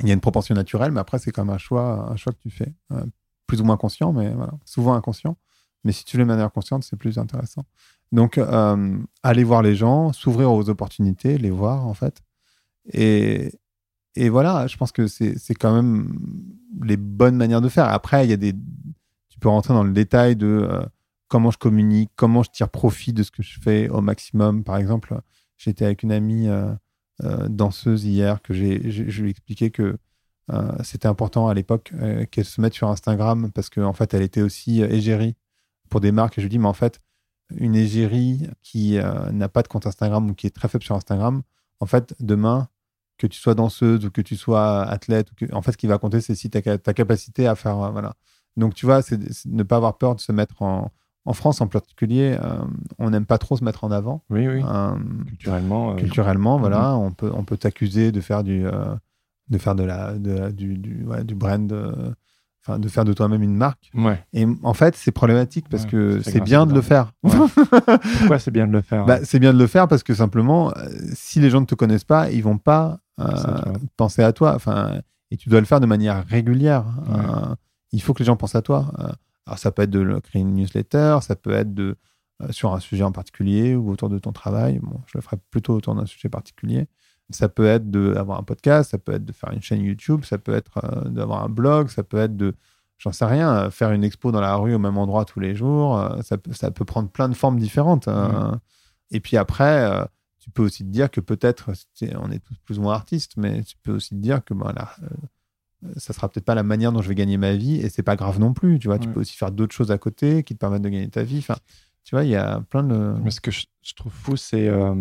[0.00, 2.32] Il y a une proportion naturelle, mais après, c'est quand même un choix, un choix
[2.32, 2.72] que tu fais.
[2.92, 3.04] Euh,
[3.46, 4.52] plus ou moins conscient, mais voilà.
[4.64, 5.36] Souvent inconscient.
[5.84, 7.64] Mais si tu le fais de manière consciente, c'est plus intéressant.
[8.12, 8.38] Donc,
[9.22, 12.22] aller voir les gens, s'ouvrir aux opportunités, les voir, en fait.
[12.92, 13.52] Et,
[14.14, 16.18] et voilà, je pense que c'est quand même
[16.82, 17.88] les bonnes manières de faire.
[17.88, 20.82] Après, il y a des, tu peux rentrer dans le détail de euh,
[21.28, 24.64] comment je communique, comment je tire profit de ce que je fais au maximum.
[24.64, 25.18] Par exemple,
[25.56, 26.72] j'étais avec une amie euh,
[27.24, 29.98] euh, danseuse hier que j'ai, je lui ai expliqué que
[30.82, 31.94] c'était important à l'époque
[32.30, 35.34] qu'elle se mette sur Instagram parce qu'en en fait, elle était aussi égérie
[35.88, 36.36] pour des marques.
[36.36, 37.00] Et je lui dis, mais en fait,
[37.56, 38.98] une égérie qui
[39.32, 41.40] n'a pas de compte Instagram ou qui est très faible sur Instagram,
[41.80, 42.68] en fait, demain,
[43.22, 45.86] que tu sois danseuse ou que tu sois athlète, ou que, en fait, ce qui
[45.86, 47.76] va compter, c'est si ta, ta capacité à faire.
[47.92, 48.14] voilà.
[48.56, 50.90] Donc, tu vois, c'est ne pas avoir peur de se mettre en,
[51.24, 52.64] en France en particulier, euh,
[52.98, 54.24] on n'aime pas trop se mettre en avant.
[54.28, 54.62] Oui, oui.
[54.64, 54.90] Euh,
[55.28, 55.92] culturellement.
[55.92, 56.92] Euh, culturellement, voilà.
[56.92, 56.98] Mhm.
[56.98, 58.64] On peut, on peut t'accuser de faire du,
[59.48, 61.72] de faire de la, de, du, du, du, brand,
[62.64, 63.90] enfin, de faire de toi-même une marque.
[63.94, 64.22] Ouais.
[64.32, 67.12] Et en fait, c'est problématique parce que c'est bien de le faire.
[67.22, 70.72] Pourquoi c'est bien de le faire bah, C'est bien de le faire parce que simplement,
[71.12, 72.98] si les gens ne te connaissent pas, ils vont pas
[73.96, 74.54] penser à toi.
[74.54, 75.00] Enfin,
[75.30, 76.84] et tu dois le faire de manière régulière.
[77.92, 78.92] il faut que les gens pensent à toi.
[79.46, 81.96] Alors, ça peut être de créer une newsletter, ça peut être de,
[82.42, 84.78] euh, sur un sujet en particulier ou autour de ton travail.
[84.80, 86.86] Bon, je le ferai plutôt autour d'un sujet particulier.
[87.30, 90.38] Ça peut être d'avoir un podcast, ça peut être de faire une chaîne YouTube, ça
[90.38, 92.54] peut être euh, d'avoir un blog, ça peut être de,
[92.98, 95.54] j'en sais rien, euh, faire une expo dans la rue au même endroit tous les
[95.54, 95.98] jours.
[96.22, 98.08] ça, peut, ça peut prendre plein de formes différentes.
[98.08, 98.60] Hein.
[99.10, 100.06] Et puis après,
[100.42, 101.70] tu peux aussi te dire que peut-être,
[102.20, 104.96] on est tous plus ou moins artistes, mais tu peux aussi te dire que voilà,
[105.96, 108.16] ça sera peut-être pas la manière dont je vais gagner ma vie et c'est pas
[108.16, 108.80] grave non plus.
[108.80, 111.08] Tu vois, tu peux aussi faire d'autres choses à côté qui te permettent de gagner
[111.08, 111.38] ta vie.
[111.38, 111.56] Enfin,
[112.02, 113.14] tu vois, il y a plein de.
[113.22, 114.66] Mais ce que je, trouve fou, c'est.
[114.66, 114.94] Euh,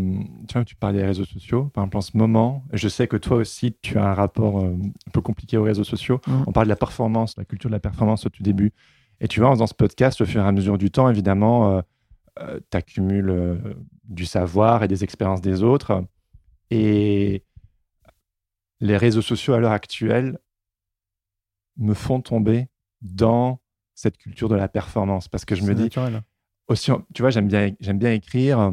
[0.48, 1.72] tu vois, tu parlais des réseaux sociaux.
[1.74, 4.78] Par exemple, en ce moment, je sais que toi aussi, tu as un rapport euh,
[5.08, 6.22] un peu compliqué aux réseaux sociaux.
[6.28, 6.44] Mmh.
[6.46, 8.74] On parle de la performance, la culture de la performance au tout début.
[9.20, 11.84] Et tu vois, dans ce podcast, au fur et à mesure du temps, évidemment,
[12.40, 16.06] euh, tu accumules du savoir et des expériences des autres.
[16.70, 17.44] Et
[18.80, 20.40] les réseaux sociaux à l'heure actuelle
[21.78, 22.68] me font tomber
[23.02, 23.60] dans
[23.94, 25.28] cette culture de la performance.
[25.28, 25.90] Parce que je me dis
[26.68, 28.72] aussi tu vois j'aime bien j'aime bien écrire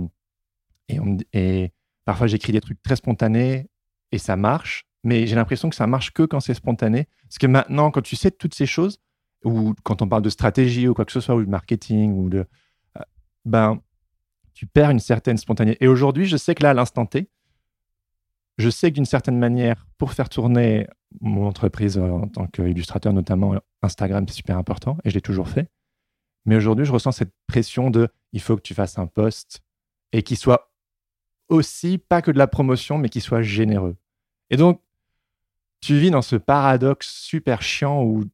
[0.88, 0.98] et,
[1.32, 1.72] et
[2.04, 3.68] parfois j'écris des trucs très spontanés
[4.12, 7.08] et ça marche mais j'ai l'impression que ça marche que quand c'est spontané.
[7.22, 8.98] Parce que maintenant quand tu sais toutes ces choses
[9.44, 12.28] ou quand on parle de stratégie ou quoi que ce soit ou de marketing ou
[12.28, 12.44] de euh,
[13.48, 13.80] ben
[14.54, 17.28] tu perds une certaine spontanéité et aujourd'hui je sais que là à l'instant T
[18.58, 20.88] je sais que d'une certaine manière, pour faire tourner
[21.20, 25.70] mon entreprise en tant qu'illustrateur, notamment Instagram, c'est super important et je l'ai toujours fait.
[26.44, 29.62] Mais aujourd'hui, je ressens cette pression de il faut que tu fasses un post
[30.12, 30.72] et qu'il soit
[31.48, 33.96] aussi pas que de la promotion, mais qu'il soit généreux.
[34.50, 34.82] Et donc,
[35.80, 38.24] tu vis dans ce paradoxe super chiant où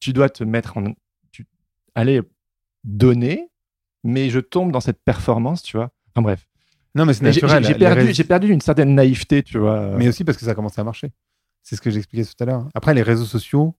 [0.00, 0.94] tu dois te mettre en.
[1.30, 1.46] Tu,
[1.94, 2.22] aller
[2.84, 3.50] donner,
[4.06, 5.90] mais je tombe dans cette performance, tu vois.
[6.14, 6.46] Enfin bref.
[6.94, 7.62] Non, mais c'est naturel.
[7.62, 9.96] J'ai perdu, perdu, une certaine naïveté, tu vois.
[9.96, 11.12] Mais aussi parce que ça a commencé à marcher.
[11.62, 12.68] C'est ce que j'expliquais tout à l'heure.
[12.74, 13.74] Après, les réseaux sociaux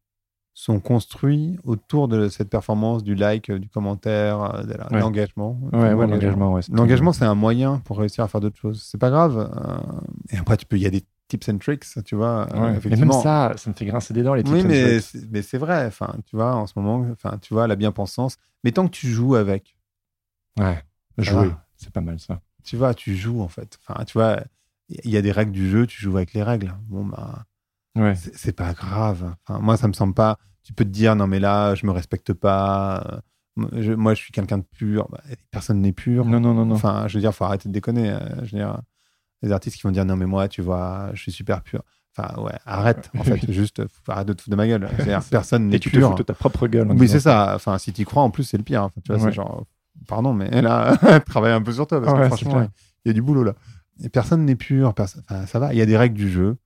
[0.53, 5.59] sont construits autour de cette performance, du like, du commentaire, euh, de l'engagement.
[5.71, 6.59] Ouais, ouais, l'engagement.
[6.71, 8.83] L'engagement, c'est un moyen pour réussir à faire d'autres choses.
[8.83, 9.37] C'est pas grave.
[9.37, 12.47] Euh, et après, tu peux, il y a des tips and tricks, tu vois.
[12.53, 14.97] Euh, mais même ça, ça me fait grincer des dents les tips oui, mais
[15.29, 15.85] mais c'est vrai.
[15.85, 18.37] Enfin, tu vois, en ce moment, enfin, tu vois, la bien-pensance.
[18.63, 19.76] Mais tant que tu joues avec.
[20.57, 20.83] Ouais,
[21.17, 23.79] jouer, c'est pas mal ça tu vois, tu joues en fait.
[23.81, 24.41] Enfin, tu vois,
[24.89, 26.73] il y a des règles du jeu, tu joues avec les règles.
[26.89, 27.45] Bon, bah,
[27.95, 28.13] ouais.
[28.15, 29.35] c'est pas grave.
[29.47, 30.37] Enfin, moi, ça me semble pas.
[30.63, 33.21] Tu peux te dire, non, mais là, je me respecte pas.
[33.55, 35.07] moi, je suis quelqu'un de pur.
[35.09, 36.25] Bah, personne n'est pur.
[36.25, 36.75] Non, non, non, non.
[36.75, 38.11] Enfin, je veux dire, faut arrêter de déconner.
[38.11, 38.81] Euh, je veux dire,
[39.41, 41.83] les artistes qui vont dire, non, mais moi, tu vois, je suis super pur.
[42.17, 44.89] Enfin, ouais, arrête, en fait, juste, faut arrêter de te foutre de ma gueule.
[45.31, 45.91] personne n'est pur.
[45.91, 46.91] tu te fous de ta propre gueule.
[46.91, 47.53] Oui, c'est ça.
[47.55, 48.89] Enfin, si tu crois, en plus, c'est le pire.
[49.05, 49.65] tu vois, c'est genre,
[50.07, 52.67] pardon, mais là, travaille un peu sur toi, parce que franchement,
[53.05, 53.53] il y a du boulot là.
[54.03, 55.23] Et personne n'est pur, personne...
[55.47, 55.73] ça va.
[55.73, 56.57] Il y a des règles du jeu.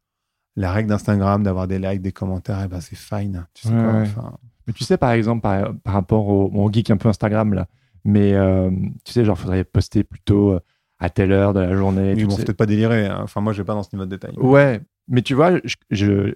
[0.58, 3.46] La règle d'Instagram, d'avoir des likes, des commentaires, eh ben c'est fine.
[3.54, 7.68] Tu sais Mais tu sais, par exemple, par, rapport au, geek un peu Instagram, là,
[8.04, 8.70] mais euh,
[9.06, 10.60] tu sais, genre, faudrait poster plutôt euh,
[11.00, 12.14] à telle heure de la journée.
[12.16, 13.08] Oui, bon, peut-être pas délirer.
[13.08, 13.22] Hein.
[13.24, 14.34] Enfin, moi, je vais pas dans ce niveau de détail.
[14.38, 15.54] Ouais, mais tu vois,
[15.90, 16.34] je,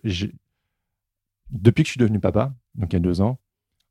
[1.51, 3.37] depuis que je suis devenu papa, donc il y a deux ans,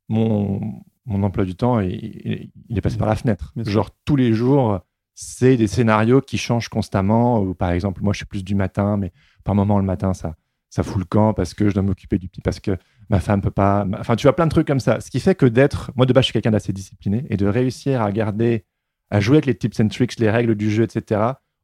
[0.08, 3.52] mon, mon emploi du temps, il, il est passé par la fenêtre.
[3.56, 4.80] Genre, tous les jours,
[5.14, 7.40] c'est des scénarios qui changent constamment.
[7.40, 9.12] Ou par exemple, moi, je suis plus du matin, mais
[9.44, 10.36] par moment, le matin, ça,
[10.70, 12.76] ça fout le camp parce que je dois m'occuper du petit, parce que
[13.10, 13.86] ma femme peut pas.
[13.98, 15.00] Enfin, tu vois, plein de trucs comme ça.
[15.00, 15.92] Ce qui fait que d'être.
[15.94, 18.64] Moi, de base, je suis quelqu'un d'assez discipliné et de réussir à garder,
[19.10, 21.20] à jouer avec les tips and tricks, les règles du jeu, etc.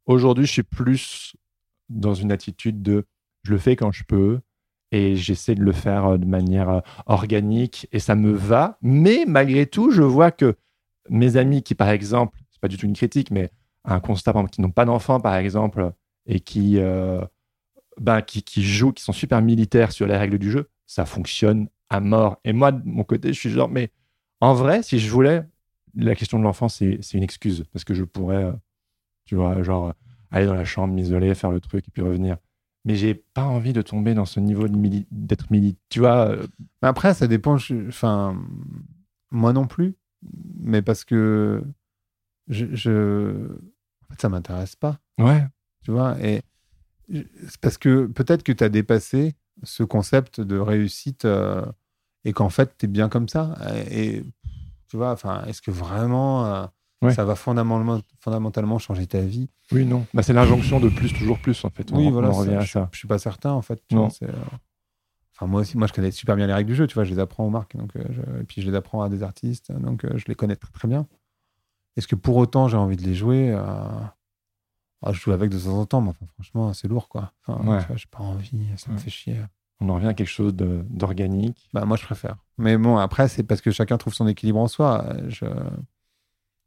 [0.07, 1.37] Aujourd'hui, je suis plus
[1.89, 3.07] dans une attitude de
[3.43, 4.41] je le fais quand je peux
[4.93, 8.79] et j'essaie de le faire euh, de manière euh, organique et ça me va.
[8.83, 10.57] Mais malgré tout, je vois que
[11.09, 13.51] mes amis qui, par exemple, pas du tout une critique, mais
[13.85, 15.93] un constat, par exemple, qui n'ont pas d'enfants, par exemple,
[16.27, 17.25] et qui, euh,
[17.99, 21.69] ben, qui, qui, jouent, qui sont super militaires sur les règles du jeu, ça fonctionne
[21.89, 22.39] à mort.
[22.45, 23.91] Et moi, de mon côté, je suis genre, mais
[24.41, 25.43] en vrai, si je voulais,
[25.95, 27.65] la question de l'enfant, c'est une excuse.
[27.73, 28.53] Parce que je pourrais,
[29.25, 29.95] tu vois, genre,
[30.31, 32.37] aller dans la chambre, m'isoler, faire le truc et puis revenir.
[32.85, 34.67] Mais j'ai pas envie de tomber dans ce niveau
[35.11, 35.81] d'être militaire.
[35.91, 36.31] Tu vois.
[36.31, 36.47] Euh,
[36.83, 37.57] Après, ça dépend.
[37.89, 38.41] Enfin,
[39.31, 39.95] moi non plus.
[40.59, 41.63] Mais parce que
[42.49, 43.49] je, je...
[44.03, 44.99] En fait, ça m'intéresse pas.
[45.19, 45.47] Ouais.
[45.83, 46.43] Tu vois, et
[47.61, 51.65] parce que peut-être que tu as dépassé ce concept de réussite euh,
[52.25, 53.57] et qu'en fait, tu es bien comme ça.
[53.91, 54.23] Et
[54.89, 56.69] tu vois, enfin, est-ce que vraiment
[57.03, 60.07] euh, ça va fondamentalement, fondamentalement changer ta vie Oui, non.
[60.13, 61.91] Bah, c'est l'injonction de plus, toujours plus, en fait.
[61.93, 62.29] oui, voilà.
[62.29, 62.89] revient à ça.
[62.93, 63.83] Je, suis pas certain, en fait.
[63.91, 64.09] non.
[64.23, 64.29] Euh,
[65.35, 67.11] enfin, moi aussi, moi, je connais super bien les règles du jeu, tu vois, je
[67.11, 70.25] les apprends aux marques, donc, et puis je les apprends à des artistes, donc je
[70.27, 71.07] les connais très, très bien.
[71.97, 73.55] Est-ce que pour autant j'ai envie de les jouer
[75.03, 77.33] ah, je joue avec de temps en temps, mais enfin, franchement, c'est lourd, quoi.
[77.47, 77.81] Enfin, ouais.
[77.97, 79.41] j'ai pas envie, ça me fait chier.
[79.81, 81.71] On en revient à quelque chose d'organique.
[81.73, 82.37] Bah, moi, je préfère.
[82.59, 85.07] Mais bon, après, c'est parce que chacun trouve son équilibre en soi.
[85.29, 85.47] Je...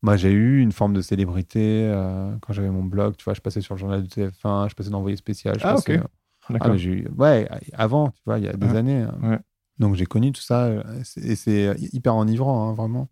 [0.04, 3.16] Moi, j'ai eu une forme de célébrité euh, quand j'avais mon blog.
[3.16, 5.58] Tu vois, je passais sur le journal du TF1, je passais d'envoyé spécial.
[5.58, 5.98] Je ah, passais...
[5.98, 6.04] ok.
[6.50, 6.76] D'accord.
[6.76, 9.02] Ah, ouais, avant, tu vois, il y a des années.
[9.24, 9.40] Hein.
[9.80, 10.70] Donc, j'ai connu tout ça.
[11.16, 13.08] Et c'est hyper enivrant, hein, vraiment.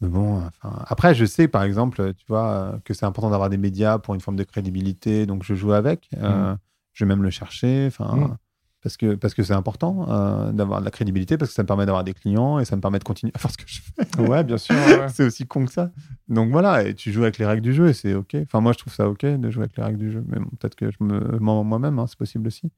[0.00, 3.56] Mais bon, enfin, après, je sais, par exemple, tu vois, que c'est important d'avoir des
[3.56, 6.08] médias pour une forme de crédibilité, donc je joue avec.
[6.16, 6.58] Euh, mmh.
[6.92, 8.36] je vais même le chercher, enfin, mmh.
[8.84, 11.66] Parce que parce que c'est important euh, d'avoir de la crédibilité, parce que ça me
[11.66, 13.80] permet d'avoir des clients et ça me permet de continuer à faire ce que je
[13.80, 14.20] fais.
[14.20, 14.76] Ouais, bien sûr.
[15.08, 15.90] c'est aussi con que ça.
[16.28, 18.36] Donc voilà, et tu joues avec les règles du jeu et c'est ok.
[18.42, 20.50] Enfin, moi, je trouve ça ok de jouer avec les règles du jeu, mais bon,
[20.60, 22.70] peut-être que je me mens moi-même, hein, c'est possible aussi.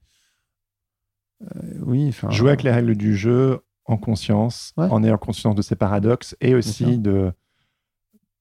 [1.42, 2.14] Euh, oui.
[2.30, 6.54] Jouer avec les règles du jeu en conscience, en ayant conscience de ses paradoxes et
[6.54, 7.32] aussi de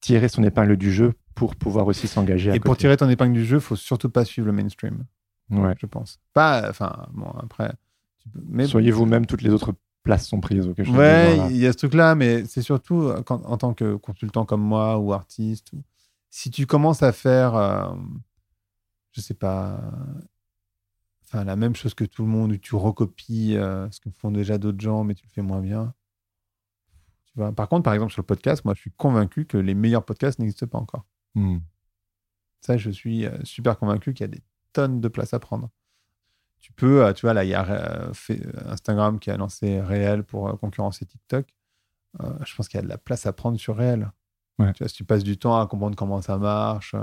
[0.02, 2.54] tirer son épingle du jeu pour pouvoir aussi s'engager.
[2.54, 5.06] Et pour tirer ton épingle du jeu, il faut surtout pas suivre le mainstream.
[5.50, 5.76] Ouais.
[5.80, 6.20] Je pense.
[6.34, 7.74] Pas, enfin, bon, après.
[8.34, 8.66] Mais...
[8.66, 9.74] Soyez vous-même, toutes les autres
[10.04, 10.68] places sont prises.
[10.68, 13.96] Okay, ouais, il y a ce truc-là, mais c'est surtout euh, quand, en tant que
[13.96, 15.72] consultant comme moi ou artiste,
[16.30, 17.94] si tu commences à faire, euh,
[19.12, 19.80] je sais pas,
[21.44, 24.58] la même chose que tout le monde, où tu recopies euh, ce que font déjà
[24.58, 25.94] d'autres gens, mais tu le fais moins bien.
[27.26, 29.74] Tu vois Par contre, par exemple, sur le podcast, moi, je suis convaincu que les
[29.74, 31.06] meilleurs podcasts n'existent pas encore.
[31.34, 31.58] Hmm.
[32.62, 34.42] Ça, je suis euh, super convaincu qu'il y a des
[34.76, 35.70] tonnes de place à prendre.
[36.60, 38.12] Tu peux, euh, tu vois, là, il y a
[38.68, 41.46] Instagram qui a lancé Réel pour concurrencer TikTok.
[42.44, 44.12] je pense qu'il y a de la place à prendre sur Réel.
[44.58, 46.96] Tu vois, si tu passes du temps à comprendre comment ça marche,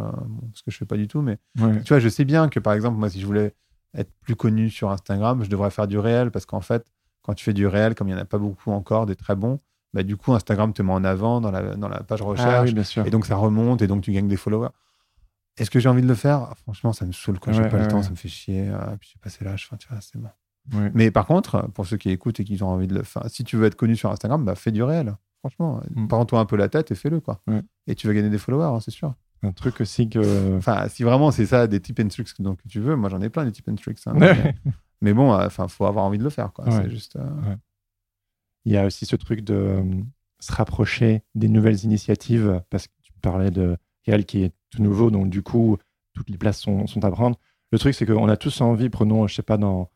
[0.54, 2.72] ce que je fais pas du tout, mais tu vois, je sais bien que par
[2.72, 3.54] exemple, moi, si je voulais
[3.94, 6.86] être plus connu sur Instagram, je devrais faire du réel parce qu'en fait,
[7.22, 9.36] quand tu fais du réel, comme il n'y en a pas beaucoup encore, des très
[9.36, 9.60] bons,
[9.92, 12.70] bah, du coup, Instagram te met en avant dans la, dans la page ah recherche.
[13.06, 14.70] Et donc, ça remonte et donc tu gagnes des followers.
[15.58, 16.54] Est-ce que j'ai envie de le faire?
[16.56, 18.68] Franchement, ça me saoule quand j'ai pas le temps, ça me fait chier.
[18.68, 20.30] Euh, puis j'ai passé l'âge, enfin, tu vois, c'est bon.
[20.94, 23.44] Mais par contre, pour ceux qui écoutent et qui ont envie de le faire, si
[23.44, 25.16] tu veux être connu sur Instagram, bah, fais du réel.
[25.40, 26.06] Franchement, mm.
[26.06, 27.20] prends-toi un peu la tête et fais-le.
[27.20, 27.42] quoi.
[27.86, 29.14] Et tu vas gagner des followers, hein, c'est sûr.
[29.42, 30.56] Un truc aussi que.
[30.56, 33.20] Enfin, si vraiment c'est ça, des tips and tricks donc, que tu veux, moi j'en
[33.20, 33.98] ai plein des tips and tricks.
[34.06, 34.14] Hein,
[35.00, 36.52] mais, bon, euh, enfin, faut avoir envie de le faire.
[36.52, 36.64] Quoi.
[36.70, 37.16] C'est juste.
[37.16, 37.56] Euh,
[38.64, 39.82] Il y a aussi ce truc de
[40.38, 43.76] se rapprocher des nouvelles initiatives, parce que tu parlais de
[44.06, 45.76] Réal qui est tout nouveau, donc du coup,
[46.14, 47.38] toutes les places sont, sont à prendre.
[47.70, 49.90] Le truc, c'est qu'on a tous envie, prenons, je sais pas, dans.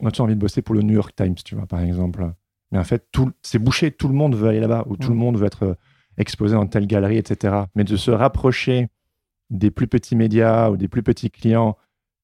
[0.00, 2.32] On a tous envie de bosser pour le New York Times, tu vois, par exemple.
[2.70, 5.16] Mais en fait, tout, c'est bouché, tout le monde veut aller là-bas, ou tout le
[5.16, 5.76] monde veut être
[6.16, 7.64] exposé dans telle galerie, etc.
[7.74, 8.88] Mais de se rapprocher
[9.50, 11.76] des plus petits médias ou des plus petits clients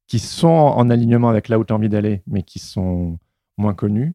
[0.07, 3.19] qui sont en alignement avec là où tu as envie d'aller, mais qui sont
[3.59, 4.15] moins connus,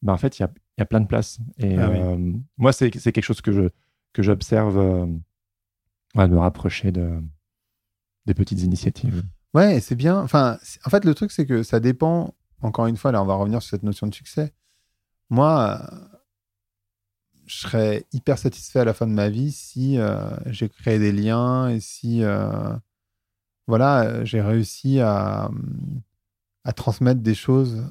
[0.00, 1.38] ben en fait, il y a, plein de places.
[1.58, 3.68] Et ah euh, moi, c'est quelque chose que je
[4.12, 4.78] que j'observe,
[6.16, 7.20] euh, de me rapprocher de,
[8.26, 9.24] des petites initiatives.
[9.54, 10.20] Ouais, c'est bien.
[10.20, 13.34] Enfin, en fait, le truc, c'est que ça dépend, encore une fois, là, on va
[13.34, 14.52] revenir sur cette notion de succès.
[15.30, 15.80] Moi,
[17.46, 21.12] je serais hyper satisfait à la fin de ma vie si euh, j'ai créé des
[21.12, 22.74] liens et si euh,
[23.66, 25.50] voilà, j'ai réussi à,
[26.76, 27.84] transmettre des choses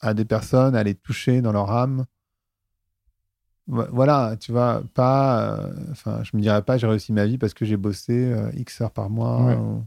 [0.00, 2.04] à des personnes, à les toucher dans leur âme.
[3.66, 5.58] Voilà, tu vois, pas.
[5.58, 8.80] Euh, enfin, je me dirais pas, j'ai réussi ma vie parce que j'ai bossé X
[8.80, 9.84] heures par mois ou,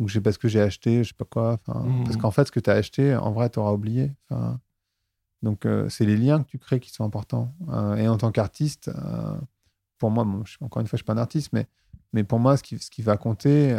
[0.00, 1.60] ou parce que j'ai acheté, je sais pas quoi.
[1.68, 2.04] Mmh.
[2.04, 4.12] Parce qu'en fait, ce que tu as acheté, en vrai, tu auras oublié.
[5.42, 7.52] Donc, euh, c'est les liens que tu crées qui sont importants.
[7.70, 9.36] Euh, et en tant qu'artiste, euh,
[9.98, 10.24] pour moi,
[10.60, 11.66] encore une fois, je ne suis pas un artiste, mais,
[12.12, 13.78] mais pour moi, ce qui, ce qui va compter,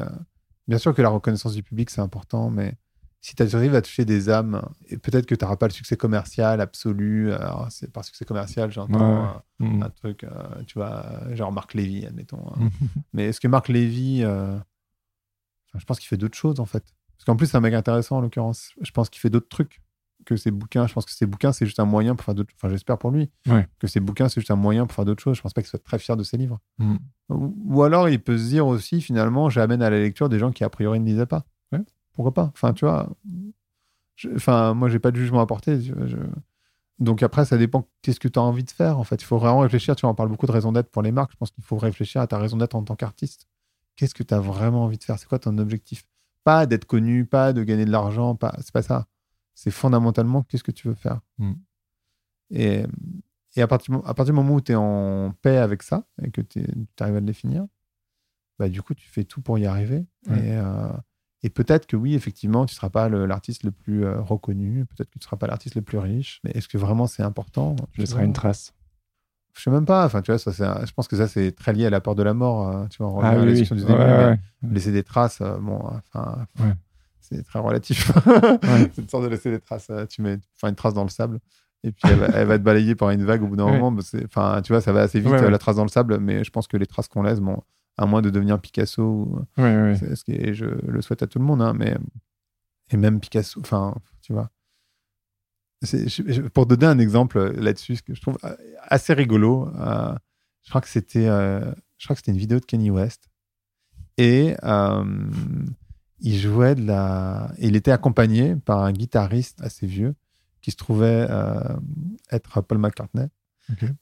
[0.67, 2.75] bien sûr que la reconnaissance du public, c'est important, mais
[3.23, 5.95] si tu arrives à toucher des âmes, et peut-être que tu n'auras pas le succès
[5.95, 9.89] commercial absolu, alors c'est par succès commercial, j'entends un, mmh.
[9.95, 10.25] truc,
[10.67, 12.45] tu vois, genre Marc Lévy, admettons.
[12.49, 12.69] Hein.
[13.13, 16.83] mais est-ce que Marc Lévy, je pense qu'il fait d'autres choses, en fait.
[17.17, 18.73] Parce qu'en plus, c'est un mec intéressant, en l'occurrence.
[18.81, 19.81] Je pense qu'il fait d'autres trucs
[20.25, 22.53] que ces bouquins, je pense que ces bouquins, c'est juste un moyen pour faire d'autres
[22.55, 23.67] Enfin, j'espère pour lui Ouais.
[23.79, 25.37] que ces bouquins, c'est juste un moyen pour faire d'autres choses.
[25.37, 26.59] Je pense pas qu'il soit très fier de ses livres.
[26.77, 26.95] Mm.
[27.29, 30.51] Ou, ou alors, il peut se dire aussi, finalement, j'amène à la lecture des gens
[30.51, 31.45] qui, a priori, ne lisaient pas.
[32.13, 32.51] Pourquoi pas?
[32.53, 33.09] Enfin, tu vois,
[34.15, 35.79] je- enfin, moi, j'ai pas de jugement à porter.
[35.79, 36.17] tu vois, je-
[36.99, 39.21] Donc après, ça dépend qu'est-ce que tu as envie de faire, en fait.
[39.21, 39.95] Il faut vraiment réfléchir.
[39.95, 41.31] Tu vois, on parle beaucoup de raison d'être pour les marques.
[41.31, 43.47] Je pense qu'il faut réfléchir à ta raison d'être en tant qu'artiste.
[43.95, 45.17] Qu'est-ce que tu as vraiment envie de faire?
[45.19, 46.03] C'est quoi ton objectif?
[46.43, 48.53] Pas d'être connu, pas de gagner de l'argent, pas...
[48.57, 49.07] c'est pas ça.
[49.55, 51.19] C'est fondamentalement qu'est-ce que tu veux faire?
[51.39, 51.53] Mm.
[52.51, 52.85] Et,
[53.55, 56.31] et à, partir, à partir du moment où tu es en paix avec ça et
[56.31, 56.63] que tu
[56.99, 57.65] arrives à le définir,
[58.59, 60.05] bah, du coup, tu fais tout pour y arriver.
[60.27, 60.39] Ouais.
[60.39, 60.89] Et, euh,
[61.43, 65.09] et peut-être que oui, effectivement, tu ne seras pas l'artiste le plus euh, reconnu, peut-être
[65.09, 67.75] que tu ne seras pas l'artiste le plus riche, mais est-ce que vraiment c'est important?
[67.93, 68.73] Je laisserai une trace.
[69.55, 70.03] Je sais même pas.
[70.05, 70.51] Enfin, tu vois, ça,
[70.81, 72.69] un- je pense que ça, c'est très lié à la peur de la mort.
[72.69, 73.53] euh, tu vois, on revient Ah à la oui, oui.
[73.53, 74.39] discussion du début, ouais.
[74.71, 75.79] laisser des traces, euh, bon,
[76.13, 76.73] enfin, Ouais.
[77.19, 78.11] c'est très relatif.
[78.93, 79.87] C'est une sorte de laisser des traces.
[79.91, 81.39] euh, Tu mets enfin, une trace dans le sable
[81.83, 83.95] et puis elle va, elle va être balayée par une vague au bout d'un moment.
[84.25, 86.49] Enfin, tu vois, ça va assez vite euh, la trace dans le sable, mais je
[86.49, 87.61] pense que les traces qu'on laisse, bon,
[87.97, 89.95] à moins de devenir Picasso, ou- Ouais, ouais.
[89.97, 91.95] c'est ce qui est- je le souhaite à tout le monde, hein, mais
[92.91, 94.49] et même Picasso, enfin, tu vois.
[95.81, 98.55] Je- pour donner un exemple là-dessus, ce que je trouve euh,
[98.87, 100.15] assez rigolo, euh,
[100.63, 101.59] je crois que c'était, euh,
[101.97, 103.27] je crois que c'était une vidéo de Kanye West
[104.17, 105.03] et euh,
[106.21, 110.15] il jouait de la, il était accompagné par un guitariste assez vieux
[110.61, 111.59] qui se trouvait euh,
[112.31, 113.27] être Paul McCartney.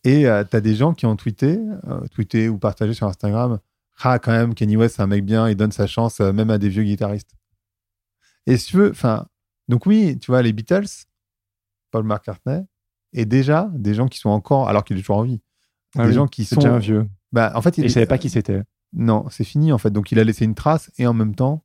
[0.04, 3.60] Et tu as des gens qui ont tweeté, euh, tweeté ou partagé sur Instagram,
[4.04, 6.50] ah quand même Kanye West c'est un mec bien, il donne sa chance euh, même
[6.50, 7.36] à des vieux guitaristes.
[8.48, 9.28] Et si tu veux, enfin,
[9.68, 10.88] donc oui, tu vois les Beatles,
[11.92, 12.64] Paul McCartney,
[13.14, 15.42] et déjà des gens qui sont encore, alors qu'il est toujours en vie,
[15.96, 17.08] Ah des oui, gens qui sont, déjà un vieux.
[17.32, 18.64] bah en fait Et il il savait pas qui c'était.
[18.94, 19.92] non, c'est fini en fait.
[19.92, 21.64] Donc il a laissé une trace et en même temps,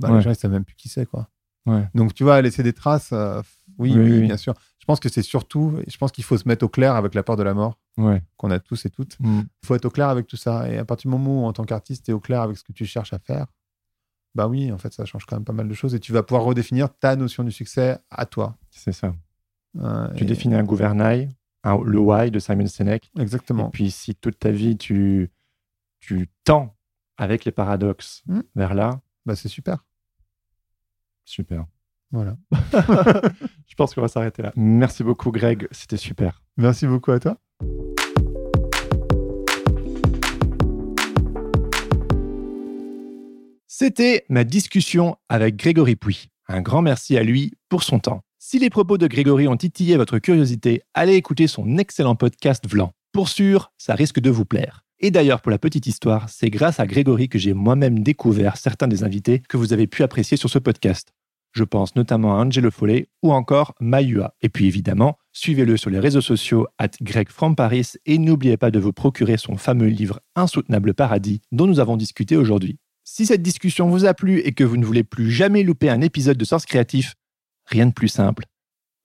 [0.00, 0.16] bah, Ouais.
[0.16, 1.28] les gens ils savent même plus qui c'est quoi.
[1.66, 1.86] Ouais.
[1.94, 3.40] Donc tu vois, laisser des traces, euh,
[3.78, 4.26] oui, Oui, oui, oui.
[4.26, 4.54] bien sûr.
[4.80, 7.22] Je pense que c'est surtout, je pense qu'il faut se mettre au clair avec la
[7.22, 8.22] peur de la mort Ouais.
[8.36, 9.18] qu'on a tous et toutes.
[9.20, 9.42] Mm.
[9.62, 10.68] Il faut être au clair avec tout ça.
[10.70, 12.64] Et à partir du moment où, en tant qu'artiste, tu es au clair avec ce
[12.64, 13.46] que tu cherches à faire,
[14.34, 16.22] bah oui, en fait, ça change quand même pas mal de choses et tu vas
[16.24, 18.56] pouvoir redéfinir ta notion du succès à toi.
[18.70, 19.14] C'est ça.
[19.78, 21.30] Euh, Tu et- définis un gouvernail,
[21.62, 23.10] un- le why de Simon Sinek.
[23.18, 23.68] Exactement.
[23.68, 25.30] Et puis, si toute ta vie, tu,
[26.00, 26.76] tu tends
[27.16, 28.40] avec les paradoxes Mm.
[28.56, 29.84] vers là, Bah, c'est super.
[31.24, 31.64] super.
[32.10, 32.36] Voilà.
[33.66, 34.52] Je pense qu'on va s'arrêter là.
[34.56, 35.66] Merci beaucoup, Greg.
[35.70, 36.42] C'était super.
[36.56, 37.38] Merci beaucoup à toi.
[43.76, 46.28] C'était ma discussion avec Grégory Pouy.
[46.46, 48.20] Un grand merci à lui pour son temps.
[48.38, 52.92] Si les propos de Grégory ont titillé votre curiosité, allez écouter son excellent podcast Vlan.
[53.10, 54.84] Pour sûr, ça risque de vous plaire.
[55.00, 58.86] Et d'ailleurs, pour la petite histoire, c'est grâce à Grégory que j'ai moi-même découvert certains
[58.86, 61.12] des invités que vous avez pu apprécier sur ce podcast.
[61.50, 64.34] Je pense notamment à Angelo Follet ou encore Mayua.
[64.40, 67.56] Et puis évidemment, suivez-le sur les réseaux sociaux at Greg from
[68.06, 72.36] et n'oubliez pas de vous procurer son fameux livre Insoutenable Paradis dont nous avons discuté
[72.36, 72.78] aujourd'hui.
[73.06, 76.00] Si cette discussion vous a plu et que vous ne voulez plus jamais louper un
[76.00, 77.14] épisode de Sens Créatif,
[77.66, 78.46] rien de plus simple.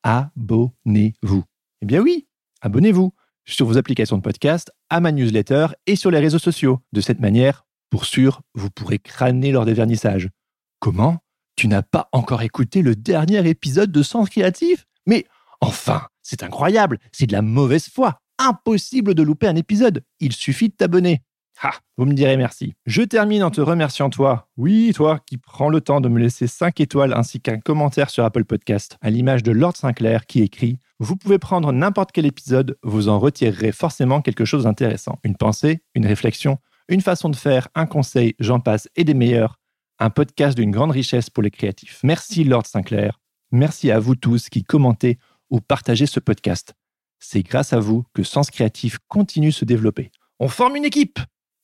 [0.04, 1.44] Abonnez-vous.
[1.82, 2.26] Eh bien oui,
[2.62, 3.14] abonnez-vous
[3.46, 6.80] sur vos applications de podcast, à ma newsletter et sur les réseaux sociaux.
[6.94, 10.30] De cette manière, pour sûr, vous pourrez crâner lors des vernissages.
[10.80, 11.18] Comment?
[11.58, 14.86] Tu n'as pas encore écouté le dernier épisode de Sens Créatif?
[15.08, 15.26] Mais
[15.60, 18.22] enfin, c'est incroyable, c'est de la mauvaise foi.
[18.38, 20.06] Impossible de louper un épisode.
[20.22, 21.22] Il suffit de t'abonner.
[21.62, 22.74] Ah, vous me direz merci.
[22.86, 26.48] Je termine en te remerciant toi, oui, toi qui prends le temps de me laisser
[26.48, 30.80] 5 étoiles ainsi qu'un commentaire sur Apple Podcast, à l'image de Lord Sinclair qui écrit
[31.00, 35.20] Vous pouvez prendre n'importe quel épisode, vous en retirerez forcément quelque chose d'intéressant.
[35.26, 39.60] Une pensée, une réflexion, une façon de faire, un conseil, j'en passe, et des meilleurs.
[40.00, 42.00] Un podcast d'une grande richesse pour les créatifs.
[42.04, 43.20] Merci Lord Sinclair.
[43.52, 45.20] Merci à vous tous qui commentez
[45.50, 46.74] ou partagez ce podcast.
[47.20, 50.10] C'est grâce à vous que Sens Créatif continue de se développer.
[50.40, 51.20] On forme une équipe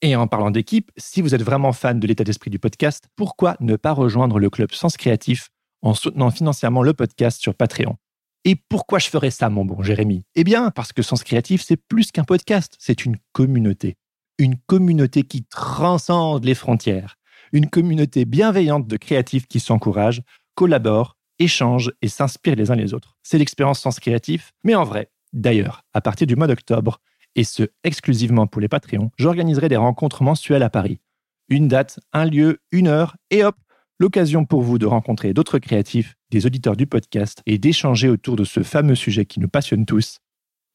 [0.06, 3.57] et en parlant d'équipe, si vous êtes vraiment fan de l'état d'esprit du podcast, pourquoi
[3.60, 5.49] ne pas rejoindre le club Sens Créatif
[5.82, 7.95] en soutenant financièrement le podcast sur Patreon?
[8.44, 10.23] Et pourquoi je ferais ça, mon bon Jérémy?
[10.36, 13.95] Eh bien, parce que Sens Créatif, c'est plus qu'un podcast, c'est une communauté.
[14.38, 17.15] Une communauté qui transcende les frontières.
[17.52, 20.22] Une communauté bienveillante de créatifs qui s'encouragent,
[20.53, 23.18] collaborent, échangent et s'inspirent les uns les autres.
[23.23, 25.10] C'est l'expérience Sens Créatif, mais en vrai.
[25.34, 26.99] D'ailleurs, à partir du mois d'octobre,
[27.36, 30.99] et ce exclusivement pour les Patreons, j'organiserai des rencontres mensuelles à Paris.
[31.49, 33.56] Une date, un lieu, une heure, et hop,
[33.99, 38.44] l'occasion pour vous de rencontrer d'autres créatifs, des auditeurs du podcast, et d'échanger autour de
[38.44, 40.18] ce fameux sujet qui nous passionne tous,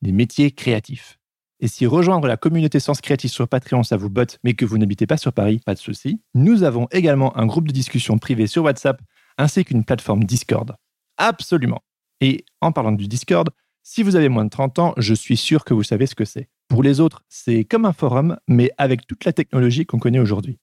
[0.02, 1.18] les métiers créatifs.
[1.62, 4.78] Et si rejoindre la communauté Sens Créatif sur Patreon, ça vous botte, mais que vous
[4.78, 6.22] n'habitez pas sur Paris, pas de souci.
[6.34, 9.02] Nous avons également un groupe de discussion privé sur WhatsApp,
[9.36, 10.74] ainsi qu'une plateforme Discord.
[11.18, 11.82] Absolument.
[12.22, 13.50] Et en parlant du Discord,
[13.92, 16.24] si vous avez moins de 30 ans, je suis sûr que vous savez ce que
[16.24, 16.48] c'est.
[16.68, 20.60] Pour les autres, c'est comme un forum, mais avec toute la technologie qu'on connaît aujourd'hui.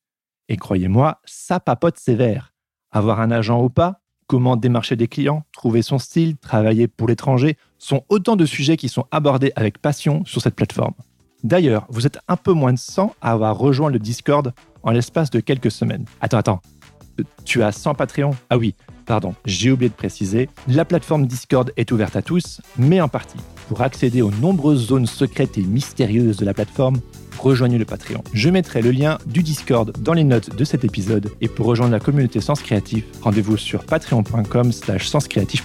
[0.48, 2.54] Et croyez-moi, ça papote sévère.
[2.90, 7.58] Avoir un agent ou pas, comment démarcher des clients, trouver son style, travailler pour l'étranger,
[7.80, 10.94] sont autant de sujets qui sont abordés avec passion sur cette plateforme.
[11.44, 15.32] D'ailleurs, vous êtes un peu moins de 100 à avoir rejoint le Discord en l'espace
[15.32, 16.06] de quelques semaines.
[16.22, 16.62] Attends, attends.
[17.46, 18.76] Tu as 100 Patreon Ah oui,
[19.06, 20.50] pardon, j'ai oublié de préciser.
[20.68, 23.38] La plateforme Discord est ouverte à tous, mais en partie.
[23.68, 26.98] Pour accéder aux nombreuses zones secrètes et mystérieuses de la plateforme,
[27.38, 28.24] rejoignez le Patreon.
[28.34, 31.30] Je mettrai le lien du Discord dans les notes de cet épisode.
[31.42, 35.12] Et pour rejoindre la communauté Sens Créatif, rendez-vous sur patreon.com slash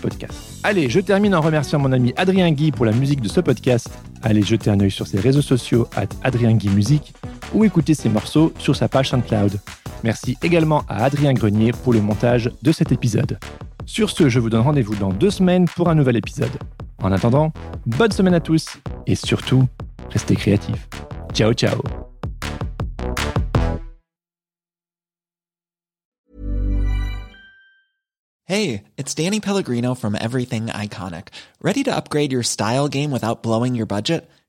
[0.01, 0.35] podcast.
[0.63, 3.89] Allez, je termine en remerciant mon ami Adrien Guy pour la musique de ce podcast.
[4.23, 7.15] Allez jeter un œil sur ses réseaux sociaux à Adrien Guy Musique
[7.55, 9.59] ou écouter ses morceaux sur sa page SoundCloud.
[10.05, 13.39] Merci également à Adrien Grenier pour le montage de cet épisode.
[13.87, 16.53] Sur ce, je vous donne rendez-vous dans deux semaines pour un nouvel épisode.
[17.03, 17.53] En attendant,
[17.87, 19.67] bonne semaine à tous et surtout,
[20.11, 20.89] restez créatifs.
[21.33, 21.83] Ciao ciao
[28.45, 31.29] Hey, it's Danny Pellegrino from Everything Iconic.
[31.63, 34.29] Ready to upgrade your style game without blowing your budget?